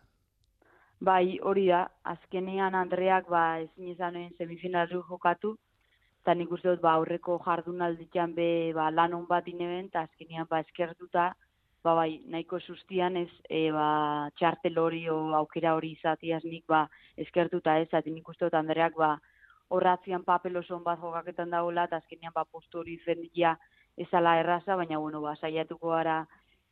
Bai, 1.01 1.39
hori 1.41 1.67
da, 1.71 1.87
azkenean 2.05 2.75
Andreak 2.77 3.29
ba, 3.33 3.61
ezin 3.63 3.95
izanen 3.95 4.33
semifinalu 4.37 5.01
jokatu, 5.09 5.55
eta 6.21 6.35
nik 6.37 6.51
uste 6.53 6.69
dut 6.69 6.83
ba, 6.83 6.99
aurreko 6.99 7.39
jardunalditan 7.47 8.35
be 8.37 8.73
ba, 8.77 8.91
lan 8.93 9.15
hon 9.17 9.25
bat 9.31 9.49
ineben, 9.49 9.87
eta 9.89 10.05
azkenean 10.05 10.49
ba, 10.51 10.61
eskertuta, 10.61 11.31
ba, 11.85 11.95
bai, 11.95 12.21
nahiko 12.29 12.61
sustian 12.61 13.17
ez 13.17 13.31
e, 13.49 13.71
ba, 13.73 14.29
txartel 14.39 14.79
hori 14.79 15.07
o 15.09 15.19
aukera 15.39 15.75
hori 15.77 15.95
izatiaz 15.97 16.43
nik 16.45 16.67
ba, 16.69 16.85
eskertuta 17.17 17.79
ez, 17.81 17.89
eta 17.89 18.03
nik 18.07 18.29
uste 18.29 18.47
dut 18.47 18.59
Andreak 18.59 18.97
ba, 18.99 19.15
horratzian 19.71 20.25
papel 20.27 20.59
oso 20.61 20.79
bat 20.85 21.01
jokaketan 21.01 21.51
dagoela, 21.51 21.87
eta 21.89 22.01
azkenean 22.03 22.35
ba, 22.35 22.45
postu 22.45 22.83
hori 22.83 22.99
zendia 23.05 23.57
ezala 23.97 24.39
erraza, 24.41 24.77
baina 24.77 24.99
bueno, 24.99 25.23
ba, 25.25 25.37
saiatuko 25.37 25.95
gara 25.97 26.21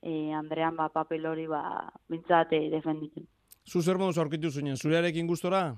e, 0.03 0.33
Andrean 0.37 0.77
ba, 0.77 0.89
papel 0.93 1.27
hori 1.27 1.47
ba, 1.49 1.63
bintzat 2.09 2.53
e, 2.53 2.67
defenditzen. 2.73 3.29
Zu 3.69 3.83
zer 3.83 3.99
moduz 4.01 4.19
aurkitu 4.19 4.51
zuen, 4.51 4.77
zurearekin 4.77 5.27
gustora? 5.29 5.75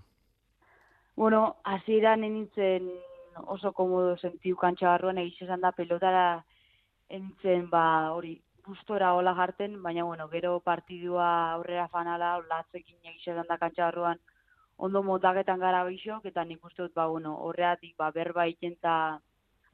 Bueno, 1.17 1.57
hasieran 1.65 2.23
nintzen 2.23 2.87
oso 3.51 3.73
komodo 3.73 4.17
sentiu 4.19 4.57
kantxa 4.57 4.89
barruan 4.93 5.19
egiz 5.19 5.43
esan 5.47 5.61
da 5.61 5.73
pelotara 5.73 6.43
entzen 7.11 7.67
ba 7.71 8.13
hori 8.15 8.39
gustora 8.71 9.15
hola 9.15 9.35
jarten, 9.35 9.81
baina 9.83 10.05
bueno, 10.05 10.29
gero 10.29 10.59
partidua 10.61 11.29
aurrera 11.53 11.89
fanala, 11.89 12.37
latzekin 12.51 13.11
egiz 13.13 13.33
esan 13.33 13.49
da 13.49 13.59
kantxa 13.59 13.89
barruan 13.89 14.21
ondo 14.77 15.03
motaketan 15.03 15.61
gara 15.61 15.83
bixok, 15.85 16.25
eta 16.31 16.45
nik 16.45 16.65
uste 16.65 16.87
dut, 16.87 16.95
ba, 16.95 17.07
bueno, 17.13 17.35
horreatik, 17.47 17.97
ba, 18.01 18.11
berba 18.15 18.47
egiten 18.49 18.79
ta 18.81 18.95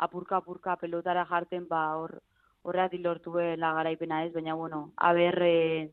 apurka-apurka 0.07 0.77
pelotara 0.81 1.25
jarten, 1.31 1.69
ba, 1.69 1.83
hor, 2.01 2.19
horreatik 2.67 3.05
lortu 3.05 3.37
la 3.63 3.73
garaipena 3.79 4.25
ez, 4.25 4.33
baina, 4.35 4.55
bueno, 4.55 4.91
aber, 4.97 5.43
e, 5.43 5.93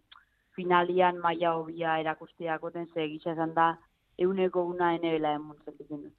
finalian 0.56 1.20
maila 1.22 1.56
hobia 1.58 2.00
erakusteakoten 2.02 2.88
ze 2.94 3.08
gisa 3.10 3.34
esan 3.34 3.54
da 3.54 3.74
euneko 4.18 4.64
una 4.64 4.96
enebela 4.96 5.34
emuntzen. 5.34 6.12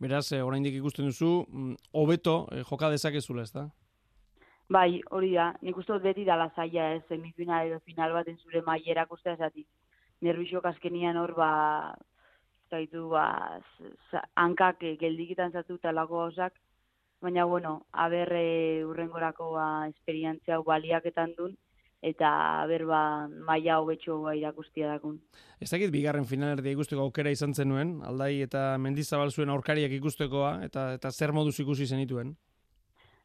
Beraz, 0.00 0.32
eh, 0.32 0.42
oraindik 0.42 0.74
ikusten 0.74 1.06
duzu, 1.06 1.46
mm, 1.48 1.74
hobeto 1.92 2.48
eh, 2.50 2.64
joka 2.68 2.90
dezakezula, 2.90 3.42
ez 3.42 3.52
da? 3.52 3.68
Bai, 4.70 5.00
hori 5.10 5.32
da, 5.34 5.52
nik 5.62 5.76
uste 5.76 5.92
dut 5.92 6.02
beti 6.02 6.24
dala 6.24 6.48
zaila 6.56 6.92
ez, 6.94 7.02
semifinal 7.08 7.66
edo 7.66 7.80
final 7.84 8.12
baten 8.12 8.38
zure 8.38 8.62
maila 8.66 8.94
erakustea 8.94 9.34
esatik. 9.34 9.66
Nervixok 10.22 10.64
azkenian 10.70 11.18
hor, 11.18 11.34
ba, 11.36 11.50
zaitu, 12.70 13.08
ba, 13.12 13.26
hankak 14.36 14.82
eh, 14.82 14.96
geldikitan 15.00 15.52
zatu 15.52 15.78
talako 15.82 16.22
gauzak, 16.22 16.54
baina, 17.22 17.44
bueno, 17.44 17.86
aber 17.92 18.32
e, 18.34 18.84
urrengorako 18.84 19.52
ba, 19.54 19.66
esperientzia 19.88 20.58
baliaketan 20.66 21.34
dun, 21.38 21.54
eta 22.02 22.28
aber 22.62 22.84
ba, 22.86 23.02
maila 23.46 23.78
hobetxo 23.80 24.18
ba, 24.24 24.34
irakustia 24.36 24.90
dakun. 24.90 25.20
Ez 25.62 25.70
dakit 25.70 25.92
bigarren 25.94 26.26
finalerdia 26.26 26.74
ikusteko 26.74 27.06
aukera 27.06 27.30
izan 27.30 27.54
zenuen, 27.54 28.00
aldai 28.08 28.42
eta 28.42 28.72
mendizabal 28.82 29.30
zuen 29.30 29.54
aurkariak 29.54 29.94
ikustekoa, 30.00 30.56
eta 30.66 30.90
eta 30.98 31.12
zer 31.14 31.32
moduz 31.32 31.54
ikusi 31.62 31.86
zenituen? 31.86 32.34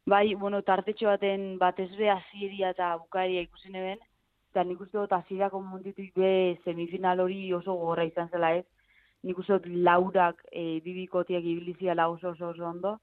Bai, 0.08 0.36
bueno, 0.36 0.62
tartetxo 0.64 1.10
baten 1.10 1.42
batez 1.60 1.90
be 2.00 2.08
hasieria 2.08 2.70
eta 2.72 2.94
bukaeria 2.96 3.42
ikusi 3.44 3.74
neben, 3.74 3.98
eta 4.54 4.64
nik 4.64 4.80
uste 4.86 4.96
dut 4.96 5.12
hasierako 5.18 5.60
munditik 5.60 6.14
be 6.16 6.30
semifinal 6.64 7.20
hori 7.20 7.42
oso 7.58 7.76
gogorra 7.76 8.06
izan 8.08 8.32
zela 8.32 8.54
ez. 8.56 8.64
Nik 9.28 9.42
uste 9.44 9.58
dut 9.58 9.68
laurak 9.90 10.40
e, 10.48 10.80
bibikotiak 10.86 11.44
ibiliziala 11.44 12.08
oso 12.14 12.32
oso 12.32 12.54
oso 12.54 12.70
ondo, 12.70 12.94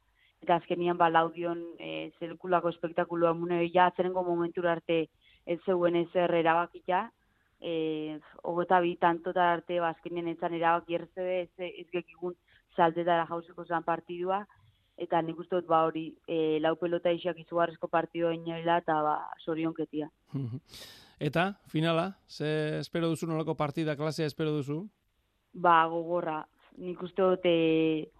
eta 0.41 0.57
azkenian 0.57 0.97
ba 0.97 1.11
laudion 1.13 1.61
e, 1.77 2.09
zelikulako 2.17 2.73
espektakuloa 2.73 3.37
mune 3.37 3.61
ja 3.77 3.91
atzerengo 3.93 4.25
momentura 4.25 4.73
arte 4.79 5.03
ez 5.45 5.61
zeuen 5.67 6.01
ezer 6.07 6.33
erabakita, 6.41 7.05
e, 7.61 8.19
hogeta 8.49 8.81
bi 8.81 8.97
tantota 8.97 9.53
arte 9.53 9.77
ba, 9.77 9.93
azkenien 9.93 10.33
etzan 10.33 10.57
erabaki 10.57 11.03
erze 11.03 11.31
ez, 11.43 11.51
ez 11.69 11.89
gekigun 11.93 12.33
saltetara 12.79 13.29
jauzeko 13.29 13.69
zan 13.69 13.85
partidua, 13.85 14.47
eta 14.97 15.21
nik 15.23 15.39
uste 15.39 15.57
dut 15.57 15.67
ba 15.67 15.85
hori 15.87 16.07
e, 16.27 16.59
lau 16.63 16.75
pelota 16.79 17.13
isiak 17.13 17.39
izugarrizko 17.43 17.89
partidua 17.89 18.35
inoela 18.35 18.79
eta 18.83 19.01
ba 19.03 19.17
sorionketia. 19.45 20.11
Eta, 21.25 21.55
finala, 21.71 22.19
ze 22.27 22.81
espero 22.81 23.09
duzu 23.09 23.27
nolako 23.27 23.55
partida, 23.55 23.95
klasea 23.97 24.27
espero 24.27 24.51
duzu? 24.51 24.81
Ba 25.55 25.87
gogorra, 25.87 26.41
nik 26.77 27.01
uste 27.07 27.23
dut 27.23 27.47
e, 27.47 28.11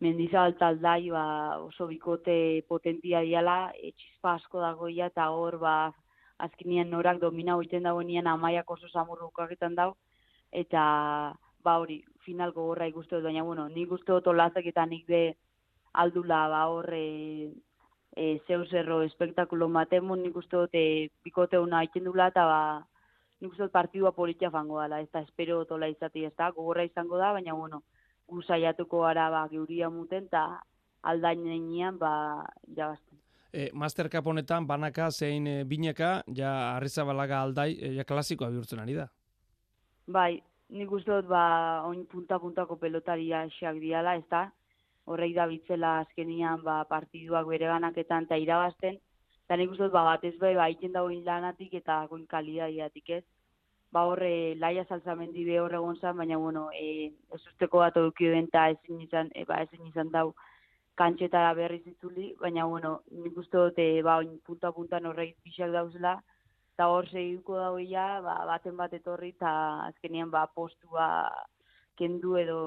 mendizabal 0.00 0.56
taldai 0.58 1.10
ba, 1.12 1.24
oso 1.60 1.86
bikote 1.86 2.64
potentia 2.66 3.20
diala, 3.20 3.72
e, 3.76 3.92
txispa 3.92 4.38
asko 4.38 4.62
dagoia 4.64 5.10
eta 5.12 5.28
hor 5.30 5.58
ba 5.60 5.74
azkenian 6.38 6.88
norak 6.90 7.20
domina 7.20 7.56
hoiten 7.58 7.84
dagoenean 7.84 8.26
amaiak 8.32 8.70
oso 8.70 8.88
samurrukaketan 8.88 9.76
dau, 9.76 9.92
eta 10.50 10.82
ba 11.62 11.76
hori, 11.82 12.00
final 12.24 12.52
gogorra 12.56 12.88
ikuste 12.88 13.16
dut, 13.16 13.26
baina 13.28 13.44
bueno, 13.44 13.68
nik 13.68 13.92
uste 13.92 14.12
dut 14.12 14.32
olazak 14.32 14.66
eta 14.66 14.86
nik 14.86 15.06
de 15.06 15.22
aldula 15.92 16.48
ba 16.48 16.66
hor 16.68 16.92
e, 18.18 18.40
zeu 18.46 18.64
zerro 18.66 19.02
espektakulo 19.02 19.68
matemun, 19.68 20.22
nik 20.22 20.36
uste 20.36 20.56
dut 20.56 20.74
e, 20.74 21.08
bikote 21.24 21.58
una 21.58 21.82
egiten 21.84 22.08
dula, 22.08 22.28
eta 22.32 22.44
ba, 22.48 22.62
nik 23.40 23.52
uste 23.52 23.66
dut 23.66 23.74
partidua 23.74 24.12
politia 24.16 24.50
fango 24.50 24.80
dela, 24.82 25.00
ez 25.00 25.10
da 25.12 25.22
espero 25.22 25.64
tola 25.70 25.88
izati, 25.88 26.24
ez 26.26 26.34
da, 26.36 26.50
gogorra 26.56 26.84
izango 26.84 27.18
da, 27.20 27.32
baina 27.36 27.54
bueno, 27.54 27.82
gu 28.28 28.42
saiatuko 28.42 29.04
gara 29.06 29.28
ba, 29.30 29.46
geuria 29.52 29.90
muten, 29.90 30.26
eta 30.26 30.60
aldainean 31.02 31.98
ba, 31.98 32.12
irabazten. 32.66 33.18
e, 33.52 33.70
Master 33.72 34.10
Cup 34.10 34.26
honetan 34.26 34.66
banaka 34.66 35.10
zein 35.10 35.46
e, 35.46 35.64
bineka, 35.64 36.22
ja 36.34 36.74
Arrizabalaga 36.76 37.40
aldai, 37.42 37.72
e, 37.78 37.94
ja 37.96 38.04
klasikoa 38.04 38.50
bihurtzen 38.50 38.82
ari 38.82 38.98
da. 38.98 39.08
Bai, 40.08 40.42
nik 40.74 40.92
uste 40.92 41.12
dut, 41.12 41.28
ba, 41.30 41.84
oin 41.86 42.04
punta-puntako 42.06 42.76
pelotaria 42.76 43.46
xeak 43.60 43.78
diala, 43.80 44.16
ez 44.18 44.26
da? 44.30 44.48
Horrei 45.08 45.32
da 45.36 45.46
bitzela 45.48 45.98
azkenian, 46.02 46.62
ba, 46.64 46.82
partiduak 46.90 47.46
bere 47.48 47.68
banaketan 47.70 48.28
eta 48.28 48.36
irabazten. 48.36 48.98
Eta 49.46 49.56
nik 49.56 49.72
uste 49.72 49.88
ba, 49.94 50.04
batez 50.10 50.34
bai, 50.40 50.54
ba, 50.58 50.68
iten 50.68 50.92
dagoen 50.92 51.24
lanatik 51.24 51.74
eta 51.80 52.02
goin 52.10 52.26
kalidadiatik 52.28 53.10
ez. 53.16 53.24
Ba, 53.92 54.02
horre, 54.10 54.54
laia 54.60 54.84
saltzamendi 54.84 55.46
be 55.46 55.56
horre 55.62 55.80
gontzan, 55.80 56.16
baina, 56.20 56.36
bueno, 56.36 56.66
e, 56.76 57.08
ez 57.32 57.40
usteko 57.40 57.80
bat 57.84 57.96
eduki 57.96 58.28
den 58.34 58.50
eta 58.50 58.66
ezin 58.74 59.00
izan, 59.06 59.30
e, 59.34 59.46
ba, 59.48 59.62
ezin 59.64 59.86
izan 59.88 60.12
dau 60.12 60.26
kantxetara 61.00 61.54
berriz 61.56 61.86
itzuli, 61.86 62.34
baina, 62.42 62.66
bueno, 62.68 62.98
nik 63.24 63.38
uste 63.40 63.56
dut, 63.56 63.80
e, 63.80 64.02
ba, 64.04 64.18
oin 64.20 64.36
punta-puntan 64.44 65.08
horrei 65.08 65.30
pixak 65.46 65.72
dauzela, 65.72 66.18
eta 66.74 66.90
hor 66.92 67.08
segituko 67.08 67.56
dagoia, 67.62 68.06
ba, 68.22 68.34
baten 68.52 68.76
bat 68.76 68.92
etorri, 68.94 69.32
eta 69.38 69.52
azkenean 69.86 70.28
ba, 70.30 70.44
postua 70.54 71.08
kendu 71.98 72.36
edo 72.38 72.58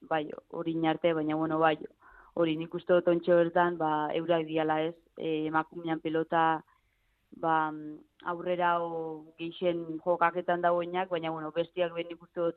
bai, 0.00 0.28
hori 0.50 0.74
arte, 0.86 1.12
baina 1.14 1.36
bueno, 1.36 1.58
bai, 1.58 1.76
hori 2.34 2.56
nik 2.56 2.74
uste 2.74 2.92
dut 2.94 3.08
ontxe 3.08 3.34
bertan, 3.34 3.76
ba, 3.78 4.10
eurak 4.14 4.46
diala 4.46 4.80
ez, 4.82 4.94
e, 5.16 5.46
emakumean 5.46 6.00
pelota 6.00 6.62
ba, 7.36 7.72
aurrera 8.24 8.78
o 8.82 9.34
geixen 9.38 9.98
jokaketan 10.04 10.62
dagoenak, 10.62 11.10
baina 11.10 11.30
bueno, 11.30 11.50
bestiak 11.52 11.94
ben 11.94 12.08
nik 12.08 12.22
uste 12.22 12.40
dut 12.40 12.56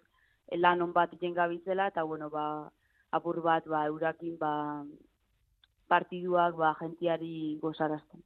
lan 0.57 0.81
on 0.81 0.93
bat 0.93 1.13
iten 1.13 1.33
gabitzela, 1.33 1.87
eta 1.87 2.03
bueno, 2.03 2.29
ba, 2.29 2.45
apur 3.11 3.41
bat, 3.41 3.65
ba, 3.65 3.85
eurakin, 3.87 4.37
ba, 4.37 4.53
partiduak, 5.87 6.55
ba, 6.55 6.75
jentiari 6.79 7.57
gozarazten. 7.61 8.23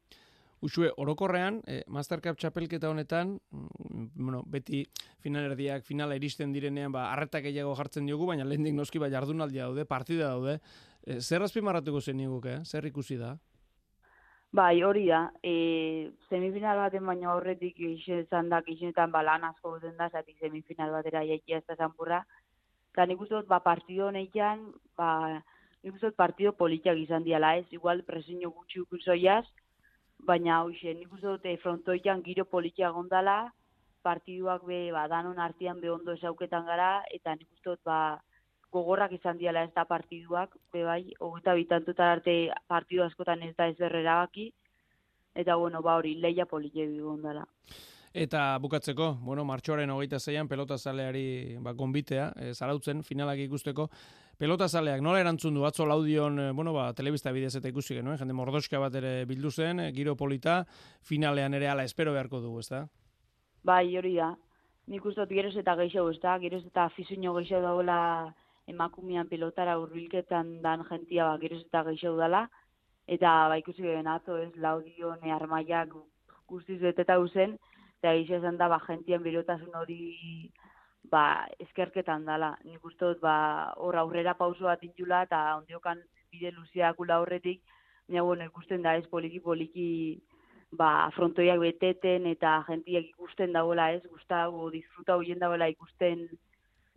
Usue, 0.65 0.89
orokorrean, 0.97 1.59
eh, 1.67 1.83
Master 1.85 2.21
Cup 2.25 2.39
txapelketa 2.41 2.89
honetan, 2.89 3.35
mm, 3.51 4.05
bueno, 4.15 4.41
beti 4.49 4.79
finalerdiak 5.21 5.83
finala 5.85 6.15
iristen 6.17 6.53
direnean, 6.55 6.91
ba, 6.91 7.11
arretak 7.13 7.43
gehiago 7.45 7.75
jartzen 7.77 8.07
diogu, 8.09 8.25
baina 8.25 8.47
lehendik 8.49 8.73
noski 8.73 8.97
ba, 8.97 9.09
jardunaldia 9.13 9.67
daude, 9.67 9.85
partida 9.85 10.31
daude. 10.31 10.55
Eh, 11.05 11.19
zer 11.21 11.43
azpimarratuko 11.45 12.01
zen 12.01 12.17
niguke, 12.17 12.55
zer 12.65 12.87
ikusi 12.89 13.17
da? 13.19 13.35
Bai, 14.51 14.81
hori 14.87 15.03
da. 15.05 15.19
E, 15.43 15.53
semifinal 16.31 16.81
baten 16.81 17.05
baino 17.05 17.29
aurretik 17.35 17.77
izan 17.85 18.49
da, 18.49 18.63
izenetan 18.65 19.11
ba, 19.11 19.21
lan 19.21 19.43
asko 19.43 19.75
duten 19.75 19.93
da, 19.99 20.09
zati 20.09 20.33
semifinal 20.39 20.95
batera 20.95 21.21
jaikia 21.27 21.59
ez 21.59 21.65
da 21.67 21.75
zanpurra. 21.75 22.23
Eta 22.95 23.05
nik 23.05 23.21
uste 23.21 23.35
dut, 23.35 23.45
ba, 23.51 23.59
partido 23.59 24.07
honetan, 24.07 24.65
ba, 24.97 25.43
nik 25.83 25.93
uste 25.93 26.09
dut 26.09 26.17
partido 26.17 26.55
politiak 26.57 26.97
izan 26.97 27.23
diala 27.23 27.53
ez, 27.59 27.67
igual 27.69 28.01
presiño 28.07 28.49
gutxi 28.49 28.81
ukusoiaz, 28.81 29.45
baina 30.23 30.61
hoxe, 30.63 30.93
nik 30.93 31.11
uste 31.13 31.27
dut 31.27 31.45
eh, 31.45 31.57
frontoian 31.61 32.23
giro 32.23 32.45
politia 32.45 32.91
gondala, 32.91 33.51
partiduak 34.05 34.65
be, 34.65 34.91
ba, 34.93 35.07
danon 35.09 35.39
artean 35.41 35.81
be 35.81 35.89
ondo 35.89 36.13
esauketan 36.13 36.65
gara, 36.65 37.03
eta 37.13 37.35
nik 37.35 37.49
uste 37.51 37.71
dut, 37.71 37.81
ba, 37.85 38.19
gogorrak 38.75 39.15
izan 39.15 39.39
diala 39.39 39.63
ez 39.63 39.73
da 39.75 39.85
partiduak, 39.89 40.55
be 40.73 40.83
bai, 40.83 41.01
hogeita 41.19 41.55
bitantutan 41.55 42.17
arte 42.17 42.35
partidu 42.67 43.03
askotan 43.05 43.43
ez 43.43 43.55
da 43.57 43.69
ez 43.71 43.79
erabaki, 43.79 44.51
eta 45.35 45.55
bueno, 45.55 45.81
ba 45.83 45.97
hori, 45.99 46.15
leia 46.21 46.45
politia 46.45 46.87
gondala. 46.87 47.45
Eta 48.15 48.57
bukatzeko, 48.63 49.17
bueno, 49.27 49.43
martxoaren 49.43 49.91
hogeita 49.91 50.19
zeian 50.19 50.47
pelota 50.47 50.77
zaleari 50.77 51.57
ba, 51.59 51.73
gonbitea, 51.75 52.29
e, 52.39 52.53
zarautzen, 52.53 53.03
finalak 53.03 53.41
ikusteko, 53.43 53.89
pelota 54.37 54.67
zaleak 54.67 55.01
nola 55.01 55.21
erantzun 55.23 55.55
du, 55.55 55.65
atzo 55.65 55.85
laudion, 55.85 56.39
e, 56.39 56.51
bueno, 56.51 56.73
ba, 56.73 56.89
telebista 56.93 57.31
bidez 57.31 57.55
eta 57.55 57.69
ikusi 57.71 57.95
genuen, 57.95 58.17
jende 58.19 58.35
mordoska 58.35 58.79
bat 58.79 58.95
ere 58.99 59.13
bildu 59.29 59.51
zen, 59.51 59.79
e, 59.79 59.91
giro 59.95 60.15
polita, 60.15 60.63
finalean 61.01 61.53
ere 61.53 61.69
ala 61.71 61.85
espero 61.87 62.13
beharko 62.13 62.41
dugu, 62.43 62.59
ezta? 62.63 62.85
Bai, 63.63 63.95
hori 63.97 64.15
da. 64.17 64.33
Nik 64.91 65.05
uste 65.05 65.23
dut 65.23 65.31
geroz 65.33 65.55
eta 65.57 65.73
gehiago, 65.79 66.11
ez 66.13 66.19
da? 66.21 66.35
Geroz 66.41 66.65
eta 66.65 66.85
afizuño 66.85 67.33
gehiago 67.39 67.63
dagoela 67.65 67.99
emakumean 68.69 69.29
pelotara 69.29 69.77
urbilketan 69.81 70.59
dan 70.61 70.83
jentia 70.89 71.29
ba, 71.29 71.39
geroz 71.41 71.63
eta 71.63 71.83
gehiago 71.89 72.19
dela. 72.19 72.43
Eta 73.07 73.31
ba, 73.49 73.57
ikusi 73.61 73.85
ben 73.85 74.07
atzo 74.07 74.37
ez 74.41 74.51
laudion 74.61 75.23
e, 75.23 75.31
armaiak 75.31 75.95
guztiz 76.47 76.79
beteta 76.81 77.17
zen, 77.33 77.57
eta 77.99 78.13
egia 78.13 78.37
esan 78.37 78.57
da, 78.57 78.67
ba, 78.67 78.79
gentien 78.85 79.23
berotasun 79.23 79.73
hori 79.73 80.51
ba, 81.11 81.47
eskerketan 81.59 82.25
dala. 82.25 82.55
Nik 82.65 82.83
uste 82.85 83.05
dut, 83.05 83.21
ba, 83.21 83.73
hor 83.77 83.97
aurrera 84.01 84.35
pauso 84.37 84.69
bat 84.69 84.83
intula, 84.83 85.23
eta 85.27 85.41
ondiokan 85.57 86.01
bide 86.31 86.51
luziakula 86.51 87.19
horretik, 87.21 87.61
baina, 88.07 88.23
bueno, 88.23 88.45
ikusten 88.45 88.83
da 88.85 88.95
ez 88.97 89.05
poliki-poliki 89.11 89.87
ba, 90.75 91.09
frontoiak 91.15 91.59
beteten 91.61 92.27
eta 92.27 92.57
gentiak 92.67 93.09
ikusten 93.13 93.53
dagoela 93.55 93.91
ez, 93.95 94.03
gustago, 94.09 94.69
disfruta 94.73 95.15
hoien 95.15 95.39
dagoela 95.39 95.69
ikusten 95.71 96.27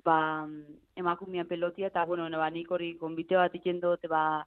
ba, 0.05 0.47
emakumean 0.97 1.47
pelotia, 1.47 1.89
eta, 1.93 2.05
bueno, 2.05 2.29
ba, 2.39 2.51
nik 2.51 2.71
hori 2.71 2.95
konbite 3.01 3.37
bat 3.37 3.55
iken 3.55 3.81
dut, 3.81 4.09
ba, 4.11 4.45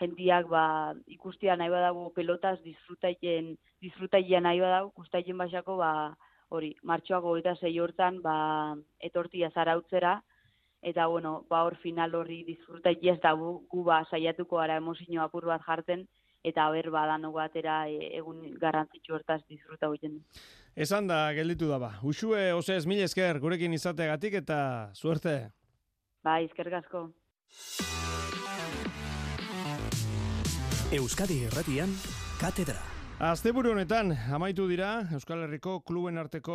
jentiak 0.00 0.48
ba, 0.48 0.94
ikustia 1.12 1.56
nahi 1.56 1.70
badago 1.72 2.08
pelotaz 2.16 2.58
disfrutaien, 2.64 3.52
disfrutaien 3.84 4.42
nahi 4.46 4.60
badago, 4.62 4.92
gustaien 4.96 5.38
basako 5.38 5.76
ba, 5.80 5.92
hori, 6.50 6.74
martxoako 6.82 7.36
eta 7.40 7.54
zei 7.56 7.78
hortan 7.80 8.20
ba, 8.22 8.76
etortia 8.98 9.50
zarautzera, 9.54 10.20
eta 10.82 11.06
bueno, 11.06 11.44
ba 11.48 11.62
hor 11.64 11.76
final 11.82 12.14
horri 12.14 12.42
disfrutaia 12.46 13.14
ez 13.14 13.20
da 13.22 13.32
gu, 13.38 13.52
gu 13.70 13.84
ba, 13.84 14.02
saiatuko 14.10 14.60
gara 14.62 14.80
emozio 14.80 15.22
apur 15.22 15.46
bat 15.46 15.62
jartzen, 15.66 16.06
eta 16.44 16.68
ber 16.72 16.90
badano 16.90 17.32
batera 17.32 17.82
e, 17.88 18.10
egun 18.16 18.42
garrantzitsu 18.60 19.14
hortaz 19.14 19.40
disfruta 19.48 19.90
hoiten. 19.92 20.20
Esan 20.74 21.10
da, 21.10 21.22
gelditu 21.36 21.68
da 21.68 21.78
ba. 21.78 21.92
Usue, 22.02 22.52
ose 22.56 22.76
ez 22.76 22.86
mil 22.86 23.02
esker, 23.04 23.40
gurekin 23.40 23.74
izategatik 23.76 24.40
eta 24.42 24.60
suerte. 24.94 25.50
Bai, 26.24 26.44
eskerrik 26.48 26.80
asko. 26.80 27.08
Euskadi 30.90 31.44
Erratian, 31.46 31.92
Katedra. 32.40 32.99
Asteburu 33.20 33.74
honetan 33.74 34.14
amaitu 34.32 34.64
dira 34.64 35.02
Euskal 35.12 35.42
Herriko 35.44 35.74
kluben 35.84 36.16
arteko 36.16 36.54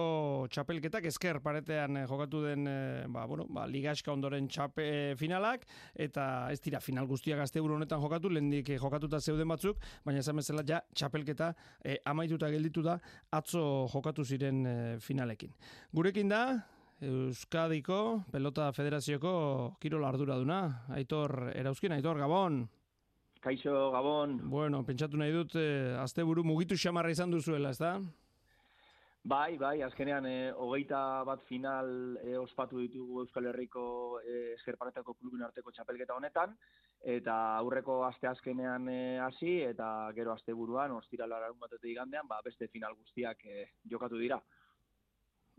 txapelketak 0.50 1.06
esker 1.06 1.38
paretean 1.46 2.00
eh, 2.00 2.06
jokatu 2.10 2.40
den 2.42 2.66
eh, 2.66 3.04
ba, 3.06 3.28
bueno, 3.30 3.44
ba, 3.54 3.68
ligaska 3.70 4.10
ondoren 4.10 4.48
txape 4.50 4.82
eh, 4.82 5.12
finalak 5.20 5.68
eta 5.94 6.24
ez 6.50 6.58
dira 6.66 6.80
final 6.82 7.06
guztiak 7.06 7.44
asteburu 7.44 7.76
honetan 7.76 8.02
jokatu 8.02 8.32
lehendik 8.34 8.72
eh, 8.74 8.80
jokatuta 8.82 9.20
zeuden 9.22 9.54
batzuk 9.54 9.78
baina 10.08 10.24
esan 10.24 10.42
bezala 10.42 10.64
ja 10.66 10.80
txapelketa 10.90 11.52
eh, 11.84 12.00
amaituta 12.10 12.50
gelditu 12.50 12.82
da 12.82 12.96
atzo 13.30 13.86
jokatu 13.94 14.26
ziren 14.26 14.66
eh, 14.66 14.96
finalekin. 14.98 15.54
Gurekin 15.94 16.34
da 16.34 16.42
Euskadiko 17.06 18.24
Pelota 18.32 18.72
Federazioko 18.74 19.76
Kirol 19.78 20.10
Arduraduna 20.10 20.88
Aitor 20.98 21.52
Erauzkin, 21.54 21.94
Aitor 21.94 22.18
Gabon. 22.18 22.64
Kaixo, 23.46 23.92
Gabon. 23.94 24.40
Bueno, 24.50 24.80
pentsatu 24.82 25.20
nahi 25.22 25.34
dut, 25.34 25.54
eh, 25.62 25.94
asteburu 26.02 26.42
mugitu 26.44 26.74
xamarra 26.82 27.12
izan 27.14 27.30
duzuela, 27.30 27.70
ez 27.70 27.78
da? 27.78 27.92
Bai, 29.22 29.58
bai, 29.62 29.84
azkenean, 29.86 30.26
eh, 30.26 30.52
hogeita 30.66 31.02
bat 31.30 31.44
final 31.46 32.18
eh, 32.24 32.40
ospatu 32.42 32.82
ditugu 32.82 33.22
Euskal 33.22 33.52
Herriko 33.52 33.86
eh, 34.22 34.56
eskerparetako 34.56 35.14
klubin 35.20 35.46
arteko 35.46 35.72
txapelketa 35.72 36.18
honetan, 36.18 36.58
eta 37.06 37.36
aurreko 37.60 38.00
aste 38.08 38.28
azkenean 38.28 38.90
hasi 39.22 39.60
eta 39.62 40.10
gero 40.18 40.34
asteburuan, 40.34 40.98
ostira 40.98 41.30
larun 41.30 41.62
batetik 41.62 41.92
igandean, 41.92 42.26
ba, 42.28 42.42
beste 42.46 42.68
final 42.74 42.98
guztiak 42.98 43.46
eh, 43.46 43.68
jokatu 43.92 44.18
dira. 44.18 44.42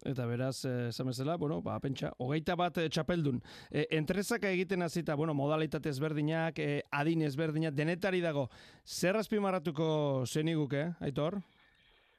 Eta 0.05 0.27
beraz, 0.27 0.65
eh, 0.65 0.89
esan 0.89 1.07
bezala, 1.09 1.37
bueno, 1.37 1.63
ba, 1.63 1.79
pentsa, 1.81 2.13
hogeita 2.19 2.55
bat 2.55 2.77
eh, 2.79 2.89
txapeldun. 2.93 3.41
E, 3.71 3.87
entrezaka 3.97 4.51
egiten 4.53 4.83
hasita, 4.85 5.15
bueno, 5.17 5.33
modalitate 5.35 5.89
ezberdinak, 5.89 6.59
e, 6.59 6.83
adin 6.93 7.23
ezberdinak, 7.23 7.75
denetari 7.75 8.21
dago. 8.21 8.49
Zer 8.85 9.17
azpimarratuko 9.17 10.25
zeniguke, 10.27 10.93
Aitor? 11.01 11.41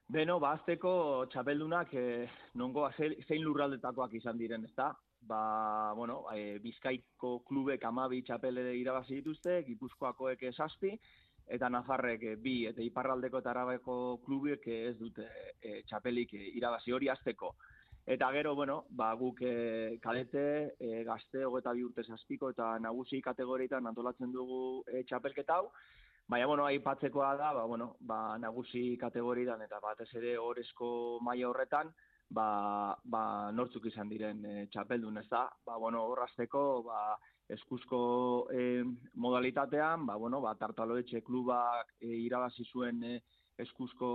Beno, 0.09 0.39
ba, 0.39 0.55
azteko 0.57 1.27
txapeldunak 1.31 1.93
eh, 1.93 2.27
nongo 2.55 2.89
ze- 2.97 3.17
zein 3.27 3.43
lurraldetakoak 3.45 4.13
izan 4.19 4.37
diren, 4.37 4.65
ezta? 4.65 4.95
Ba, 5.27 5.93
bueno, 5.95 6.23
e, 6.33 6.57
Bizkaiko 6.63 7.43
klubek 7.45 7.83
amabi 7.85 8.23
txapele 8.23 8.73
irabazi 8.79 9.19
dituzte, 9.21 9.61
Gipuzkoakoek 9.67 10.43
esazpi, 10.49 10.93
eta 11.47 11.69
Nafarrek 11.69 12.23
eh, 12.23 12.35
bi, 12.35 12.57
eta 12.67 12.83
Iparraldeko 12.83 13.41
eta 13.41 13.51
Arabeko 13.53 14.19
klubek 14.25 14.67
eh, 14.67 14.79
ez 14.91 14.95
dute 14.99 15.27
e, 15.61 15.81
txapelik 15.87 16.33
eh, 16.35 16.47
irabazi 16.59 16.91
hori 16.91 17.09
azteko. 17.09 17.53
Eta 18.07 18.29
gero, 18.31 18.53
bueno, 18.55 18.85
ba, 18.89 19.11
guk 19.19 19.41
e, 19.43 19.99
kadete, 20.03 20.43
e, 20.79 21.03
gazte, 21.03 21.43
hogeta 21.43 21.73
bi 21.75 21.83
urte 21.83 22.05
zazpiko 22.07 22.53
eta 22.53 22.77
nagusi 22.79 23.19
kategorietan 23.21 23.87
antolatzen 23.87 24.31
dugu 24.31 24.83
e, 24.87 25.03
txapelketa 25.03 25.59
hau, 25.59 25.71
Baina, 26.27 26.45
bueno, 26.45 26.65
aipatzekoa 26.67 27.37
da, 27.39 27.53
ba, 27.55 27.63
bueno, 27.63 27.93
ba, 28.03 28.37
nagusi 28.37 28.97
kategorian 28.99 29.61
eta 29.63 29.77
batez 29.79 30.09
ere 30.19 30.33
orezko 30.37 30.89
maila 31.23 31.47
horretan, 31.47 31.93
ba, 32.35 32.47
ba, 33.03 33.21
nortzuk 33.55 33.87
izan 33.87 34.11
diren 34.11 34.43
e, 34.43 34.55
txapeldun, 34.73 35.21
ez 35.21 35.29
da? 35.31 35.45
Ba, 35.65 35.77
bueno, 35.79 36.03
horrazteko, 36.11 36.63
ba, 36.83 36.99
eskuzko 37.49 38.47
e, 38.51 38.83
modalitatean, 39.15 40.05
ba, 40.05 40.15
bueno, 40.15 40.41
ba, 40.41 40.55
tartaloetxe 40.59 41.21
klubak 41.23 41.93
e, 42.01 42.11
irabazi 42.25 42.65
zuen 42.67 43.03
e, 43.03 43.15
eskuzko 43.63 44.09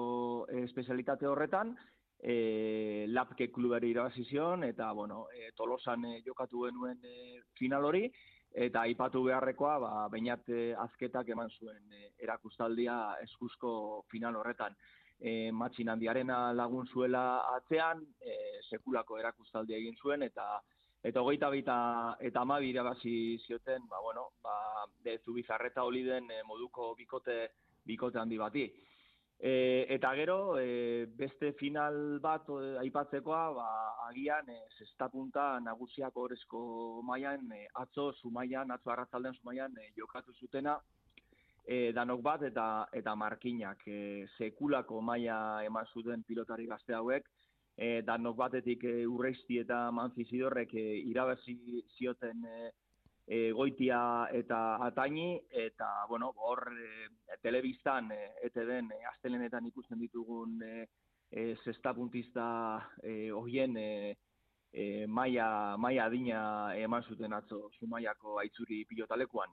e, 0.51 0.63
espezialitate 0.67 1.27
horretan, 1.27 1.75
e, 2.23 3.07
lapke 3.09 3.49
klubari 3.51 3.91
irabazi 3.91 4.25
zion, 4.29 4.65
eta, 4.65 4.93
bueno, 4.93 5.27
e, 5.33 5.51
tolosan 5.57 6.05
e, 6.05 6.21
jokatu 6.27 6.67
genuen 6.69 7.01
e, 7.05 7.41
final 7.59 7.89
hori, 7.89 8.05
eta 8.53 8.85
aipatu 8.85 9.25
beharrekoa, 9.25 9.79
ba, 9.81 9.93
bainat 10.13 10.51
azketak 10.85 11.33
eman 11.33 11.51
zuen 11.57 11.97
e, 11.97 12.13
erakustaldia 12.23 13.17
eskuzko 13.25 14.05
final 14.13 14.37
horretan. 14.37 14.77
E, 15.23 15.51
matxin 15.55 15.89
handiarena 15.89 16.53
lagun 16.53 16.87
zuela 16.91 17.25
atzean, 17.57 18.03
e, 18.21 18.37
sekulako 18.69 19.19
erakustaldia 19.23 19.79
egin 19.79 19.97
zuen, 20.03 20.23
eta 20.27 20.61
eta 21.03 21.21
hogeita 21.21 21.51
bita 21.51 21.77
eta 22.21 22.41
amabi 22.47 22.71
irabazi 22.71 23.39
zioten, 23.47 23.89
ba, 23.89 24.01
bueno, 24.01 24.31
ba, 24.43 24.87
de 25.03 25.19
zubizarreta 25.25 25.83
holi 25.83 26.05
den 26.07 26.31
e, 26.31 26.43
moduko 26.47 26.95
bikote, 26.95 27.51
bikote 27.85 28.19
handi 28.19 28.39
bati. 28.39 28.65
E, 29.43 29.87
eta 29.91 30.13
gero, 30.15 30.57
e, 30.61 31.07
beste 31.19 31.53
final 31.59 32.21
bat 32.23 32.47
e, 32.47 32.77
aipatzekoa, 32.85 33.43
ba, 33.57 33.69
agian 34.07 34.49
e, 34.49 34.61
zesta 34.79 35.09
punta 35.11 35.59
nagusiak 35.59 36.15
horrezko 36.15 37.03
mailan, 37.03 37.51
e, 37.51 37.67
atzo 37.83 38.13
zumaian, 38.23 38.71
atzo 38.71 38.95
arratzalden 38.95 39.35
zumaian 39.43 39.75
e, 39.83 39.91
jokatu 39.99 40.37
zutena, 40.39 40.79
e, 41.67 41.91
danok 41.93 42.23
bat 42.23 42.43
eta 42.47 42.67
eta 42.95 43.15
markinak 43.19 43.83
e, 43.87 44.27
sekulako 44.39 45.01
maila 45.03 45.65
eman 45.67 45.91
zuten 45.91 46.23
pilotari 46.23 46.71
gazte 46.71 46.95
hauek, 46.95 47.27
e, 47.83 48.03
danok 48.07 48.37
batetik 48.39 48.85
e, 48.87 48.95
urreisti 49.11 49.59
eta 49.63 49.89
manzizidorrek 49.95 50.75
e, 50.79 50.87
irabazi 51.11 51.57
zioten 51.97 52.45
e, 52.47 52.71
e, 53.27 53.39
goitia 53.57 54.29
eta 54.39 54.61
ataini, 54.87 55.41
eta, 55.65 55.89
bueno, 56.09 56.33
hor 56.47 56.63
e, 56.71 57.39
telebistan, 57.43 58.13
e, 58.15 58.21
ete 58.47 58.67
den, 58.69 58.93
e, 58.95 59.01
astelenetan 59.15 59.67
ikusten 59.73 59.99
ditugun 60.03 60.61
e, 60.63 60.87
e, 61.31 61.49
zesta 61.65 61.95
puntista 61.95 62.47
e, 63.03 63.33
horien 63.35 63.77
e, 63.77 63.91
e, 64.71 65.07
maia, 65.07 65.77
maia 65.77 66.07
adina 66.07 66.43
eman 66.79 67.03
zuten 67.09 67.35
atzo, 67.35 67.65
zumaiako 67.81 68.39
aitzuri 68.45 68.85
pilotalekuan. 68.91 69.51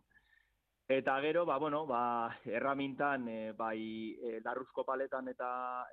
Eta 0.90 1.22
gero, 1.22 1.46
ba, 1.46 1.60
bueno, 1.60 1.86
ba, 1.86 2.36
erramintan, 2.46 3.28
e, 3.30 3.52
bai, 3.54 4.18
e, 4.26 4.40
larruzko 4.42 4.82
paletan 4.84 5.28
eta 5.30 5.50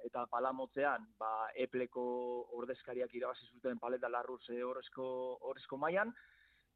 eta 0.06 0.22
palamotzean, 0.24 1.04
ba, 1.20 1.50
epleko 1.64 2.04
ordezkariak 2.56 3.12
irabazi 3.12 3.44
zuten 3.50 3.76
paleta 3.78 4.08
larruz 4.08 4.40
e, 4.48 4.62
horrezko, 4.64 5.08
horrezko 5.50 5.76
maian, 5.76 6.14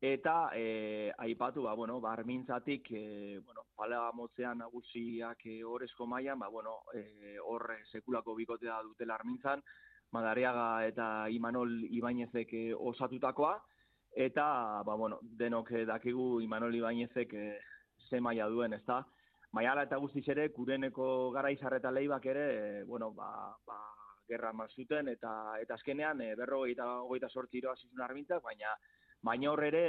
eta 0.03 0.51
e, 0.53 1.09
aipatu, 1.17 1.65
ba, 1.65 1.73
bueno, 1.73 1.97
ba, 2.05 2.13
armintzatik, 2.13 2.93
e, 2.93 3.41
bueno, 3.41 3.65
palamotzean 3.75 4.61
nagusiak 4.67 5.47
e, 5.47 5.57
horrezko 5.65 6.05
maian, 6.05 6.45
ba, 6.45 6.53
bueno, 6.53 6.83
e, 6.93 7.39
horre 7.41 7.81
sekulako 7.89 8.37
bikotea 8.43 8.83
dutela 8.83 9.17
armintzan, 9.17 9.65
Madariaga 10.13 10.85
eta 10.85 11.09
Imanol 11.33 11.87
Ibainezek 11.89 12.53
osatutakoa, 12.77 13.57
eta, 14.13 14.47
ba, 14.85 14.95
bueno, 15.07 15.23
denok 15.23 15.73
dakigu 15.89 16.33
Imanol 16.45 16.83
Ibainezek 16.85 17.33
e, 17.33 17.51
ze 18.11 18.21
maila 18.21 18.49
duen, 18.49 18.75
ez 18.75 18.85
da? 18.87 19.01
Maiala 19.53 19.87
eta 19.87 19.99
guztiz 19.99 20.27
ere, 20.31 20.51
kureneko 20.55 21.31
gara 21.35 21.51
izarreta 21.51 21.91
leibak 21.91 22.27
ere, 22.27 22.47
e, 22.55 22.85
bueno, 22.85 23.11
ba, 23.15 23.31
ba, 23.67 23.79
gerra 24.31 24.53
mazuten, 24.53 25.09
eta 25.11 25.33
eta 25.63 25.75
azkenean, 25.75 26.21
e, 26.23 26.35
berro 26.39 26.65
eta 26.71 26.87
hogeita 27.03 27.31
sortzi 27.31 27.59
iroa 27.59 27.77
zizun 27.77 28.03
armintzak, 28.07 28.43
baina 28.47 28.77
baina 29.23 29.51
horre 29.53 29.69
ere 29.69 29.83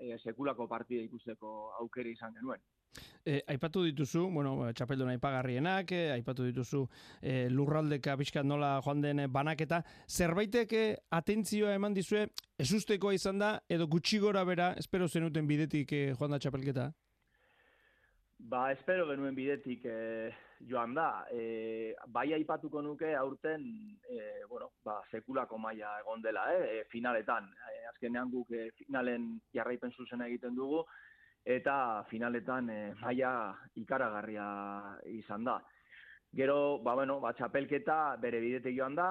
e, 0.00 0.16
sekulako 0.18 0.66
partida 0.70 1.02
ikusteko 1.04 1.50
aukera 1.82 2.10
izan 2.10 2.34
genuen. 2.34 2.62
E, 3.26 3.40
aipatu 3.50 3.82
dituzu, 3.86 4.24
bueno, 4.34 4.54
txapeldun 4.76 5.12
aipagarrienak, 5.14 5.92
e, 5.92 6.02
aipatu 6.14 6.46
dituzu 6.46 6.84
e, 7.20 7.48
lurraldeka 7.50 8.16
pixkat 8.20 8.46
nola 8.46 8.76
joan 8.86 9.02
den 9.02 9.24
banaketa, 9.32 9.82
zerbaitek 10.08 10.74
atentzioa 11.18 11.74
eman 11.78 11.94
dizue, 11.94 12.28
ezustekoa 12.58 13.14
izan 13.16 13.42
da, 13.42 13.56
edo 13.68 13.88
gutxi 13.90 14.20
gora 14.22 14.44
bera, 14.46 14.72
espero 14.78 15.08
zenuten 15.08 15.50
bidetik 15.50 15.92
e, 15.92 16.04
joan 16.14 16.36
da 16.36 16.42
txapelketa? 16.42 16.92
Ba, 18.44 18.72
espero 18.72 19.06
genuen 19.08 19.32
bidetik 19.32 19.86
e, 19.88 20.30
joan 20.68 20.92
da. 20.92 21.24
E, 21.32 21.94
bai 22.12 22.26
aipatuko 22.36 22.82
nuke 22.84 23.14
aurten, 23.16 23.64
e, 24.04 24.18
bueno, 24.50 24.68
ba, 24.84 24.98
sekulako 25.08 25.56
maila 25.56 25.94
egon 26.02 26.20
dela, 26.20 26.42
e, 26.52 26.82
finaletan. 26.92 27.48
E, 27.72 27.86
azkenean 27.88 28.28
guk 28.34 28.52
e, 28.52 28.66
finalen 28.76 29.30
jarraipen 29.56 29.96
zuzen 29.96 30.26
egiten 30.28 30.60
dugu, 30.60 30.82
eta 31.56 32.04
finaletan 32.10 32.68
e, 32.68 32.78
maila 33.00 33.32
ikaragarria 33.80 34.46
izan 35.14 35.48
da. 35.48 35.56
Gero, 36.36 36.82
ba, 36.84 36.98
bueno, 37.00 37.20
ba, 37.24 37.32
txapelketa 37.32 38.18
bere 38.20 38.44
bidetik 38.44 38.76
joan 38.76 39.00
da, 39.00 39.08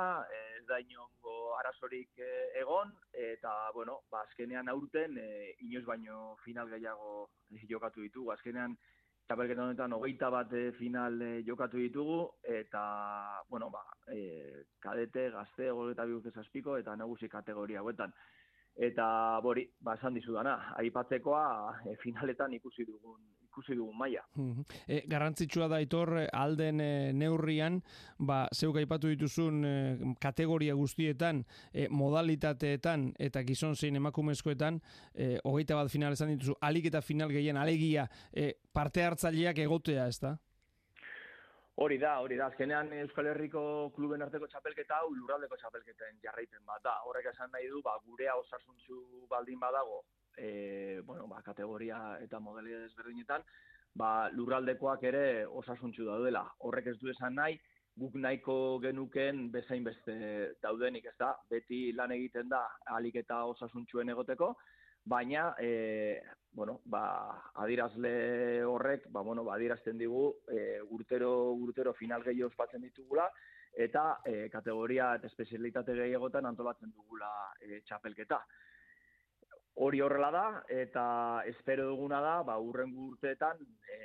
ez 0.54 0.66
da 0.70 0.78
inongo 0.78 1.56
arazorik 1.58 2.22
egon, 2.62 2.94
eta, 3.18 3.72
bueno, 3.74 4.04
ba, 4.14 4.28
azkenean 4.28 4.70
aurten, 4.70 5.18
e, 5.18 5.56
inoz 5.66 5.88
baino 5.90 6.36
final 6.46 6.70
gehiago 6.70 7.32
jokatu 7.70 8.06
ditugu. 8.06 8.36
Azkenean, 8.38 8.78
txapelketa 9.28 9.64
honetan 9.64 9.94
hogeita 9.96 10.30
bat 10.34 10.52
final 10.78 11.22
e, 11.22 11.32
jokatu 11.48 11.80
ditugu, 11.80 12.20
eta, 12.44 12.84
bueno, 13.50 13.70
ba, 13.74 13.84
e, 14.12 14.64
kadete, 14.84 15.30
gazte, 15.32 15.70
goleta 15.72 16.06
bi 16.06 16.20
zazpiko, 16.34 16.78
eta 16.78 16.96
nagusi 16.96 17.30
kategoria 17.30 17.80
hauetan. 17.80 18.14
Eta, 18.76 19.40
bori, 19.46 19.68
ba, 19.82 19.96
esan 19.96 20.14
dizudana, 20.18 20.58
aipatzekoa 20.82 21.46
e, 21.86 21.96
finaletan 22.04 22.54
ikusi 22.60 22.86
dugun 22.90 23.22
ikusi 23.54 23.78
dugun 23.78 23.96
maila. 23.98 24.24
E, 24.88 25.04
garrantzitsua 25.10 25.70
da 25.72 25.80
itor 25.84 26.16
alden 26.26 26.82
e, 26.82 26.92
neurrian, 27.14 27.80
ba, 28.18 28.44
zeuk 28.54 28.80
aipatu 28.82 29.12
dituzun 29.14 29.62
e, 29.70 29.74
kategoria 30.22 30.76
guztietan, 30.80 31.44
e, 31.72 31.88
modalitateetan 31.94 33.12
eta 33.22 33.44
gizon 33.46 33.78
zein 33.78 34.02
emakumezkoetan, 34.02 34.82
e, 35.14 35.36
hogeita 35.46 35.78
bat 35.78 35.92
final 35.94 36.18
esan 36.18 36.34
dituzu, 36.34 36.58
alik 36.62 36.90
eta 36.90 37.04
final 37.06 37.32
gehien 37.34 37.60
alegia 37.62 38.08
e, 38.34 38.56
parte 38.74 39.06
hartzaileak 39.06 39.62
egotea, 39.68 40.08
ez 40.10 40.20
da? 40.24 40.34
Hori 41.84 41.98
da, 41.98 42.20
hori 42.22 42.36
da. 42.38 42.52
Azkenean 42.52 42.92
Euskal 43.02 43.32
Herriko 43.32 43.62
kluben 43.96 44.22
arteko 44.22 44.46
txapelketa 44.50 45.00
hau 45.02 45.08
lurraldeko 45.14 45.58
txapelketen 45.58 46.20
jarraipen 46.22 46.62
bat 46.70 46.84
da. 46.86 47.00
Horrek 47.10 47.32
esan 47.32 47.50
nahi 47.54 47.70
du, 47.72 47.82
ba, 47.86 47.96
gurea 48.06 48.36
osasuntzu 48.38 49.00
baldin 49.32 49.58
badago, 49.62 50.04
e, 50.38 51.02
bueno, 51.06 51.28
ba, 51.28 51.42
kategoria 51.42 52.18
eta 52.22 52.40
modelia 52.40 52.80
desberdinetan, 52.80 53.44
ba, 53.96 54.30
lurraldekoak 54.34 55.04
ere 55.10 55.46
osasuntxu 55.46 56.06
daudela. 56.08 56.44
Horrek 56.68 56.92
ez 56.94 56.98
du 57.00 57.12
esan 57.12 57.36
nahi, 57.40 57.60
guk 57.96 58.16
nahiko 58.18 58.56
genuken 58.82 59.50
bezain 59.54 59.84
beste 59.86 60.16
daudenik, 60.62 61.06
ez 61.12 61.18
da? 61.20 61.34
Beti 61.50 61.92
lan 61.94 62.12
egiten 62.16 62.50
da 62.50 62.64
alik 62.98 63.20
eta 63.22 63.44
osasuntxuen 63.52 64.10
egoteko, 64.10 64.56
baina, 65.06 65.52
e, 65.60 66.22
bueno, 66.54 66.80
ba, 66.86 67.04
adirazle 67.66 68.64
horrek, 68.66 69.10
ba, 69.12 69.22
bueno, 69.22 69.44
ba, 69.44 69.56
adirazten 69.56 69.98
digu, 69.98 70.30
e, 70.48 70.80
urtero, 70.82 71.54
urtero 71.54 71.94
final 71.94 72.24
gehi 72.24 72.44
ospatzen 72.44 72.82
ditugula, 72.82 73.30
eta 73.74 74.20
e, 74.26 74.50
kategoria 74.54 75.16
eta 75.18 75.28
espezialitate 75.28 75.96
gehiagotan 75.98 76.46
antolatzen 76.46 76.92
dugula 76.94 77.30
e, 77.60 77.82
txapelketa 77.88 78.40
hori 79.76 80.02
horrela 80.02 80.30
da, 80.32 80.48
eta 80.70 81.44
espero 81.50 81.88
duguna 81.90 82.20
da, 82.22 82.36
ba, 82.46 82.58
urren 82.62 82.94
urteetan, 83.08 83.58
e, 83.90 84.02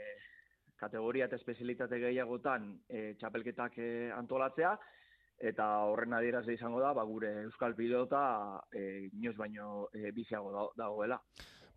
kategoria 0.78 1.26
eta 1.26 1.36
espezialitate 1.36 1.98
gehiagotan 2.00 2.70
e, 2.88 3.12
txapelketak 3.20 3.76
e, 3.82 3.90
antolatzea, 4.14 4.72
eta 5.38 5.66
horren 5.86 6.16
adieraz 6.16 6.46
izango 6.50 6.80
da, 6.82 6.94
ba, 6.96 7.04
gure 7.06 7.30
Euskal 7.44 7.76
Pilota 7.78 8.62
e, 8.72 9.08
inoz 9.12 9.36
baino 9.36 9.88
e, 9.92 10.10
biziago 10.12 10.72
dagoela. 10.76 11.20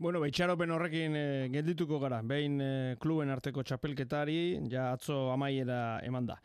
Bueno, 0.02 0.18
baitxaropen 0.24 0.72
horrekin 0.74 1.16
e, 1.18 1.26
geldituko 1.54 2.00
gara, 2.02 2.24
behin 2.26 2.56
e, 2.64 2.70
kluben 3.02 3.30
arteko 3.30 3.62
txapelketari, 3.62 4.38
ja 4.72 4.88
atzo 4.96 5.28
amaiera 5.34 6.00
eman 6.08 6.32
da. 6.32 6.39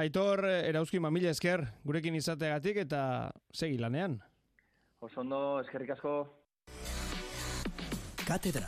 Aitor, 0.00 0.46
erauzki 0.48 1.02
mamila 1.02 1.34
esker, 1.34 1.66
gurekin 1.84 2.16
izateagatik 2.16 2.84
eta 2.86 3.02
segi 3.52 3.76
lanean. 3.82 4.16
Osondo, 5.04 5.60
eskerrik 5.60 5.92
asko. 5.98 6.41
Cátedra. 8.32 8.64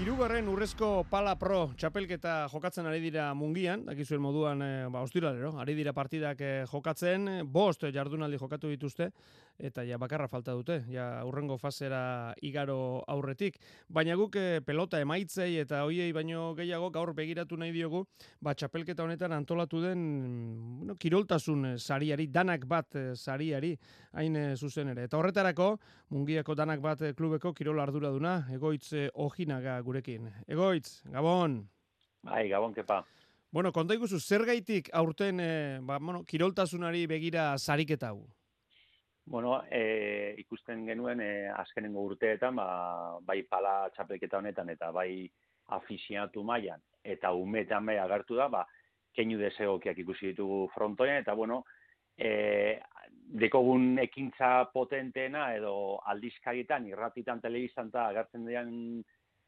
Hirugarren 0.00 0.46
urrezko 0.48 1.02
Pala 1.10 1.34
Pro 1.36 1.58
txapelketa 1.76 2.46
jokatzen 2.48 2.86
ari 2.88 3.02
dira 3.02 3.26
mungian, 3.36 3.82
dakizuen 3.84 4.22
moduan, 4.24 4.62
e, 4.64 4.70
ba, 4.88 5.02
ostiralero, 5.04 5.50
ari 5.60 5.74
dira 5.76 5.92
partidak 5.92 6.40
eh, 6.40 6.64
jokatzen, 6.70 7.28
bost 7.44 7.84
jardunaldi 7.92 8.40
jokatu 8.40 8.70
dituzte, 8.72 9.10
eta 9.58 9.84
ja 9.86 9.98
bakarra 9.98 10.28
falta 10.28 10.52
dute, 10.52 10.80
ja 10.90 11.24
urrengo 11.26 11.56
fasera 11.58 12.34
igaro 12.42 13.04
aurretik. 13.08 13.58
Baina 13.88 14.16
guk 14.18 14.36
eh, 14.36 14.60
pelota 14.64 15.00
emaitzei 15.00 15.58
eta 15.62 15.84
hoiei 15.84 16.12
baino 16.12 16.54
gehiago 16.58 16.90
gaur 16.90 17.14
begiratu 17.14 17.56
nahi 17.56 17.72
diogu, 17.72 18.04
ba, 18.40 18.54
txapelketa 18.54 19.04
honetan 19.04 19.32
antolatu 19.32 19.82
den 19.82 20.04
bueno, 20.78 20.96
kiroltasun 20.96 21.72
eh, 21.72 21.76
sariari, 21.78 22.26
danak 22.26 22.66
bat 22.66 22.96
eh, 22.96 23.12
sariari, 23.14 23.74
hain 24.12 24.40
zuzen 24.56 24.90
ere. 24.94 25.08
Eta 25.08 25.18
horretarako, 25.18 25.74
mungiako 26.10 26.54
danak 26.54 26.82
bat 26.84 27.02
klubeko 27.16 27.54
kirol 27.54 27.80
arduraduna, 27.80 28.40
egoitz 28.54 29.10
ojinaga 29.14 29.80
gurekin. 29.82 30.30
Egoitz, 30.48 31.02
Gabon! 31.12 31.62
Bai, 32.24 32.48
gabon, 32.48 32.72
kepa. 32.72 33.02
Bueno, 33.54 33.70
konta 33.70 33.94
iguzu, 33.94 34.18
zer 34.18 34.42
gaitik 34.48 34.88
aurten 34.98 35.40
eh, 35.40 35.78
ba, 35.82 36.00
bueno, 36.00 36.24
kiroltasunari 36.26 37.04
begira 37.06 37.52
sariketa 37.58 38.10
hau? 38.10 38.24
Bueno, 39.26 39.62
e, 39.70 40.34
ikusten 40.38 40.84
genuen 40.86 41.20
e, 41.24 41.48
azkenengo 41.48 42.02
urteetan, 42.10 42.58
ba, 42.60 42.66
bai 43.24 43.40
pala 43.48 43.88
txapelketa 43.94 44.38
honetan 44.38 44.68
eta 44.68 44.90
bai 44.92 45.24
afiziatu 45.72 46.42
mailan 46.44 46.82
eta 47.14 47.32
umetan 47.32 47.86
bai 47.88 47.96
agertu 48.02 48.36
da, 48.36 48.50
ba, 48.52 48.66
keinu 49.16 49.38
desegokiak 49.40 49.98
ikusi 50.04 50.32
ditugu 50.32 50.66
frontoien, 50.74 51.22
eta 51.22 51.32
bueno, 51.34 51.62
e, 52.18 52.76
dekogun 53.40 53.98
ekintza 54.04 54.68
potenteena 54.74 55.48
edo 55.56 55.74
aldizkarietan, 56.12 56.86
irratitan, 56.92 57.40
telebistan 57.40 57.88
eta 57.88 58.08
agertzen 58.10 58.44
dian 58.48 58.70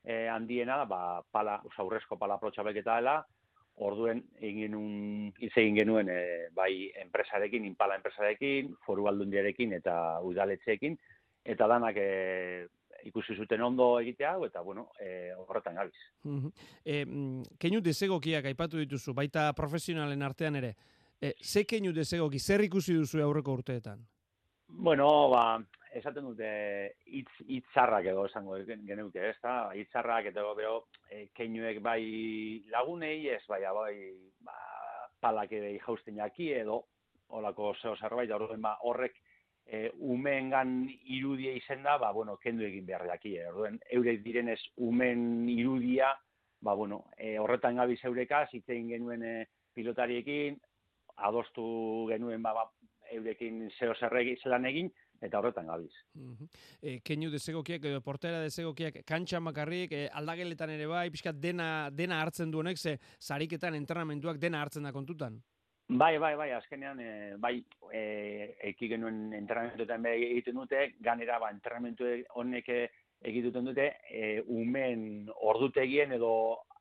e, 0.05 0.27
handiena 0.33 0.85
ba, 0.89 1.20
pala, 1.31 1.61
oza, 1.68 1.83
aurrezko 1.85 2.16
pala 2.16 2.41
pro 2.41 2.51
txapelketa 2.51 2.97
dela, 2.97 3.18
orduen 3.77 4.22
egin 4.41 4.74
hitz 5.41 5.53
egin 5.57 5.77
genuen 5.77 6.09
e, 6.09 6.49
bai 6.57 6.89
enpresarekin, 7.03 7.66
inpala 7.68 7.99
enpresarekin, 7.99 8.72
foru 8.87 9.07
aldundiarekin 9.11 9.74
eta 9.77 10.20
udaletxeekin, 10.24 10.97
eta 11.45 11.68
danak 11.68 11.99
e, 12.01 12.09
ikusi 13.07 13.37
zuten 13.37 13.62
ondo 13.62 14.01
egitea 14.01 14.33
hau, 14.35 14.45
eta 14.49 14.62
bueno, 14.64 14.89
e, 15.01 15.33
horretan 15.37 15.77
gabiz. 15.79 15.97
E, 16.85 17.03
keinu 17.61 17.83
desegokiak 17.85 18.49
aipatu 18.51 18.81
dituzu, 18.81 19.14
baita 19.14 19.51
profesionalen 19.57 20.24
artean 20.27 20.57
ere. 20.62 20.74
E, 21.20 21.33
ze 21.41 21.64
keinu 21.64 21.93
desegoki, 21.97 22.41
zer 22.41 22.64
ikusi 22.66 22.97
duzu 22.97 23.22
aurreko 23.24 23.55
urteetan? 23.61 24.01
Bueno, 24.68 25.07
ba, 25.31 25.61
esaten 25.97 26.26
dute 26.28 26.49
hitz 27.07 27.30
hitzarrak 27.47 28.09
edo 28.12 28.26
esango 28.28 28.59
genuke, 28.66 29.28
ez 29.30 29.36
da? 29.42 29.72
Hitzarrak 29.74 30.30
eta 30.32 30.44
bero 30.57 30.86
e, 31.11 31.26
keinuek 31.36 31.80
bai 31.84 32.03
lagunei, 32.72 33.28
ez 33.32 33.42
bai 33.49 33.62
bai 33.62 33.94
ba, 34.44 34.57
palak 35.20 35.53
ere 35.53 35.78
jausten 35.86 36.16
jaki 36.20 36.53
edo 36.61 36.82
holako 37.28 37.74
zeo 37.80 37.97
zerbait, 37.97 38.30
orduan 38.30 38.62
ba 38.62 38.76
horrek 38.86 39.16
e, 39.66 39.90
umeengan 39.99 40.86
irudia 41.05 41.53
izen 41.59 41.82
da, 41.82 41.97
ba, 41.99 42.12
bueno, 42.12 42.36
kendu 42.42 42.64
egin 42.66 42.86
behar 42.86 43.07
jaki, 43.11 43.36
eh? 43.40 43.49
orduan 43.51 43.80
eurek 43.90 44.22
direnez 44.22 44.61
umen 44.76 45.49
irudia, 45.51 46.12
ba, 46.61 46.74
bueno, 46.74 47.05
e, 47.16 47.36
horretan 47.38 47.82
gabiz 47.82 47.99
eurekaz, 48.05 48.49
hitz 48.53 48.68
egin 48.68 48.92
genuen 48.94 49.24
e, 49.26 49.34
pilotariekin, 49.74 50.61
adostu 51.16 51.64
genuen 52.11 52.42
ba, 52.44 52.55
ba 52.55 52.68
eurekin 53.16 53.66
zeo 53.78 53.94
zerregi 53.94 54.36
zelan 54.42 54.66
egin, 54.68 54.92
eta 55.20 55.38
horretan 55.38 55.66
gabiz. 55.66 55.92
Mhm. 56.14 56.48
E, 56.82 57.00
keinu 57.00 57.30
desegokiak 57.30 57.84
edo 57.84 58.00
portera 58.04 58.40
desegokiak 58.44 59.02
kantxan 59.06 59.44
bakarrik, 59.44 59.92
e, 59.92 60.08
aldageletan 60.12 60.70
ere 60.70 60.86
bai, 60.86 61.10
pixkat 61.10 61.40
dena, 61.40 61.90
dena 61.90 62.20
hartzen 62.22 62.50
du 62.50 62.60
honek, 62.60 62.78
ze 62.78 62.98
sariketan 63.18 63.74
entrenamenduak 63.74 64.38
dena 64.38 64.62
hartzen 64.62 64.82
da 64.82 64.92
kontutan. 64.92 65.40
Bai, 65.88 66.18
bai, 66.18 66.34
bai, 66.34 66.50
azkenean, 66.50 67.00
e, 67.00 67.34
bai, 67.38 67.60
e, 67.94 68.56
eki 68.72 68.88
genuen 68.90 69.32
entrenamentuetan 69.38 70.02
be 70.02 70.16
egiten 70.16 70.56
dute, 70.58 70.92
ganera, 71.00 71.38
ba, 71.38 71.52
entrenamentu 71.54 72.08
honek 72.34 72.72
egiten 73.22 73.64
dute, 73.70 73.92
e, 74.10 74.40
umen 74.50 75.28
ordutegien 75.36 76.12
edo 76.12 76.32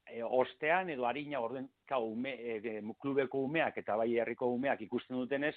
e, 0.10 0.24
ostean 0.24 0.90
edo 0.90 1.06
harina 1.06 1.42
orduen 1.42 1.68
ka 1.88 2.00
ume 2.02 2.34
e, 2.34 2.80
klubeko 3.02 3.44
umeak 3.46 3.78
eta 3.82 3.96
bai 4.00 4.12
herriko 4.18 4.50
umeak 4.54 4.82
ikusten 4.86 5.18
dutenez, 5.18 5.56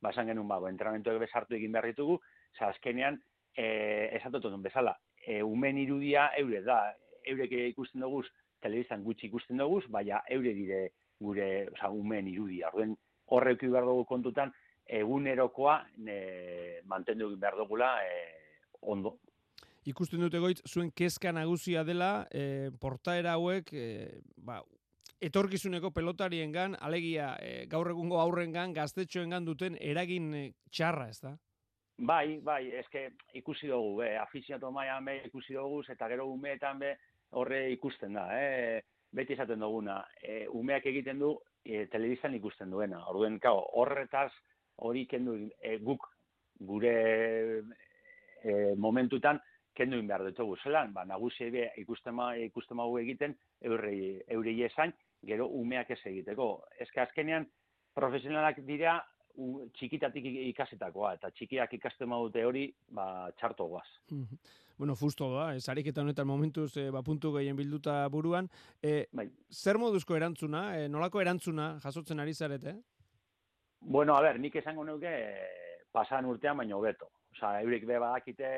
ba 0.00 0.10
esan 0.10 0.30
genuen 0.30 0.48
ba, 0.48 0.60
entrenamentuak 0.68 1.20
bezartu 1.20 1.54
egin 1.54 1.72
behar 1.72 1.90
ditugu, 1.90 2.20
za 2.58 2.68
azkenean 2.68 3.20
eh 3.56 4.16
esatutun 4.16 4.62
bezala, 4.62 4.96
e, 5.26 5.42
umen 5.42 5.78
irudia 5.78 6.30
eure 6.38 6.62
da, 6.62 6.94
eurek 7.26 7.52
ikusten 7.52 8.00
dugu 8.00 8.22
telebistan 8.62 9.04
gutxi 9.04 9.26
ikusten 9.26 9.58
dugu, 9.58 9.82
baina 9.88 10.22
eure 10.28 10.54
dire 10.54 10.80
gure, 11.20 11.68
osea, 11.72 11.90
umen 11.90 12.28
irudia. 12.28 12.70
Orduen 12.72 12.96
horrek 13.30 13.62
behar 13.66 13.86
dugu 13.88 14.04
kontutan 14.08 14.52
egunerokoa 14.90 15.76
e, 16.08 16.80
mantendu 16.90 17.30
egin 17.30 17.40
behar 17.40 17.58
dugula 17.60 17.92
e, 18.04 18.14
ondo. 18.82 19.18
Ikusten 19.88 20.20
dute 20.20 20.40
goitz, 20.42 20.60
zuen 20.68 20.90
kezka 20.92 21.32
nagusia 21.32 21.84
dela, 21.84 22.26
e, 22.30 22.70
portaera 22.80 23.36
hauek, 23.38 23.72
e, 23.72 24.20
ba, 24.36 24.60
etorkizuneko 25.20 25.90
pelotariengan, 25.92 26.76
alegia 26.80 27.34
e, 27.44 27.66
gaur 27.68 27.90
egungo 27.92 28.20
aurrengan, 28.20 28.72
gaztetxoengan 28.72 29.44
duten 29.44 29.76
eragin 29.80 30.32
e, 30.34 30.44
txarra, 30.72 31.08
ez 31.12 31.20
da? 31.20 31.34
Bai, 32.00 32.38
bai, 32.40 32.62
eske 32.80 33.10
ikusi 33.36 33.68
dugu, 33.68 33.98
be, 34.00 34.14
afiziatu 34.16 34.70
maian 34.72 35.04
be 35.04 35.18
ikusi 35.26 35.54
dugu, 35.54 35.82
eta 35.92 36.08
gero 36.08 36.30
umeetan 36.32 36.80
be 36.80 36.94
horre 37.36 37.66
ikusten 37.74 38.16
da, 38.16 38.26
eh? 38.32 38.80
beti 39.12 39.34
esaten 39.34 39.60
duguna, 39.60 39.98
e, 40.22 40.46
umeak 40.54 40.86
egiten 40.86 41.18
du 41.20 41.34
e, 41.64 41.84
telebistan 41.92 42.34
ikusten 42.38 42.70
duena. 42.70 43.02
Orduen, 43.10 43.38
kao, 43.42 43.60
horretaz 43.82 44.30
hori 44.86 45.04
kendu 45.10 45.36
e, 45.60 45.76
guk 45.84 46.06
gure 46.70 46.94
e, 47.60 48.54
momentutan 48.78 49.40
kendu 49.76 50.00
behar 50.06 50.24
ditugu 50.28 50.56
zelan, 50.62 50.94
ba, 50.94 51.04
nagusi 51.04 51.50
ikusten 51.82 52.14
ma, 52.14 52.32
ikusten 52.36 52.78
magu 52.78 52.98
egiten 53.02 53.36
eurrei, 53.66 54.20
eurei 54.28 54.56
esain, 54.64 54.94
gero 55.26 55.48
umeak 55.48 55.90
ez 55.90 56.00
egiteko. 56.04 56.50
Ezke 56.80 57.02
azkenean, 57.02 57.46
profesionalak 57.94 58.60
dira 58.66 58.98
u, 59.36 59.66
txikitatik 59.76 60.26
ikasetakoa, 60.50 61.14
eta 61.18 61.30
txikiak 61.34 61.72
ikasten 61.78 62.10
dute 62.10 62.44
hori, 62.44 62.66
ba, 62.88 63.30
txarto 63.38 63.66
guaz. 63.66 63.86
Bueno, 64.80 64.94
fusto 64.96 65.28
da, 65.34 65.50
ez 65.54 65.68
ariketa 65.68 66.00
honetan 66.00 66.26
momentuz 66.26 66.70
e, 66.80 66.88
ba, 66.90 67.02
puntu 67.04 67.34
gehien 67.34 67.56
bilduta 67.56 68.06
buruan. 68.08 68.48
E, 68.82 69.04
bai. 69.12 69.26
Zer 69.52 69.76
moduzko 69.78 70.16
erantzuna, 70.16 70.62
e, 70.78 70.88
nolako 70.88 71.20
erantzuna 71.20 71.74
jasotzen 71.82 72.20
ari 72.20 72.34
zarete? 72.34 72.74
Bueno, 73.80 74.16
a 74.16 74.22
ber, 74.24 74.38
nik 74.40 74.56
esango 74.56 74.84
neuke 74.84 75.12
pasan 75.92 76.26
urtean 76.30 76.56
baino 76.56 76.78
hobeto. 76.78 77.10
Osa, 77.34 77.58
eurek 77.60 77.84
be 77.86 77.98
badakite 78.00 78.48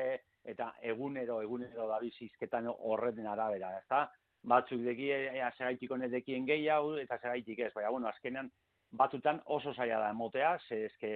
eta 0.43 0.73
egunero, 0.81 1.41
egunero 1.43 1.87
dabiz 1.91 2.13
izketan 2.25 2.67
horreten 2.71 3.27
arabera, 3.27 3.73
ezta? 3.79 4.05
Batzuk 4.43 4.81
deki, 4.83 5.09
ea, 5.13 5.49
segaitik 5.57 5.91
honedekien 5.95 6.45
gehiago, 6.45 6.97
eta 6.99 7.17
segaitik 7.21 7.59
ez, 7.63 7.71
baina, 7.75 7.91
bueno, 7.95 8.09
azkenean, 8.09 8.49
batutan 8.91 9.39
oso 9.45 9.73
zaila 9.73 9.99
da 10.03 10.09
emotea, 10.11 10.57
ze 10.67 10.85
eske 10.85 11.13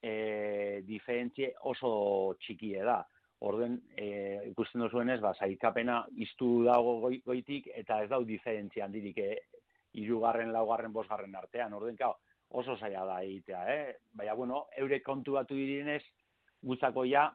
e, 0.00 0.80
diferentzie 0.86 1.52
oso 1.70 2.36
txikie 2.40 2.82
da. 2.84 3.02
Orduen 3.44 3.76
e, 4.00 4.06
ikusten 4.48 4.80
duzuenez, 4.80 5.18
ba, 5.20 5.34
zailkapena 5.36 6.00
iztu 6.26 6.64
dago 6.64 6.98
goi, 7.04 7.18
goitik 7.26 7.68
eta 7.74 8.00
ez 8.02 8.08
dau 8.08 8.22
diferentzia 8.24 8.86
handirik 8.86 9.20
e, 9.20 9.30
irugarren, 10.00 10.52
laugarren, 10.52 10.92
bosgarren 10.92 11.34
artean. 11.36 11.74
Orduen, 11.76 11.96
kao, 12.00 12.16
oso 12.54 12.76
zaila 12.78 13.04
da 13.08 13.22
egitea, 13.22 13.64
eh? 13.74 13.96
Baina, 14.16 14.34
bueno, 14.38 14.66
eure 14.80 15.00
kontu 15.04 15.36
batu 15.36 15.56
direnez, 15.58 16.02
gutzako 16.64 17.04
ja, 17.10 17.28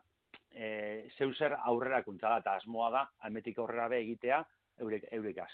e, 0.51 1.09
zeuzer 1.17 1.55
aurrera 1.59 2.01
kuntza 2.03 2.29
da, 2.29 2.39
eta 2.43 2.55
asmoa 2.57 2.89
da, 2.95 3.03
almetik 3.27 3.59
aurrera 3.59 3.87
be 3.91 4.01
egitea, 4.01 4.41
eurek, 4.79 5.07
eurekaz. 5.11 5.51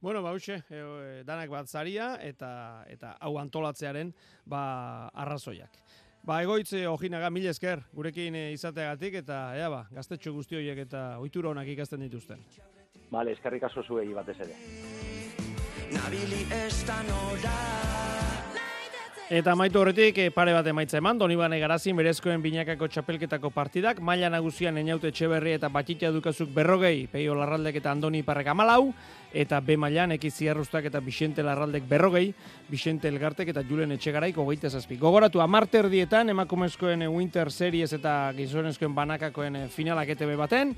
Bueno, 0.00 0.22
bauxe, 0.22 0.60
e, 0.70 1.22
danak 1.24 1.50
bat 1.50 1.68
zaria 1.68 2.16
eta 2.22 2.84
eta 2.92 3.16
hau 3.20 3.38
antolatzearen 3.40 4.12
ba 4.44 5.08
arrazoiak. 5.14 5.80
Ba, 6.26 6.40
egoitze 6.42 6.82
ojinaga 6.90 7.30
mil 7.30 7.46
esker 7.46 7.84
gurekin 7.94 8.34
e, 8.34 8.50
izateagatik 8.52 9.20
eta 9.22 9.40
ea 9.56 9.70
ba, 9.72 9.84
gaztetxo 9.94 10.34
guzti 10.34 10.58
horiek 10.58 10.84
eta 10.86 11.04
ohitura 11.22 11.54
onak 11.54 11.70
ikasten 11.74 12.02
dituzten. 12.02 12.42
Vale, 13.10 13.36
eskerrik 13.38 13.68
asko 13.70 13.86
zuei 13.86 14.12
batez 14.14 14.40
ere. 14.46 14.58
Nabili 15.94 16.42
esta 16.50 17.02
nora 17.06 17.95
Eta 19.26 19.56
maitu 19.58 19.80
horretik 19.80 20.20
eh, 20.22 20.28
pare 20.30 20.52
bat 20.54 20.68
emaitza 20.70 21.00
eman, 21.00 21.18
Donibane 21.18 21.56
Garazin 21.58 21.96
berezkoen 21.98 22.38
binakako 22.44 22.86
txapelketako 22.86 23.48
partidak, 23.50 23.98
maila 23.98 24.28
nagusian 24.30 24.76
eniaute 24.78 25.10
etxeberri 25.10 25.56
eta 25.56 25.66
batxitea 25.74 26.12
dukazuk 26.14 26.52
berrogei, 26.54 27.08
peio 27.10 27.34
larraldek 27.34 27.80
eta 27.80 27.90
andoni 27.90 28.20
parrek 28.22 28.46
amalau, 28.52 28.92
eta 29.34 29.58
B 29.58 29.74
mailan 29.82 30.14
ekizi 30.14 30.46
arrustak 30.46 30.86
eta 30.86 31.00
Bixente 31.02 31.42
larraldek 31.42 31.88
berrogei, 31.90 32.28
Bixente 32.70 33.10
elgartek 33.10 33.50
eta 33.50 33.64
Julen 33.66 33.96
etxegaraik 33.96 34.38
hogeita 34.38 34.70
zazpi. 34.70 34.94
Gogoratu, 35.02 35.42
amarter 35.42 35.90
dietan, 35.90 36.30
emakumezkoen 36.30 37.02
eh, 37.02 37.10
Winter 37.10 37.50
Series 37.50 37.98
eta 37.98 38.30
gizonezkoen 38.36 38.94
banakakoen 38.94 39.58
eh, 39.64 39.66
finalak 39.74 40.14
ETV 40.14 40.36
baten, 40.38 40.76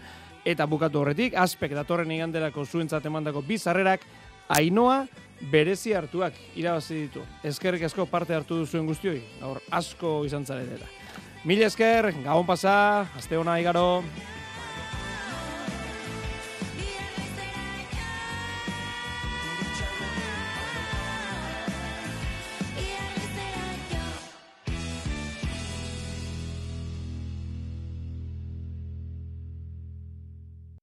Eta 0.49 0.65
bukatu 0.65 1.03
horretik, 1.03 1.35
aspek 1.37 1.75
datorren 1.77 2.13
iganderako 2.15 2.63
zuentzat 2.65 3.05
emandako 3.05 3.43
bizarrerak, 3.45 4.05
ainoa 4.49 5.07
berezi 5.53 5.93
hartuak 5.95 6.35
irabazi 6.57 7.05
ditu. 7.07 7.23
Eskerrik 7.47 7.85
asko 7.87 8.07
parte 8.07 8.35
hartu 8.35 8.59
duzuen 8.59 8.87
guztioi, 8.89 9.21
gaur 9.41 9.61
asko 9.71 10.25
izan 10.27 10.47
zaretela. 10.47 10.89
Mil 11.45 11.63
esker, 11.63 12.11
gabon 12.25 12.47
pasa, 12.47 13.07
aste 13.17 13.39
hona 13.39 13.59
igaro. 13.61 14.03